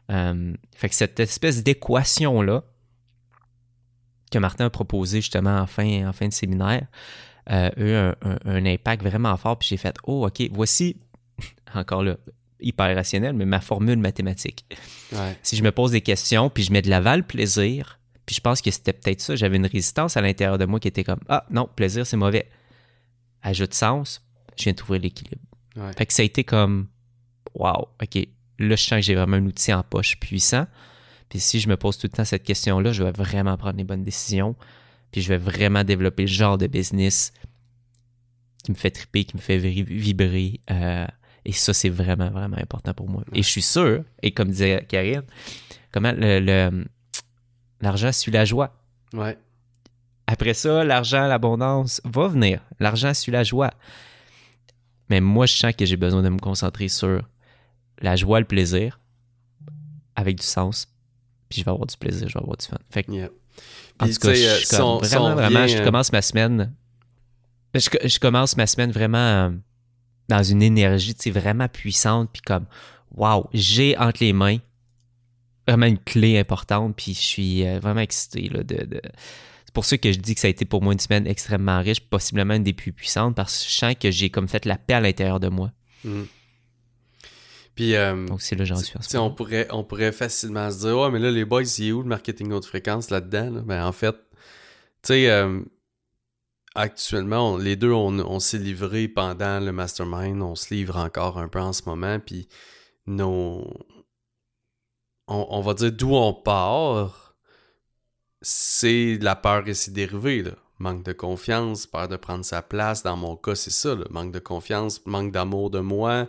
Euh, 0.10 0.54
fait 0.76 0.90
que 0.90 0.96
cette 0.96 1.20
espèce 1.20 1.64
d'équation-là 1.64 2.64
que 4.32 4.40
Martin 4.40 4.66
a 4.66 4.70
proposé 4.70 5.22
justement 5.22 5.58
en 5.60 5.68
fin, 5.68 6.08
en 6.08 6.14
fin 6.14 6.28
de 6.28 6.34
séminaire 6.34 6.86
euh, 7.50 7.70
a 7.76 7.80
eu 7.80 7.94
un, 7.94 8.16
un- 8.22 8.38
un 8.46 8.66
impact 8.66 9.02
vraiment 9.04 9.36
fort. 9.38 9.58
Puis 9.58 9.70
j'ai 9.70 9.78
fait 9.78 9.96
Oh, 10.04 10.26
OK, 10.28 10.42
voici, 10.52 10.98
encore 11.74 12.04
là, 12.04 12.18
hyper 12.60 12.96
rationnel, 12.96 13.34
mais 13.34 13.46
ma 13.46 13.62
formule 13.62 13.98
mathématique 13.98 14.66
Ouais. 15.12 15.36
si 15.42 15.56
je 15.56 15.64
me 15.64 15.72
pose 15.72 15.92
des 15.92 16.02
questions, 16.02 16.50
puis 16.50 16.64
je 16.64 16.72
mets 16.72 16.82
de 16.84 16.90
l'avant 16.90 17.16
le 17.16 17.24
plaisir, 17.24 18.00
puis 18.28 18.36
je 18.36 18.42
pense 18.42 18.62
que 18.62 18.70
c'était 18.70 18.94
peut-être 18.94 19.22
ça, 19.22 19.36
j'avais 19.36 19.58
une 19.58 19.66
résistance 19.66 20.16
à 20.18 20.22
l'intérieur 20.22 20.58
de 20.60 20.66
moi 20.66 20.80
qui 20.80 20.88
était 20.88 21.04
comme 21.04 21.20
Ah 21.30 21.46
non, 21.50 21.68
plaisir, 21.76 22.06
c'est 22.06 22.18
mauvais. 22.18 22.48
Ajoute 23.42 23.74
sens, 23.74 24.22
je 24.58 24.64
viens 24.66 24.74
de 24.74 24.78
trouver 24.78 25.00
l'équilibre. 25.00 25.42
Ouais. 25.76 25.94
Fait 25.94 26.06
que 26.06 26.14
ça 26.14 26.22
a 26.22 26.26
été 26.26 26.44
comme 26.44 26.88
Wow, 27.56 27.88
OK, 28.04 28.28
là 28.60 28.76
je 28.76 28.84
sens 28.84 28.98
que 28.98 29.02
j'ai 29.02 29.16
vraiment 29.16 29.38
un 29.38 29.46
outil 29.46 29.74
en 29.74 29.84
poche 29.84 30.20
puissant. 30.20 30.68
Puis 31.30 31.40
si 31.40 31.60
je 31.60 31.70
me 31.70 31.78
pose 31.78 31.98
tout 31.98 32.08
le 32.12 32.16
temps 32.16 32.26
cette 32.26 32.44
question-là, 32.44 32.92
je 32.92 33.04
vais 33.04 33.12
vraiment 33.12 33.56
prendre 33.58 33.78
les 33.78 33.84
bonnes 33.84 34.04
décisions, 34.04 34.56
puis 35.12 35.22
je 35.22 35.30
vais 35.30 35.38
vraiment 35.38 35.84
développer 35.84 36.24
le 36.24 36.28
genre 36.28 36.58
de 36.58 36.68
business 36.68 37.32
qui 38.64 38.72
me 38.72 38.76
fait 38.76 38.92
triper, 38.92 39.24
qui 39.26 39.36
me 39.38 39.42
fait 39.42 39.58
vibrer- 39.60 40.60
euh, 40.72 41.06
et 41.46 41.54
ça, 41.54 41.74
c'est 41.74 41.90
vraiment, 41.90 42.30
vraiment 42.30 42.58
important 42.58 42.94
pour 42.94 43.08
moi. 43.10 43.24
Et 43.34 43.42
je 43.44 43.48
suis 43.48 43.62
sûr, 43.62 44.04
et 44.22 44.32
comme 44.32 44.50
disait 44.50 44.86
Karine, 44.90 45.24
comment 45.92 46.12
le, 46.12 46.40
le- 46.40 46.86
l'argent 47.82 48.12
suit 48.12 48.32
la 48.32 48.44
joie. 48.46 48.76
Ouais. 49.14 49.38
Après 50.28 50.54
ça, 50.54 50.84
l'argent, 50.84 51.26
l'abondance 51.28 52.02
va 52.04 52.28
venir. 52.28 52.62
L'argent 52.80 53.14
suit 53.14 53.32
la 53.32 53.44
joie. 53.44 53.72
Mais 55.10 55.22
moi, 55.22 55.46
je 55.46 55.54
sens 55.54 55.74
que 55.76 55.86
j'ai 55.86 55.96
besoin 55.96 56.22
de 56.22 56.30
me 56.30 56.38
concentrer 56.40 56.88
sur 56.88 57.22
la 58.02 58.16
joie, 58.16 58.40
le 58.40 58.46
plaisir, 58.46 59.00
avec 60.16 60.38
du 60.38 60.46
sens. 60.46 60.88
Puis 61.50 61.60
je 61.62 61.66
vais 61.66 61.72
avoir 61.72 61.88
du 61.88 61.98
plaisir, 61.98 62.28
je 62.28 62.34
vais 62.34 62.42
avoir 62.42 62.58
du 62.58 62.66
fun. 62.66 62.78
Fait 62.90 63.04
que, 63.04 63.12
Yeah. 63.12 63.30
en 64.00 64.08
tout 64.08 64.14
cas, 64.14 64.34
je 64.34 64.44
euh, 64.46 64.56
si 64.58 64.66
si 64.68 64.76
vraiment, 64.76 65.26
on 65.32 65.36
vraiment, 65.36 65.68
je 65.68 65.78
euh, 65.78 65.84
commence 65.84 66.12
ma 66.12 66.22
semaine. 66.22 66.74
Je, 67.74 67.90
je 68.06 68.20
commence 68.20 68.56
ma 68.58 68.68
semaine 68.68 68.92
vraiment 68.92 69.18
euh, 69.18 69.50
dans 70.28 70.44
une 70.44 70.62
énergie, 70.62 71.16
vraiment 71.28 71.68
puissante. 71.68 72.30
Puis 72.32 72.42
comme, 72.42 72.66
waouh, 73.12 73.48
j'ai 73.54 73.98
entre 73.98 74.24
les 74.24 74.34
mains 74.34 74.58
vraiment 75.68 75.86
une 75.88 76.00
clé 76.00 76.40
importante. 76.40 76.96
Puis 76.96 77.14
je 77.14 77.20
suis 77.20 77.78
vraiment 77.80 78.02
excité. 78.02 78.50
Là, 78.50 78.64
de, 78.64 78.86
de- 78.86 79.02
C'est 79.66 79.74
pour 79.74 79.86
ça 79.86 79.98
que 79.98 80.12
je 80.12 80.20
dis 80.20 80.34
que 80.36 80.42
ça 80.42 80.48
a 80.48 80.50
été 80.52 80.66
pour 80.66 80.82
moi 80.82 80.94
une 80.94 81.00
semaine 81.00 81.28
extrêmement 81.28 81.80
riche, 81.82 82.00
possiblement 82.02 82.54
une 82.56 82.64
des 82.64 82.74
plus 82.74 82.92
puissantes, 82.94 83.36
parce 83.36 83.64
que 83.64 83.70
je 83.70 83.76
sens 83.76 83.96
que 84.00 84.10
j'ai 84.12 84.30
comme 84.30 84.48
fait 84.48 84.66
la 84.66 84.78
paix 84.78 84.96
à 84.96 85.02
l'intérieur 85.02 85.40
de 85.40 85.48
moi. 85.50 85.72
Mhm. 86.04 86.28
Puis, 87.80 87.96
euh, 87.96 88.26
Donc, 88.26 88.42
c'est. 88.42 89.18
On 89.18 89.32
pourrait, 89.32 89.66
on 89.72 89.86
pourrait 89.86 90.12
facilement 90.12 90.70
se 90.70 90.80
dire, 90.80 91.00
ouais, 91.00 91.10
mais 91.12 91.20
là, 91.20 91.32
les 91.32 91.46
boys, 91.46 91.64
il 91.64 91.88
est 91.88 91.92
où 91.94 92.02
le 92.02 92.10
marketing 92.10 92.52
haute 92.52 92.66
fréquence 92.66 93.10
là-dedans? 93.10 93.64
Ben, 93.64 93.86
en 93.86 93.94
fait, 93.94 94.16
tu 94.16 94.20
sais, 95.04 95.30
euh, 95.30 95.62
actuellement, 96.76 97.56
les 97.56 97.78
deux, 97.78 97.94
on, 97.94 98.40
s'est 98.42 98.58
livré 98.58 99.08
pendant 99.08 99.62
le 99.62 99.72
mastermind. 99.72 100.42
On 100.42 100.56
se 100.56 100.74
livre 100.74 100.98
encore 100.98 101.38
un 101.38 101.48
peu 101.48 101.62
en 101.62 101.72
ce 101.72 101.84
moment. 101.86 102.20
Puis, 102.20 102.50
nos. 103.08 103.66
On, 105.30 105.62
va 105.62 105.74
dire 105.74 105.94
d'où 105.94 106.16
on 106.16 106.34
part, 106.34 107.38
c'est 108.42 109.18
la 109.22 109.38
peur 109.38 109.70
et 109.70 109.74
ses 109.74 109.92
dérivés, 109.92 110.44
là. 110.44 110.52
Manque 110.80 111.04
de 111.04 111.12
confiance, 111.12 111.86
peur 111.86 112.08
de 112.08 112.16
prendre 112.16 112.46
sa 112.46 112.62
place. 112.62 113.04
Dans 113.04 113.18
mon 113.18 113.36
cas, 113.36 113.56
c'est 113.56 113.70
ça, 113.70 113.96
manque 114.10 114.32
de 114.32 114.40
confiance, 114.40 115.06
manque 115.06 115.32
d'amour 115.32 115.70
de 115.70 115.80
moi, 115.80 116.28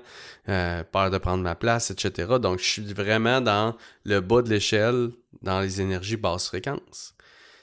euh, 0.49 0.83
peur 0.83 1.11
de 1.11 1.19
prendre 1.19 1.43
ma 1.43 1.55
place, 1.55 1.91
etc. 1.93 2.39
Donc, 2.41 2.59
je 2.59 2.65
suis 2.65 2.93
vraiment 2.93 3.41
dans 3.41 3.77
le 4.05 4.21
bas 4.21 4.43
de 4.43 4.51
l'échelle, 4.51 5.11
dans 5.43 5.61
les 5.61 5.81
énergies 5.81 6.17
basse 6.17 6.49
fréquence. 6.49 7.15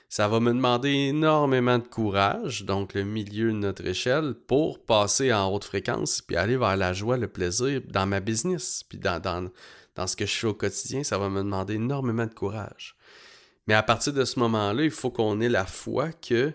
Ça 0.09 0.29
va 0.29 0.39
me 0.39 0.53
demander 0.53 0.89
énormément 0.89 1.79
de 1.79 1.87
courage, 1.87 2.63
donc 2.63 2.93
le 2.93 3.03
milieu 3.03 3.51
de 3.51 3.57
notre 3.57 3.85
échelle, 3.85 4.33
pour 4.47 4.79
passer 4.85 5.33
en 5.33 5.51
haute 5.51 5.65
fréquence, 5.65 6.21
puis 6.21 6.37
aller 6.37 6.55
vers 6.55 6.77
la 6.77 6.93
joie, 6.93 7.17
le 7.17 7.27
plaisir 7.27 7.81
dans 7.89 8.05
ma 8.05 8.21
business, 8.21 8.83
puis 8.87 8.97
dans, 8.97 9.19
dans, 9.19 9.49
dans 9.95 10.07
ce 10.07 10.15
que 10.15 10.25
je 10.25 10.33
fais 10.33 10.47
au 10.47 10.53
quotidien, 10.53 11.03
ça 11.03 11.17
va 11.17 11.27
me 11.29 11.43
demander 11.43 11.73
énormément 11.73 12.25
de 12.25 12.33
courage. 12.33 12.95
Mais 13.67 13.73
à 13.73 13.83
partir 13.83 14.13
de 14.13 14.23
ce 14.23 14.39
moment-là, 14.39 14.83
il 14.83 14.91
faut 14.91 15.11
qu'on 15.11 15.41
ait 15.41 15.49
la 15.49 15.65
foi 15.65 16.13
que 16.13 16.53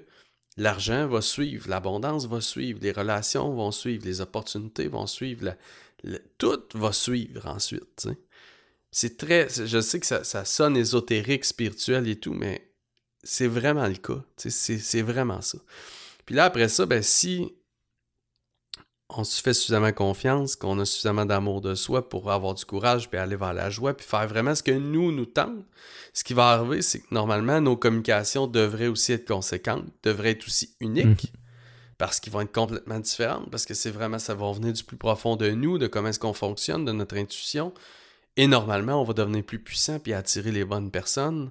l'argent 0.57 1.07
va 1.07 1.21
suivre, 1.21 1.69
l'abondance 1.69 2.27
va 2.27 2.41
suivre, 2.41 2.79
les 2.83 2.93
relations 2.93 3.55
vont 3.55 3.73
suivre, 3.73 4.05
les 4.05 4.21
opportunités 4.21 4.89
vont 4.89 5.07
suivre, 5.07 5.55
tout 6.39 6.63
va 6.75 6.93
suivre 6.93 7.47
ensuite. 7.47 8.09
C'est 8.91 9.17
très. 9.17 9.49
Je 9.49 9.81
sais 9.81 10.01
que 10.01 10.07
ça, 10.07 10.23
ça, 10.25 10.45
sonne 10.45 10.77
ésotérique, 10.77 11.45
spirituel 11.45 12.07
et 12.09 12.17
tout, 12.17 12.35
mais 12.35 12.71
c'est 13.23 13.47
vraiment 13.47 13.87
le 13.87 13.97
cas. 13.97 14.23
C'est 14.37 15.03
vraiment 15.03 15.41
ça. 15.41 15.59
Puis 16.27 16.35
là, 16.35 16.45
après 16.45 16.69
ça, 16.69 16.87
ben, 16.87 17.03
si 17.03 17.55
on 19.17 19.25
se 19.25 19.41
fait 19.41 19.55
suffisamment 19.55 19.93
confiance, 19.93 20.57
qu'on 20.57 20.79
a 20.79 20.85
suffisamment 20.85 21.27
d'amour 21.27 21.61
de 21.61 21.75
soi 21.75 22.09
pour 22.09 22.31
avoir 22.31 22.55
du 22.55 22.65
courage, 22.65 23.09
puis 23.09 23.19
aller 23.19 23.37
vers 23.37 23.55
la 23.55 23.71
joie, 23.71 23.95
puis 23.95 24.07
faire 24.07 24.27
vraiment 24.27 24.55
ce 24.55 24.63
que 24.63 24.73
nous 24.73 25.13
nous 25.13 25.27
tente, 25.27 25.65
ce 26.13 26.25
qui 26.25 26.35
va 26.35 26.49
arriver, 26.51 26.83
c'est 26.83 27.01
que 27.01 27.15
normalement, 27.15 27.61
nos 27.61 27.77
communications 27.77 28.47
devraient 28.47 28.89
aussi 28.89 29.13
être 29.13 29.27
conséquentes, 29.27 29.85
devraient 30.03 30.33
être 30.33 30.47
aussi 30.47 30.75
uniques, 30.81 31.33
mhm. 31.33 31.41
parce 31.99 32.21
qu'ils 32.21 32.33
vont 32.33 32.41
être 32.41 32.53
complètement 32.53 32.99
différentes, 32.99 33.51
parce 33.51 33.67
que 33.67 33.75
c'est 33.75 33.91
vraiment, 33.91 34.19
ça 34.19 34.35
va 34.35 34.51
venir 34.53 34.73
du 34.73 34.85
plus 34.85 34.97
profond 34.97 35.37
de 35.37 35.51
nous, 35.51 35.79
de 35.79 35.87
comment 35.87 36.09
est-ce 36.09 36.21
qu'on 36.21 36.33
fonctionne, 36.33 36.85
de 36.85 36.93
notre 36.93 37.17
intuition, 37.17 37.73
et 38.37 38.47
normalement, 38.47 39.01
on 39.01 39.05
va 39.05 39.13
devenir 39.13 39.45
plus 39.45 39.59
puissant, 39.59 39.99
puis 39.99 40.15
attirer 40.15 40.53
les 40.53 40.65
bonnes 40.65 40.91
personnes, 40.91 41.51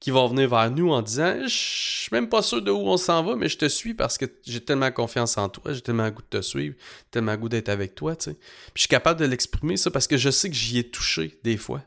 qui 0.00 0.10
vont 0.10 0.28
venir 0.28 0.48
vers 0.48 0.70
nous 0.70 0.90
en 0.90 1.02
disant 1.02 1.40
Je 1.42 1.48
suis 1.48 2.08
même 2.12 2.28
pas 2.28 2.42
sûr 2.42 2.62
de 2.62 2.70
où 2.70 2.88
on 2.88 2.96
s'en 2.96 3.22
va, 3.22 3.36
mais 3.36 3.48
je 3.48 3.58
te 3.58 3.68
suis 3.68 3.94
parce 3.94 4.18
que 4.18 4.26
j'ai 4.46 4.64
tellement 4.64 4.92
confiance 4.92 5.38
en 5.38 5.48
toi, 5.48 5.72
j'ai 5.72 5.80
tellement 5.80 6.08
goût 6.10 6.22
de 6.22 6.38
te 6.38 6.42
suivre, 6.42 6.76
tellement 7.10 7.36
goût 7.36 7.48
d'être 7.48 7.68
avec 7.68 7.94
toi, 7.94 8.14
tu 8.16 8.30
sais. 8.30 8.34
Puis 8.34 8.72
je 8.76 8.80
suis 8.82 8.88
capable 8.88 9.18
de 9.20 9.26
l'exprimer, 9.26 9.76
ça, 9.76 9.90
parce 9.90 10.06
que 10.06 10.16
je 10.16 10.30
sais 10.30 10.48
que 10.48 10.56
j'y 10.56 10.78
ai 10.78 10.88
touché 10.88 11.38
des 11.42 11.56
fois. 11.56 11.82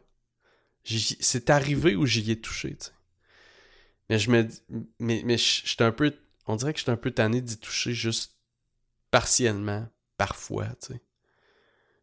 C'est 0.84 1.50
arrivé 1.50 1.96
où 1.96 2.06
j'y 2.06 2.32
ai 2.32 2.40
touché, 2.40 2.76
tu 2.76 2.86
sais. 2.88 2.92
Mais 4.10 4.20
je 4.20 4.30
me 4.30 4.48
mais, 5.00 5.22
mais 5.24 5.38
j'étais 5.38 5.86
un 5.86 5.94
peu, 5.94 6.14
on 6.48 6.58
dirait 6.58 6.74
que 6.74 6.80
j'étais 6.80 6.92
un 6.92 6.98
peu 6.98 7.12
tanné 7.12 7.42
d'y 7.42 7.58
toucher 7.58 7.94
juste 7.94 8.36
partiellement, 9.10 9.88
parfois, 10.18 10.68
tu 10.82 10.94
sais. 10.94 11.02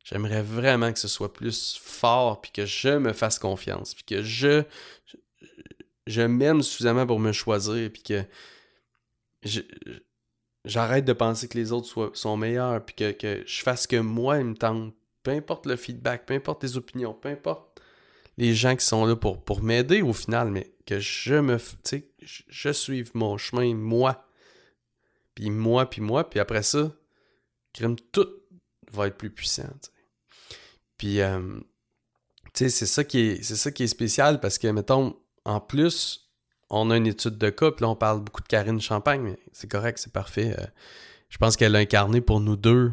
J'aimerais 0.05 0.41
vraiment 0.41 0.91
que 0.91 0.99
ce 0.99 1.09
soit 1.09 1.35
plus 1.35 1.79
fort, 1.83 2.41
puis 2.41 2.51
que 2.51 2.65
je 2.65 2.97
me 2.97 3.13
fasse 3.13 3.39
confiance, 3.39 3.95
puis 3.95 4.05
que 4.05 4.23
je, 4.23 4.65
je 6.09 6.23
m'aime 6.23 6.63
suffisamment 6.63 7.07
pour 7.07 7.21
me 7.21 7.33
choisir, 7.33 7.91
puis 7.93 8.03
que 8.03 8.25
j'arrête 10.65 11.05
de 11.05 11.13
penser 11.13 11.49
que 11.49 11.59
les 11.59 11.71
autres 11.73 12.11
sont 12.15 12.37
meilleurs, 12.37 12.85
puis 12.85 12.95
que, 12.97 13.45
je 13.47 13.63
fasse 13.63 13.87
que 13.87 13.97
moi, 13.97 14.39
il 14.39 14.45
me 14.47 14.55
tente. 14.55 14.95
Peu 15.23 15.33
importe 15.33 15.67
le 15.67 15.77
feedback, 15.77 16.25
peu 16.25 16.35
importe 16.35 16.63
les 16.63 16.77
opinions, 16.77 17.13
peu 17.13 17.29
importe 17.29 17.83
les 18.39 18.55
gens 18.55 18.75
qui 18.77 18.87
sont 18.87 19.05
là 19.05 19.17
pour, 19.17 19.45
pour 19.45 19.63
m'aider 19.63 20.01
au 20.01 20.13
final, 20.13 20.51
mais 20.51 20.73
que 20.87 20.99
je 21.01 21.35
me. 21.35 21.59
Tu 21.59 21.67
sais, 21.85 22.11
je 22.21 22.73
suive 22.73 23.11
mon 23.15 23.37
chemin, 23.37 23.75
moi. 23.75 24.25
Puis 25.35 25.51
moi, 25.51 25.91
puis 25.91 26.01
moi, 26.01 26.29
puis 26.29 26.41
après 26.41 26.63
ça, 26.63 26.91
crème, 27.75 27.97
tout 28.13 28.29
va 28.91 29.09
être 29.09 29.19
plus 29.19 29.31
puissant. 29.31 29.69
Puis, 30.97 31.21
euh, 31.21 31.61
tu 32.55 32.65
sais, 32.65 32.71
c'est 32.71 32.87
ça, 32.87 33.05
qui 33.05 33.21
est, 33.21 33.43
c'est 33.43 33.57
ça 33.57 33.71
qui 33.71 33.83
est 33.85 33.89
spécial 33.89 34.41
parce 34.41 34.59
que, 34.59 34.69
mettons, 34.69 35.17
en 35.49 35.61
plus, 35.61 36.31
on 36.69 36.91
a 36.91 36.97
une 36.99 37.07
étude 37.07 37.39
de 37.39 37.49
cas, 37.49 37.71
puis 37.71 37.83
là, 37.83 37.89
on 37.89 37.97
parle 37.97 38.21
beaucoup 38.21 38.43
de 38.43 38.47
Karine 38.47 38.83
Champagne, 38.83 39.23
mais 39.23 39.39
c'est 39.53 39.67
correct, 39.67 39.99
c'est 39.99 40.13
parfait. 40.13 40.55
Euh, 40.59 40.65
je 41.31 41.39
pense 41.39 41.57
qu'elle 41.57 41.75
a 41.75 41.79
incarné 41.79 42.21
pour 42.21 42.41
nous 42.41 42.57
deux 42.57 42.93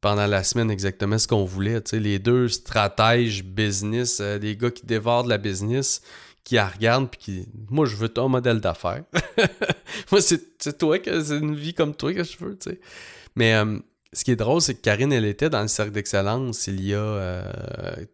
pendant 0.00 0.26
la 0.26 0.42
semaine 0.42 0.68
exactement 0.68 1.16
ce 1.16 1.28
qu'on 1.28 1.44
voulait. 1.44 1.80
Les 1.92 2.18
deux 2.18 2.48
stratèges 2.48 3.44
business, 3.44 4.18
euh, 4.20 4.38
des 4.38 4.56
gars 4.56 4.72
qui 4.72 4.84
dévorent 4.84 5.22
de 5.22 5.28
la 5.28 5.38
business, 5.38 6.02
qui 6.42 6.56
la 6.56 6.66
regardent, 6.66 7.08
puis 7.08 7.20
qui. 7.20 7.48
Moi, 7.68 7.86
je 7.86 7.94
veux 7.94 8.08
ton 8.08 8.28
modèle 8.28 8.60
d'affaires. 8.60 9.04
Moi, 10.10 10.20
c'est 10.20 10.76
toi 10.76 10.98
que 10.98 11.22
c'est 11.22 11.38
une 11.38 11.54
vie 11.54 11.74
comme 11.74 11.94
toi 11.94 12.12
que 12.12 12.24
je 12.24 12.36
veux, 12.38 12.58
tu 12.58 12.70
sais. 12.70 12.80
Mais 13.36 13.54
euh, 13.54 13.78
ce 14.12 14.24
qui 14.24 14.32
est 14.32 14.36
drôle, 14.36 14.60
c'est 14.60 14.74
que 14.74 14.80
Karine, 14.80 15.12
elle 15.12 15.24
était 15.24 15.50
dans 15.50 15.62
le 15.62 15.68
cercle 15.68 15.92
d'excellence 15.92 16.66
il 16.66 16.84
y 16.84 16.94
a 16.94 17.44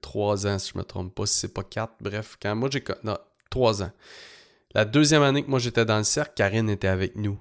trois 0.02 0.46
ans, 0.46 0.58
si 0.58 0.72
je 0.74 0.78
me 0.78 0.84
trompe 0.84 1.14
pas, 1.14 1.24
si 1.24 1.38
c'est 1.38 1.54
pas 1.54 1.62
quatre. 1.62 1.94
Bref, 2.02 2.36
quand 2.42 2.54
moi 2.54 2.68
j'ai 2.70 2.84
trois 3.56 3.82
ans. 3.82 3.92
La 4.74 4.84
deuxième 4.84 5.22
année 5.22 5.42
que 5.42 5.48
moi 5.48 5.58
j'étais 5.58 5.86
dans 5.86 5.96
le 5.96 6.04
cercle, 6.04 6.34
Karine 6.36 6.68
était 6.68 6.88
avec 6.88 7.16
nous. 7.16 7.40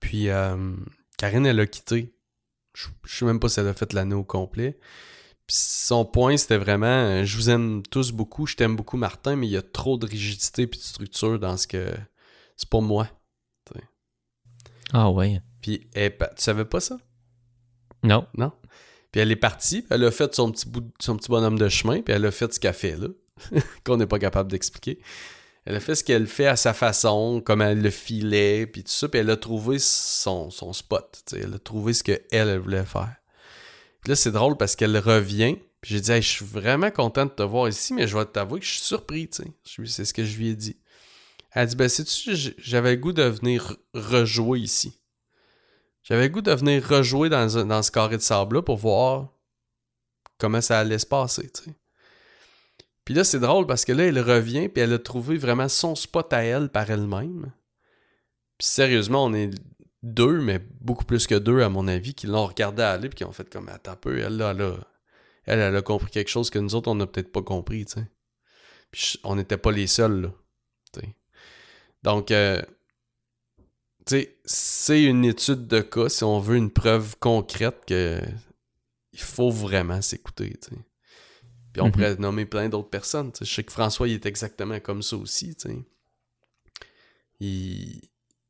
Puis 0.00 0.28
euh, 0.28 0.74
Karine, 1.16 1.46
elle 1.46 1.60
a 1.60 1.66
quitté. 1.66 2.12
Je, 2.74 2.88
ne 2.88 3.08
sais 3.08 3.24
même 3.24 3.38
pas 3.38 3.48
si 3.48 3.60
elle 3.60 3.68
a 3.68 3.74
fait 3.74 3.92
l'année 3.92 4.16
au 4.16 4.24
complet. 4.24 4.78
Puis 5.46 5.56
son 5.56 6.04
point, 6.04 6.36
c'était 6.36 6.58
vraiment 6.58 6.86
euh, 6.86 7.24
je 7.24 7.36
vous 7.36 7.48
aime 7.48 7.84
tous 7.84 8.10
beaucoup, 8.10 8.46
je 8.46 8.56
t'aime 8.56 8.74
beaucoup 8.74 8.96
Martin, 8.96 9.36
mais 9.36 9.46
il 9.46 9.50
y 9.50 9.56
a 9.56 9.62
trop 9.62 9.96
de 9.96 10.06
rigidité 10.06 10.62
et 10.62 10.66
de 10.66 10.74
structure 10.74 11.38
dans 11.38 11.56
ce 11.56 11.68
que. 11.68 11.94
C'est 12.56 12.68
pour 12.68 12.82
moi. 12.82 13.08
Ah 14.92 15.10
ouais. 15.10 15.40
Puis 15.62 15.88
tu 15.92 16.00
savais 16.36 16.64
pas 16.64 16.80
ça? 16.80 16.96
Non. 18.02 18.26
Non? 18.36 18.52
Puis 19.12 19.20
elle 19.20 19.30
est 19.30 19.36
partie, 19.36 19.84
elle 19.90 20.04
a 20.04 20.10
fait 20.10 20.34
son 20.34 20.50
petit, 20.50 20.68
bout, 20.68 20.92
son 21.00 21.16
petit 21.16 21.28
bonhomme 21.28 21.58
de 21.58 21.68
chemin, 21.68 22.02
puis 22.02 22.14
elle 22.14 22.24
a 22.24 22.30
fait 22.30 22.52
ce 22.52 22.60
qu'elle 22.60 22.74
fait 22.74 22.96
là. 22.96 23.08
qu'on 23.84 23.96
n'est 23.96 24.06
pas 24.06 24.18
capable 24.18 24.50
d'expliquer. 24.50 25.00
Elle 25.64 25.74
a 25.74 25.80
fait 25.80 25.96
ce 25.96 26.04
qu'elle 26.04 26.28
fait 26.28 26.46
à 26.46 26.54
sa 26.56 26.72
façon, 26.72 27.42
comme 27.44 27.60
elle 27.60 27.82
le 27.82 27.90
filait, 27.90 28.66
puis 28.66 28.84
tout 28.84 28.90
ça, 28.90 29.08
puis 29.08 29.18
elle 29.18 29.30
a 29.30 29.36
trouvé 29.36 29.78
son, 29.80 30.50
son 30.50 30.72
spot. 30.72 31.22
Elle 31.32 31.54
a 31.54 31.58
trouvé 31.58 31.92
ce 31.92 32.04
qu'elle 32.04 32.24
elle 32.30 32.58
voulait 32.58 32.84
faire. 32.84 33.16
Puis 34.00 34.10
là, 34.10 34.16
c'est 34.16 34.30
drôle 34.30 34.56
parce 34.56 34.76
qu'elle 34.76 34.96
revient, 34.96 35.56
puis 35.80 35.94
j'ai 35.94 36.00
dit 36.00 36.12
Je 36.12 36.28
suis 36.28 36.44
vraiment 36.44 36.92
content 36.92 37.26
de 37.26 37.30
te 37.30 37.42
voir 37.42 37.68
ici, 37.68 37.92
mais 37.94 38.06
je 38.06 38.16
vais 38.16 38.24
t'avouer 38.26 38.60
que 38.60 38.66
je 38.66 38.72
suis 38.72 38.80
surpris. 38.80 39.28
C'est 39.64 40.04
ce 40.04 40.14
que 40.14 40.24
je 40.24 40.36
lui 40.38 40.50
ai 40.50 40.54
dit. 40.54 40.76
Elle 41.50 41.62
a 41.62 41.66
dit 41.66 41.74
Ben, 41.74 41.88
sais-tu, 41.88 42.54
j'avais 42.58 42.92
le 42.92 43.00
goût 43.00 43.12
de 43.12 43.24
venir 43.24 43.76
rejouer 43.92 44.60
ici. 44.60 45.00
J'avais 46.04 46.28
le 46.28 46.28
goût 46.28 46.42
de 46.42 46.52
venir 46.52 46.86
rejouer 46.86 47.28
dans, 47.28 47.64
dans 47.66 47.82
ce 47.82 47.90
carré 47.90 48.16
de 48.16 48.22
sable-là 48.22 48.62
pour 48.62 48.76
voir 48.76 49.32
comment 50.38 50.60
ça 50.60 50.78
allait 50.78 51.00
se 51.00 51.06
passer. 51.06 51.50
sais. 51.52 51.74
Puis 53.06 53.14
là, 53.14 53.22
c'est 53.22 53.38
drôle 53.38 53.66
parce 53.66 53.84
que 53.84 53.92
là, 53.92 54.04
elle 54.04 54.18
revient, 54.18 54.68
puis 54.68 54.82
elle 54.82 54.92
a 54.92 54.98
trouvé 54.98 55.38
vraiment 55.38 55.68
son 55.68 55.94
spot 55.94 56.32
à 56.32 56.42
elle 56.42 56.68
par 56.68 56.90
elle-même. 56.90 57.52
Puis 58.58 58.66
sérieusement, 58.66 59.24
on 59.24 59.32
est 59.32 59.50
deux, 60.02 60.40
mais 60.40 60.58
beaucoup 60.80 61.04
plus 61.04 61.28
que 61.28 61.36
deux, 61.36 61.62
à 61.62 61.68
mon 61.68 61.86
avis, 61.86 62.14
qui 62.14 62.26
l'ont 62.26 62.46
regardé 62.46 62.82
aller, 62.82 63.08
puis 63.08 63.18
qui 63.18 63.24
ont 63.24 63.32
fait 63.32 63.48
comme, 63.48 63.68
attends 63.68 63.92
un 63.92 63.96
peu, 63.96 64.18
elle, 64.18 64.36
là, 64.36 64.50
elle, 65.44 65.60
elle, 65.60 65.76
a 65.76 65.82
compris 65.82 66.10
quelque 66.10 66.28
chose 66.28 66.50
que 66.50 66.58
nous 66.58 66.74
autres, 66.74 66.90
on 66.90 66.96
n'a 66.96 67.06
peut-être 67.06 67.30
pas 67.30 67.42
compris, 67.42 67.86
tu 67.86 67.92
sais. 67.92 68.10
Puis 68.90 69.20
on 69.22 69.36
n'était 69.36 69.56
pas 69.56 69.70
les 69.70 69.86
seuls, 69.86 70.22
là. 70.22 70.30
Donc, 72.02 72.30
euh, 72.30 72.60
tu 74.04 74.16
sais, 74.20 74.38
c'est 74.44 75.02
une 75.02 75.24
étude 75.24 75.68
de 75.68 75.80
cas, 75.80 76.08
si 76.08 76.24
on 76.24 76.40
veut 76.40 76.56
une 76.56 76.70
preuve 76.72 77.16
concrète 77.18 77.84
que 77.86 78.20
il 79.12 79.20
faut 79.20 79.50
vraiment 79.50 80.02
s'écouter, 80.02 80.56
tu 80.60 80.74
sais. 80.74 80.80
Puis 81.76 81.82
on 81.82 81.88
mhm. 81.88 81.92
pourrait 81.92 82.16
nommer 82.16 82.46
plein 82.46 82.70
d'autres 82.70 82.88
personnes. 82.88 83.32
Je 83.38 83.44
sais 83.44 83.62
que 83.62 83.70
François, 83.70 84.08
il 84.08 84.14
est 84.14 84.24
exactement 84.24 84.80
comme 84.80 85.02
ça 85.02 85.14
aussi. 85.18 85.54
Il, 87.38 88.00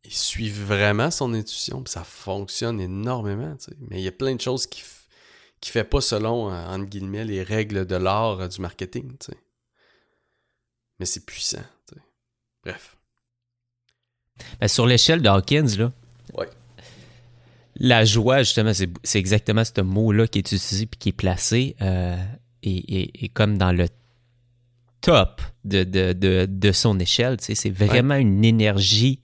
il 0.05 0.13
suit 0.13 0.49
vraiment 0.49 1.11
son 1.11 1.35
intuition, 1.35 1.83
puis 1.83 1.91
ça 1.91 2.05
fonctionne 2.05 2.81
énormément. 2.81 3.57
Mais 3.81 3.99
il 4.01 4.05
y 4.05 4.07
a 4.07 4.13
plein 4.13 4.37
de 4.37 4.41
choses 4.41 4.69
qui 4.69 4.81
ne 4.81 5.69
fait 5.69 5.83
pas 5.83 6.01
selon, 6.01 6.53
euh, 6.53 6.67
entre 6.69 6.85
guillemets, 6.85 7.25
les 7.25 7.43
règles 7.43 7.85
de 7.85 7.97
l'art 7.97 8.43
euh, 8.43 8.47
du 8.47 8.61
marketing. 8.61 9.17
Mais 11.01 11.07
c'est 11.07 11.27
puissant. 11.27 11.65
Bref. 12.63 12.97
Ben, 14.61 14.69
sur 14.69 14.87
l'échelle 14.87 15.21
de 15.21 15.29
Hawkins, 15.29 15.67
là, 15.79 15.91
la 17.75 18.05
joie, 18.05 18.45
justement, 18.45 18.73
c'est 18.73 19.19
exactement 19.19 19.65
ce 19.65 19.81
mot-là 19.81 20.29
qui 20.29 20.39
est 20.39 20.53
utilisé 20.53 20.87
puis 20.87 20.97
qui 20.97 21.09
est 21.09 21.13
placé. 21.13 21.75
Euh, 21.83 22.17
et, 22.67 23.29
comme 23.29 23.59
dans 23.59 23.73
le 23.73 23.89
top 25.01 25.41
de, 25.65 25.85
de, 26.45 26.73
son 26.73 26.99
échelle. 26.99 27.37
C'est 27.41 27.71
vraiment 27.71 28.17
une 28.17 28.45
énergie 28.45 29.21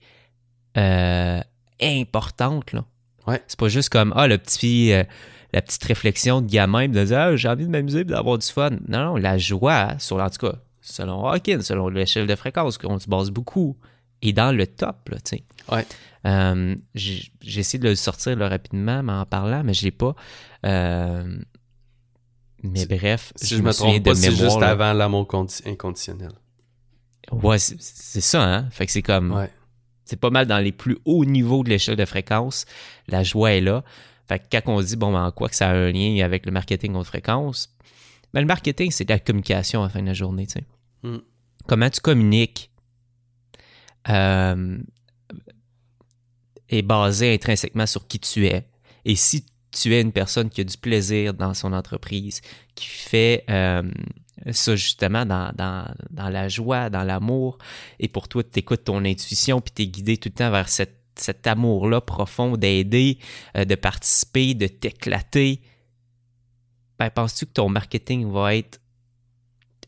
euh, 0.77 1.41
importante. 1.81 2.71
Là. 2.71 2.85
Ouais. 3.27 3.41
C'est 3.47 3.59
pas 3.59 3.69
juste 3.69 3.89
comme 3.89 4.13
ah, 4.15 4.27
le 4.27 4.37
petit, 4.37 4.93
euh, 4.93 5.03
la 5.51 5.61
petite 5.61 5.83
réflexion 5.83 6.41
de 6.41 6.49
gamin 6.49 6.87
de 6.87 7.03
dire 7.03 7.19
ah, 7.19 7.35
j'ai 7.35 7.49
envie 7.49 7.65
de 7.65 7.71
m'amuser 7.71 7.99
et 7.99 8.03
d'avoir 8.05 8.37
du 8.37 8.47
fun. 8.47 8.71
Non, 8.87 9.05
non, 9.05 9.15
la 9.17 9.37
joie, 9.37 9.89
sur, 9.99 10.17
en 10.17 10.29
tout 10.29 10.47
cas, 10.47 10.55
selon 10.81 11.25
Hawkins, 11.25 11.61
selon 11.61 11.89
l'échelle 11.89 12.27
de 12.27 12.35
fréquence, 12.35 12.77
qu'on 12.77 12.99
se 12.99 13.07
base 13.07 13.29
beaucoup, 13.29 13.77
est 14.21 14.33
dans 14.33 14.55
le 14.55 14.65
top. 14.67 15.09
Là, 15.09 15.17
ouais. 15.71 15.85
Euh, 16.25 16.75
j'ai 16.95 17.59
essayé 17.59 17.79
de 17.79 17.89
le 17.89 17.95
sortir 17.95 18.37
rapidement 18.39 19.03
mais 19.03 19.11
en 19.11 19.25
parlant, 19.25 19.61
mais 19.65 19.73
je 19.73 19.83
l'ai 19.83 19.91
pas. 19.91 20.15
Mais 22.63 22.85
bref, 22.85 23.33
si 23.35 23.57
je, 23.57 23.61
me, 23.61 23.73
trompe 23.73 24.03
pas, 24.03 24.15
c'est 24.15 24.31
juste 24.31 24.61
avant 24.61 24.93
l'amour 24.93 25.27
inconditionnel. 25.65 26.31
Ouais, 27.31 27.59
c'est 27.59 28.21
ça, 28.21 28.43
hein? 28.43 28.69
Fait 28.71 28.85
que 28.85 28.91
c'est 28.91 29.01
comme. 29.01 29.31
Ouais. 29.33 29.49
C'est 30.05 30.19
pas 30.19 30.29
mal 30.29 30.47
dans 30.47 30.59
les 30.59 30.71
plus 30.71 30.97
hauts 31.05 31.25
niveaux 31.25 31.63
de 31.63 31.69
l'échelle 31.69 31.95
de 31.95 32.05
fréquence. 32.05 32.65
La 33.07 33.23
joie 33.23 33.53
est 33.53 33.61
là. 33.61 33.83
Fait 34.27 34.39
que 34.39 34.43
quand 34.51 34.73
on 34.73 34.81
dit, 34.81 34.95
bon, 34.95 35.11
ben, 35.11 35.25
en 35.25 35.31
quoi 35.31 35.49
que 35.49 35.55
ça 35.55 35.69
a 35.69 35.73
un 35.73 35.91
lien 35.91 36.23
avec 36.23 36.45
le 36.45 36.51
marketing 36.51 36.95
haute 36.95 37.07
fréquence, 37.07 37.73
ben, 38.33 38.41
le 38.41 38.47
marketing, 38.47 38.91
c'est 38.91 39.05
de 39.05 39.13
la 39.13 39.19
communication 39.19 39.81
à 39.81 39.85
la 39.85 39.89
fin 39.89 40.01
de 40.01 40.07
la 40.07 40.13
journée, 40.13 40.47
tu 40.47 40.53
sais. 40.53 40.65
Hmm. 41.03 41.19
Comment 41.67 41.89
tu 41.89 42.01
communiques 42.01 42.69
euh, 44.09 44.77
est 46.69 46.81
basé 46.81 47.33
intrinsèquement 47.33 47.85
sur 47.85 48.07
qui 48.07 48.19
tu 48.19 48.47
es. 48.47 48.67
Et 49.05 49.15
si 49.15 49.45
tu 49.73 49.93
es 49.93 50.01
une 50.01 50.11
personne 50.11 50.49
qui 50.49 50.61
a 50.61 50.63
du 50.63 50.77
plaisir 50.77 51.33
dans 51.33 51.53
son 51.53 51.73
entreprise, 51.73 52.41
qui 52.75 52.85
fait 52.85 53.43
euh, 53.49 53.83
ça 54.51 54.75
justement 54.75 55.25
dans, 55.25 55.51
la 56.15 56.47
joie, 56.47 56.89
dans 56.89 57.03
l'amour, 57.03 57.57
et 57.99 58.07
pour 58.07 58.27
toi, 58.27 58.43
tu 58.43 58.59
écoutes 58.59 58.85
ton 58.85 59.03
intuition, 59.03 59.59
puis 59.61 59.73
tu 59.75 59.81
es 59.83 59.87
guidé 59.87 60.17
tout 60.17 60.29
le 60.29 60.35
temps 60.35 60.51
vers 60.51 60.69
cet 60.69 61.47
amour-là 61.47 62.01
profond 62.01 62.55
d'aider, 62.55 63.17
euh, 63.57 63.65
de 63.65 63.75
participer, 63.75 64.53
de 64.53 64.67
t'éclater. 64.67 65.61
Ben, 66.99 67.09
penses-tu 67.09 67.47
que 67.47 67.53
ton 67.53 67.69
marketing 67.69 68.31
va 68.31 68.55
être 68.55 68.79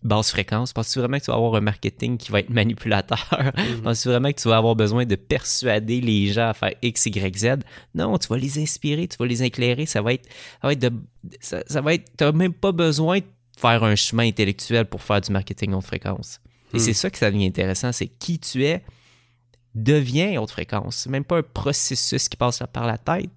basse 0.06 0.32
fréquence? 0.32 0.72
Penses-tu 0.74 1.00
vraiment 1.00 1.18
que 1.20 1.26
tu 1.26 1.32
vas 1.32 1.38
avoir 1.38 1.56
un 1.56 1.62
marketing 1.62 2.18
qui 2.18 2.32
va 2.32 2.40
être 2.40 2.50
manipulateur? 2.50 3.26
Mhm. 3.56 3.82
Penses-tu 3.82 4.10
vraiment 4.10 4.32
que 4.32 4.40
tu 4.40 4.48
vas 4.48 4.58
avoir 4.58 4.76
besoin 4.76 5.06
de 5.06 5.16
persuader 5.16 6.02
les 6.02 6.28
gens 6.28 6.50
à 6.50 6.54
faire 6.54 6.74
X, 6.82 7.06
Y, 7.08 7.38
Z? 7.38 7.48
Non, 7.94 8.18
tu 8.18 8.28
vas 8.28 8.38
les 8.38 8.60
inspirer, 8.60 9.08
tu 9.08 9.18
vas 9.18 9.26
les 9.26 9.44
éclairer. 9.44 9.86
Ça 9.86 10.02
va 10.02 10.14
être, 10.14 10.28
ça 10.62 10.68
va 10.68 10.74
être 10.74 10.80
de, 10.80 10.92
ça, 11.40 11.82
va 11.82 11.94
être, 11.94 12.06
t'as 12.18 12.32
même 12.32 12.54
pas 12.54 12.72
besoin 12.72 13.20
de 13.20 13.26
faire 13.58 13.84
un 13.84 13.96
chemin 13.96 14.28
intellectuel 14.28 14.86
pour 14.86 15.02
faire 15.02 15.22
du 15.22 15.32
marketing 15.32 15.74
haute 15.74 15.86
fréquence. 15.86 16.40
Et 16.74 16.80
c'est 16.80 16.92
hmm. 16.92 16.96
ça 16.96 17.10
que 17.10 17.18
ça 17.18 17.32
devient 17.32 17.48
intéressant, 17.48 17.92
c'est 17.92 18.08
qui 18.08 18.40
tu 18.40 18.66
es 18.66 18.84
devient 19.74 20.38
haute 20.38 20.52
fréquence. 20.52 20.98
C'est 20.98 21.10
même 21.10 21.26
pas 21.26 21.38
un 21.38 21.44
processus 21.44 22.30
qui 22.30 22.38
passe 22.38 22.62
par 22.72 22.86
la 22.86 22.98
tête, 22.98 23.32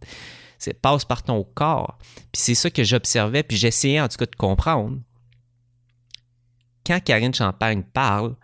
c'est 0.59 0.75
passe 0.75 1.05
par 1.05 1.23
ton 1.23 1.45
corps. 1.55 1.99
Puis 2.33 2.43
c'est 2.43 2.55
ça 2.55 2.71
que 2.71 2.85
j'observais, 2.85 3.43
puis 3.43 3.57
j'essayais 3.57 4.01
en 4.01 4.09
tout 4.09 4.19
cas 4.19 4.27
de 4.27 4.37
comprendre 4.37 4.99
quand 6.89 7.05
Karine 7.05 7.35
Champagne 7.35 7.83
parle, 7.83 8.35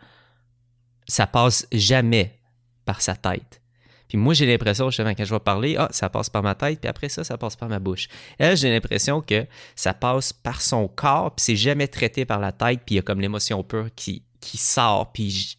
ça 1.09 1.27
passe 1.27 1.67
jamais 1.73 2.39
par 2.85 3.01
sa 3.01 3.17
tête. 3.17 3.63
Puis 4.07 4.19
moi, 4.19 4.35
j'ai 4.35 4.47
l'impression, 4.47 4.91
justement, 4.91 5.15
quand 5.15 5.25
je 5.25 5.35
vais 5.35 5.41
parler, 5.41 5.77
ah, 5.79 5.89
ça 5.91 6.11
passe 6.11 6.29
par 6.29 6.43
ma 6.43 6.55
tête, 6.55 6.81
puis 6.81 6.89
après 6.89 7.09
ça, 7.09 7.25
ça 7.25 7.39
passe 7.39 7.57
par 7.57 7.71
ma 7.71 7.79
bouche. 7.79 8.09
Elle, 8.39 8.57
j'ai 8.57 8.71
l'impression 8.71 9.23
que 9.23 9.47
ça 9.75 9.95
passe 9.95 10.33
par 10.33 10.61
son 10.61 10.89
corps, 10.89 11.35
puis 11.35 11.45
c'est 11.45 11.57
jamais 11.57 11.89
traité 11.89 12.27
par 12.27 12.39
la 12.39 12.53
tête, 12.53 12.83
puis 12.85 12.95
il 12.95 12.97
y 12.97 12.99
a 12.99 13.03
comme 13.03 13.21
l'émotion 13.21 13.65
pure 13.65 13.89
qui, 13.97 14.23
qui 14.41 14.59
sort, 14.59 15.11
puis 15.13 15.59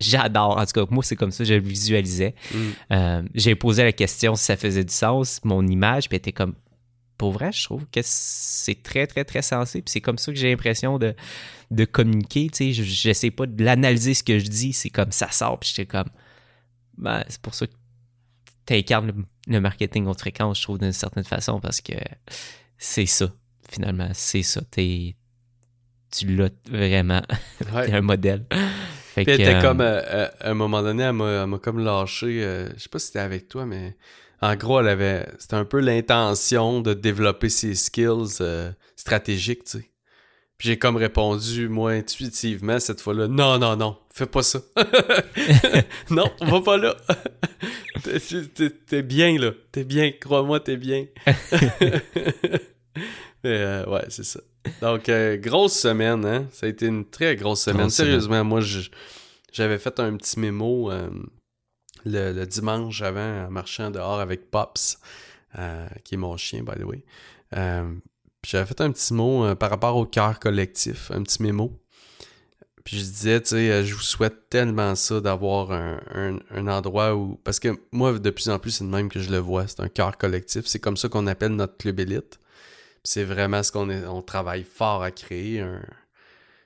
j'adore. 0.00 0.56
En 0.56 0.64
tout 0.64 0.72
cas, 0.72 0.86
moi, 0.90 1.04
c'est 1.04 1.16
comme 1.16 1.30
ça, 1.30 1.44
je 1.44 1.54
le 1.54 1.60
visualisais. 1.60 2.34
Mm. 2.52 2.58
Euh, 2.92 3.22
j'ai 3.34 3.54
posé 3.54 3.84
la 3.84 3.92
question 3.92 4.34
si 4.34 4.44
ça 4.44 4.56
faisait 4.56 4.84
du 4.84 4.94
sens, 4.94 5.40
mon 5.44 5.66
image, 5.66 6.08
puis 6.08 6.16
elle 6.16 6.20
était 6.20 6.32
comme, 6.32 6.54
pour 7.16 7.32
vrai, 7.32 7.52
je 7.52 7.64
trouve 7.64 7.86
que 7.90 8.00
c'est 8.02 8.82
très, 8.82 9.06
très, 9.06 9.24
très 9.24 9.42
sensé. 9.42 9.82
Puis 9.82 9.92
c'est 9.92 10.00
comme 10.00 10.18
ça 10.18 10.32
que 10.32 10.38
j'ai 10.38 10.50
l'impression 10.50 10.98
de, 10.98 11.14
de 11.70 11.84
communiquer. 11.84 12.48
Tu 12.48 12.72
sais, 12.72 12.84
j'essaie 12.84 13.30
pas 13.30 13.46
de 13.46 13.62
l'analyser 13.62 14.14
ce 14.14 14.22
que 14.22 14.38
je 14.38 14.46
dis. 14.46 14.72
C'est 14.72 14.90
comme 14.90 15.12
ça 15.12 15.30
sort. 15.30 15.58
Puis 15.60 15.70
j'étais 15.74 15.86
comme. 15.86 16.08
Ben, 16.98 17.24
c'est 17.28 17.40
pour 17.40 17.54
ça 17.54 17.66
que 17.66 17.72
tu 18.66 18.74
incarnes 18.74 19.24
le, 19.46 19.60
marketing 19.60 20.06
haute 20.06 20.20
fréquence, 20.20 20.58
je 20.58 20.62
trouve, 20.64 20.78
d'une 20.78 20.92
certaine 20.92 21.24
façon, 21.24 21.60
parce 21.60 21.80
que 21.80 21.94
c'est 22.78 23.06
ça, 23.06 23.32
finalement. 23.68 24.10
C'est 24.14 24.42
ça. 24.42 24.62
Es, 24.76 25.14
tu 26.10 26.36
l'as 26.36 26.50
vraiment. 26.70 27.22
T'es 27.58 27.92
un 27.92 28.00
modèle. 28.00 28.46
Fait 29.14 29.24
Puis 29.24 29.34
était 29.34 29.60
comme, 29.60 29.80
euh, 29.80 30.02
euh, 30.06 30.28
à 30.40 30.50
un 30.50 30.54
moment 30.54 30.82
donné, 30.82 31.04
elle 31.04 31.12
m'a 31.12 31.58
comme 31.62 31.78
lâché. 31.78 32.42
Euh, 32.42 32.68
je 32.76 32.82
sais 32.82 32.88
pas 32.88 32.98
si 32.98 33.06
c'était 33.06 33.20
avec 33.20 33.48
toi, 33.48 33.64
mais 33.64 33.96
en 34.44 34.56
gros, 34.56 34.80
elle 34.80 34.88
avait. 34.88 35.26
C'était 35.38 35.54
un 35.54 35.64
peu 35.64 35.80
l'intention 35.80 36.82
de 36.82 36.92
développer 36.92 37.48
ses 37.48 37.74
skills 37.74 38.42
euh, 38.42 38.70
stratégiques, 38.94 39.64
tu 39.64 39.78
sais. 39.78 39.90
Puis 40.58 40.68
j'ai 40.68 40.78
comme 40.78 40.96
répondu, 40.96 41.70
moi, 41.70 41.92
intuitivement, 41.92 42.78
cette 42.78 43.00
fois-là, 43.00 43.26
non, 43.26 43.58
non, 43.58 43.74
non, 43.74 43.96
fais 44.12 44.26
pas 44.26 44.42
ça. 44.42 44.60
non, 46.10 46.30
va 46.42 46.60
pas 46.60 46.76
là. 46.76 46.94
t'es 48.86 49.02
bien, 49.02 49.38
là. 49.38 49.52
T'es 49.72 49.84
bien, 49.84 50.12
crois-moi, 50.12 50.60
t'es 50.60 50.76
bien. 50.76 51.06
Euh, 53.46 53.84
ouais, 53.84 54.06
c'est 54.08 54.24
ça. 54.24 54.40
Donc, 54.80 55.10
euh, 55.10 55.36
grosse 55.36 55.78
semaine, 55.78 56.24
hein. 56.24 56.46
Ça 56.50 56.64
a 56.64 56.68
été 56.70 56.86
une 56.86 57.04
très 57.04 57.36
grosse 57.36 57.60
semaine. 57.60 57.90
Sérieusement, 57.90 58.42
moi, 58.42 58.60
j'avais 59.52 59.78
fait 59.78 60.00
un 60.00 60.16
petit 60.16 60.40
mémo 60.40 60.90
le, 62.04 62.44
dimanche 62.44 63.02
avant 63.02 63.46
en 63.46 63.50
marchant 63.50 63.90
dehors 63.90 64.20
avec 64.20 64.50
Pops, 64.50 64.98
euh, 65.58 65.86
qui 66.04 66.14
est 66.14 66.18
mon 66.18 66.36
chien, 66.36 66.62
by 66.62 66.78
the 66.78 66.84
way. 66.84 67.04
Euh, 67.56 67.92
j'avais 68.44 68.66
fait 68.66 68.80
un 68.80 68.90
petit 68.90 69.14
mot 69.14 69.44
euh, 69.44 69.54
par 69.54 69.70
rapport 69.70 69.96
au 69.96 70.06
cœur 70.06 70.38
collectif, 70.40 71.10
un 71.10 71.22
petit 71.22 71.42
mémo. 71.42 71.80
Puis 72.84 72.98
je 72.98 73.04
disais, 73.04 73.40
tu 73.40 73.50
sais, 73.50 73.84
je 73.84 73.94
vous 73.94 74.02
souhaite 74.02 74.50
tellement 74.50 74.94
ça 74.94 75.18
d'avoir 75.20 75.72
un, 75.72 76.38
endroit 76.68 77.14
où. 77.14 77.40
Parce 77.42 77.58
que 77.58 77.80
moi, 77.92 78.18
de 78.18 78.30
plus 78.30 78.50
en 78.50 78.58
plus, 78.58 78.72
c'est 78.72 78.84
le 78.84 78.90
même 78.90 79.08
que 79.08 79.20
je 79.20 79.30
le 79.30 79.38
vois. 79.38 79.66
C'est 79.66 79.80
un 79.80 79.88
cœur 79.88 80.18
collectif. 80.18 80.66
C'est 80.66 80.80
comme 80.80 80.98
ça 80.98 81.08
qu'on 81.08 81.26
appelle 81.26 81.52
notre 81.52 81.78
club 81.78 81.98
élite. 82.00 82.38
C'est 83.02 83.24
vraiment 83.24 83.62
ce 83.62 83.72
qu'on 83.72 83.88
on 83.88 84.20
travaille 84.20 84.64
fort 84.64 85.02
à 85.02 85.10
créer. 85.10 85.64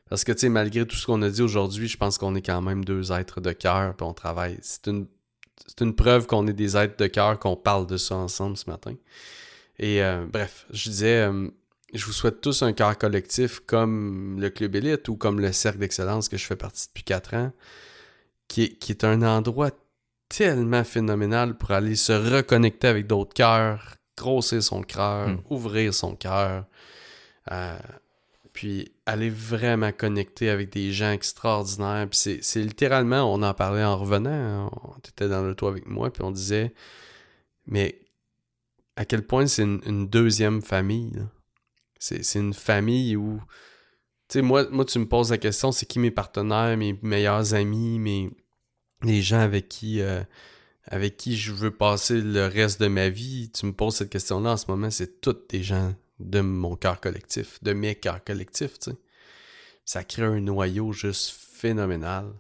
Parce 0.09 0.25
que, 0.25 0.33
tu 0.33 0.41
sais, 0.41 0.49
malgré 0.49 0.85
tout 0.85 0.97
ce 0.97 1.07
qu'on 1.07 1.23
a 1.23 1.31
dit 1.31 1.43
aujourd'hui, 1.43 1.87
je 1.87 1.97
pense 1.97 2.19
qu'on 2.19 2.35
est 2.35 2.43
quand 2.43 2.63
même 2.63 2.85
deux 2.85 3.13
êtres 3.13 3.41
de 3.41 3.53
cœur, 3.53 3.95
puis 3.95 4.05
on 4.05 4.15
travaille. 4.15 4.59
C'est 4.61 4.89
une 4.89 5.07
c'est 5.67 5.81
une 5.83 5.95
preuve 5.95 6.27
qu'on 6.27 6.47
est 6.47 6.53
des 6.53 6.77
êtres 6.77 6.97
de 6.97 7.07
cœur, 7.07 7.39
qu'on 7.39 7.57
parle 7.57 7.87
de 7.87 7.97
ça 7.97 8.17
ensemble 8.17 8.57
ce 8.57 8.69
matin. 8.69 8.95
Et 9.79 10.03
euh, 10.03 10.27
bref, 10.31 10.67
je 10.71 10.91
disais, 10.91 11.29
euh, 11.29 11.49
je 11.95 12.05
vous 12.05 12.13
souhaite 12.13 12.41
tous 12.41 12.63
un 12.63 12.73
cœur 12.73 12.97
collectif 12.99 13.61
comme 13.61 14.41
le 14.41 14.51
Club 14.51 14.77
Élite 14.77 15.09
ou 15.09 15.17
comme 15.17 15.41
le 15.41 15.53
Cercle 15.53 15.79
d'Excellence 15.79 16.29
que 16.29 16.37
je 16.37 16.45
fais 16.45 16.57
partie 16.57 16.89
depuis 16.89 17.05
quatre 17.05 17.35
ans, 17.35 17.53
qui 18.49 18.65
est, 18.65 18.69
qui 18.79 18.93
est 18.93 19.05
un 19.05 19.23
endroit 19.23 19.71
tellement 20.29 20.85
phénoménal 20.85 21.57
pour 21.57 21.71
aller 21.71 21.97
se 21.97 22.13
reconnecter 22.13 22.89
avec 22.89 23.07
d'autres 23.07 23.35
cœurs, 23.35 23.97
grossir 24.17 24.63
son 24.63 24.83
cœur, 24.83 25.29
hmm. 25.29 25.41
ouvrir 25.49 25.95
son 25.95 26.17
cœur. 26.17 26.65
Euh, 27.51 27.79
puis 28.59 28.91
aller 29.07 29.31
vraiment 29.31 29.93
connecter 29.93 30.51
avec 30.51 30.73
des 30.73 30.91
gens 30.91 31.13
extraordinaires. 31.13 32.09
Puis 32.11 32.41
c'est 32.43 32.61
littéralement, 32.61 33.33
on 33.33 33.41
en 33.45 33.55
parlait 33.55 33.85
en 33.85 33.97
revenant, 33.97 34.33
hein. 34.33 34.71
on 34.83 34.99
était 34.99 35.29
dans 35.29 35.43
le 35.43 35.55
toit 35.55 35.71
avec 35.71 35.87
moi, 35.87 36.13
puis 36.13 36.25
on 36.25 36.33
disait, 36.33 36.75
mais 37.69 38.01
à 38.97 39.05
quel 39.05 39.25
point 39.25 39.47
c'est 39.47 39.63
une, 39.63 40.09
deuxième 40.09 40.61
famille. 40.61 41.25
C'est 42.01 42.35
une 42.35 42.53
famille 42.53 43.15
où, 43.15 43.41
tu 44.29 44.41
sais, 44.41 44.43
moi, 44.43 44.69
moi, 44.73 44.85
tu 44.85 44.99
me 44.99 45.07
poses 45.07 45.31
la 45.31 45.39
question, 45.39 45.71
c'est 45.71 45.87
qui 45.87 46.01
mes 46.01 46.11
partenaires, 46.11 46.77
mes 46.77 46.99
meilleurs 47.01 47.55
amis, 47.55 48.01
mes, 48.01 48.29
les 49.05 49.23
gens 49.23 49.39
avec 49.39 49.69
qui... 49.69 50.01
Euh, 50.01 50.21
avec 50.91 51.19
qui 51.19 51.37
je 51.37 51.53
veux 51.53 51.71
passer 51.71 52.21
le 52.21 52.47
reste 52.47 52.81
de 52.81 52.89
ma 52.89 53.09
vie, 53.09 53.51
tu 53.53 53.67
me 53.67 53.73
poses 53.73 53.97
cette 53.97 54.11
question-là 54.11 54.53
en 54.53 54.57
ce 54.57 54.65
moment, 54.69 54.91
c'est 54.91 55.21
tous 55.21 55.37
des 55.51 55.63
gens 55.63 55.95
de 56.21 56.41
mon 56.41 56.77
cœur 56.77 57.01
collectif, 57.01 57.63
de 57.63 57.73
mes 57.73 57.95
cœurs 57.95 58.23
collectifs, 58.25 58.79
tu 58.79 58.91
sais. 58.91 58.97
Ça 59.85 60.05
crée 60.05 60.25
un 60.25 60.41
noyau 60.41 60.93
juste 60.93 61.31
phénoménal. 61.31 62.31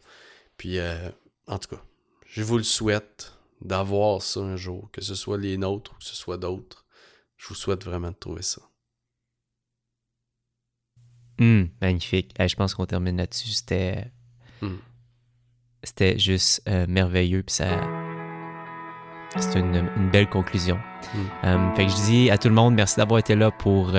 Puis, 0.56 0.78
euh, 0.78 1.10
en 1.46 1.58
tout 1.58 1.76
cas, 1.76 1.82
je 2.26 2.42
vous 2.42 2.58
le 2.58 2.64
souhaite 2.64 3.32
d'avoir 3.60 4.22
ça 4.22 4.40
un 4.40 4.56
jour, 4.56 4.90
que 4.92 5.00
ce 5.00 5.14
soit 5.14 5.38
les 5.38 5.56
nôtres 5.56 5.92
ou 5.92 5.98
que 5.98 6.04
ce 6.04 6.14
soit 6.14 6.36
d'autres. 6.36 6.86
Je 7.36 7.48
vous 7.48 7.54
souhaite 7.54 7.84
vraiment 7.84 8.10
de 8.10 8.16
trouver 8.16 8.42
ça. 8.42 8.62
Hum, 11.40 11.70
magnifique. 11.80 12.34
je 12.38 12.56
pense 12.56 12.74
qu'on 12.74 12.86
termine 12.86 13.16
là-dessus. 13.16 13.50
C'était. 13.50 14.10
Hmm. 14.60 14.76
C'était 15.84 16.18
juste 16.18 16.62
euh, 16.68 16.86
merveilleux. 16.88 17.44
Puis 17.44 17.54
ça. 17.54 17.97
C'est 19.36 19.58
une, 19.58 19.88
belle 20.10 20.28
conclusion. 20.28 20.78
Mm. 21.42 21.74
fait 21.76 21.86
que 21.86 21.92
je 21.92 21.96
dis 21.96 22.30
à 22.30 22.38
tout 22.38 22.48
le 22.48 22.54
monde, 22.54 22.74
merci 22.74 22.96
d'avoir 22.96 23.18
été 23.18 23.34
là 23.34 23.50
pour, 23.50 23.92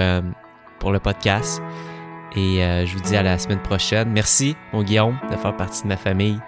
pour 0.80 0.92
le 0.92 1.00
podcast. 1.00 1.62
Et 2.36 2.62
je 2.86 2.94
vous 2.94 3.02
dis 3.02 3.16
à 3.16 3.24
la 3.24 3.38
semaine 3.38 3.62
prochaine. 3.62 4.10
Merci, 4.12 4.56
mon 4.74 4.84
Guillaume, 4.84 5.18
de 5.32 5.36
faire 5.36 5.56
partie 5.56 5.84
de 5.84 5.88
ma 5.88 5.98
famille. 5.98 6.40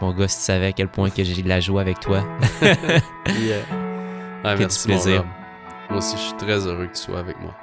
Mon 0.00 0.12
gars, 0.12 0.28
si 0.28 0.38
tu 0.38 0.44
savais 0.44 0.66
à 0.66 0.72
quel 0.72 0.88
point 0.88 1.10
que 1.10 1.24
j'ai 1.24 1.42
de 1.42 1.48
la 1.48 1.60
joie 1.60 1.80
avec 1.80 2.00
toi. 2.00 2.22
yeah. 2.62 3.62
merci, 4.56 4.86
plaisir. 4.86 5.24
Moi 5.88 5.98
aussi, 5.98 6.16
je 6.16 6.22
suis 6.22 6.36
très 6.36 6.66
heureux 6.66 6.86
que 6.86 6.96
tu 6.96 7.02
sois 7.02 7.18
avec 7.18 7.40
moi. 7.40 7.54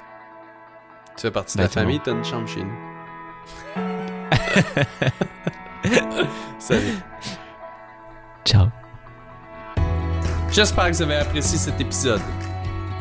Tu 1.16 1.22
fais 1.22 1.32
partie 1.32 1.57
de 1.57 1.63
la 1.63 1.70
famille, 1.70 1.99
t'as 2.03 2.11
une 2.11 2.26
chambre 2.26 2.47
chez 2.47 2.63
nous. 2.63 2.76
Salut. 6.59 6.97
Ciao. 8.43 8.68
J'espère 10.56 10.89
que 10.89 10.95
vous 10.95 11.01
avez 11.01 11.16
apprécié 11.16 11.58
cet 11.58 11.82
épisode. 11.82 12.22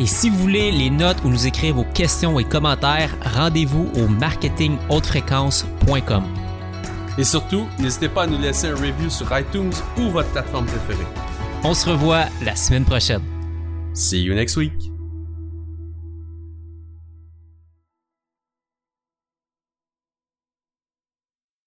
Et 0.00 0.06
si 0.06 0.28
vous 0.28 0.38
voulez 0.38 0.72
les 0.72 0.90
notes 0.90 1.18
ou 1.22 1.28
nous 1.28 1.46
écrire 1.46 1.76
vos 1.76 1.84
questions 1.84 2.40
et 2.40 2.44
commentaires, 2.44 3.16
rendez-vous 3.22 3.88
au 3.94 4.08
marketinghautefréquence.com. 4.08 6.24
Et 7.16 7.22
surtout, 7.22 7.68
n'hésitez 7.78 8.08
pas 8.08 8.24
à 8.24 8.26
nous 8.26 8.40
laisser 8.40 8.70
un 8.70 8.74
review 8.74 9.08
sur 9.08 9.28
iTunes 9.38 9.70
ou 9.96 10.10
votre 10.10 10.30
plateforme 10.30 10.66
préférée. 10.66 11.06
On 11.62 11.74
se 11.74 11.88
revoit 11.88 12.24
la 12.42 12.56
semaine 12.56 12.84
prochaine. 12.84 13.22
See 13.92 14.20
you 14.20 14.34
next 14.34 14.56
week. 14.56 14.93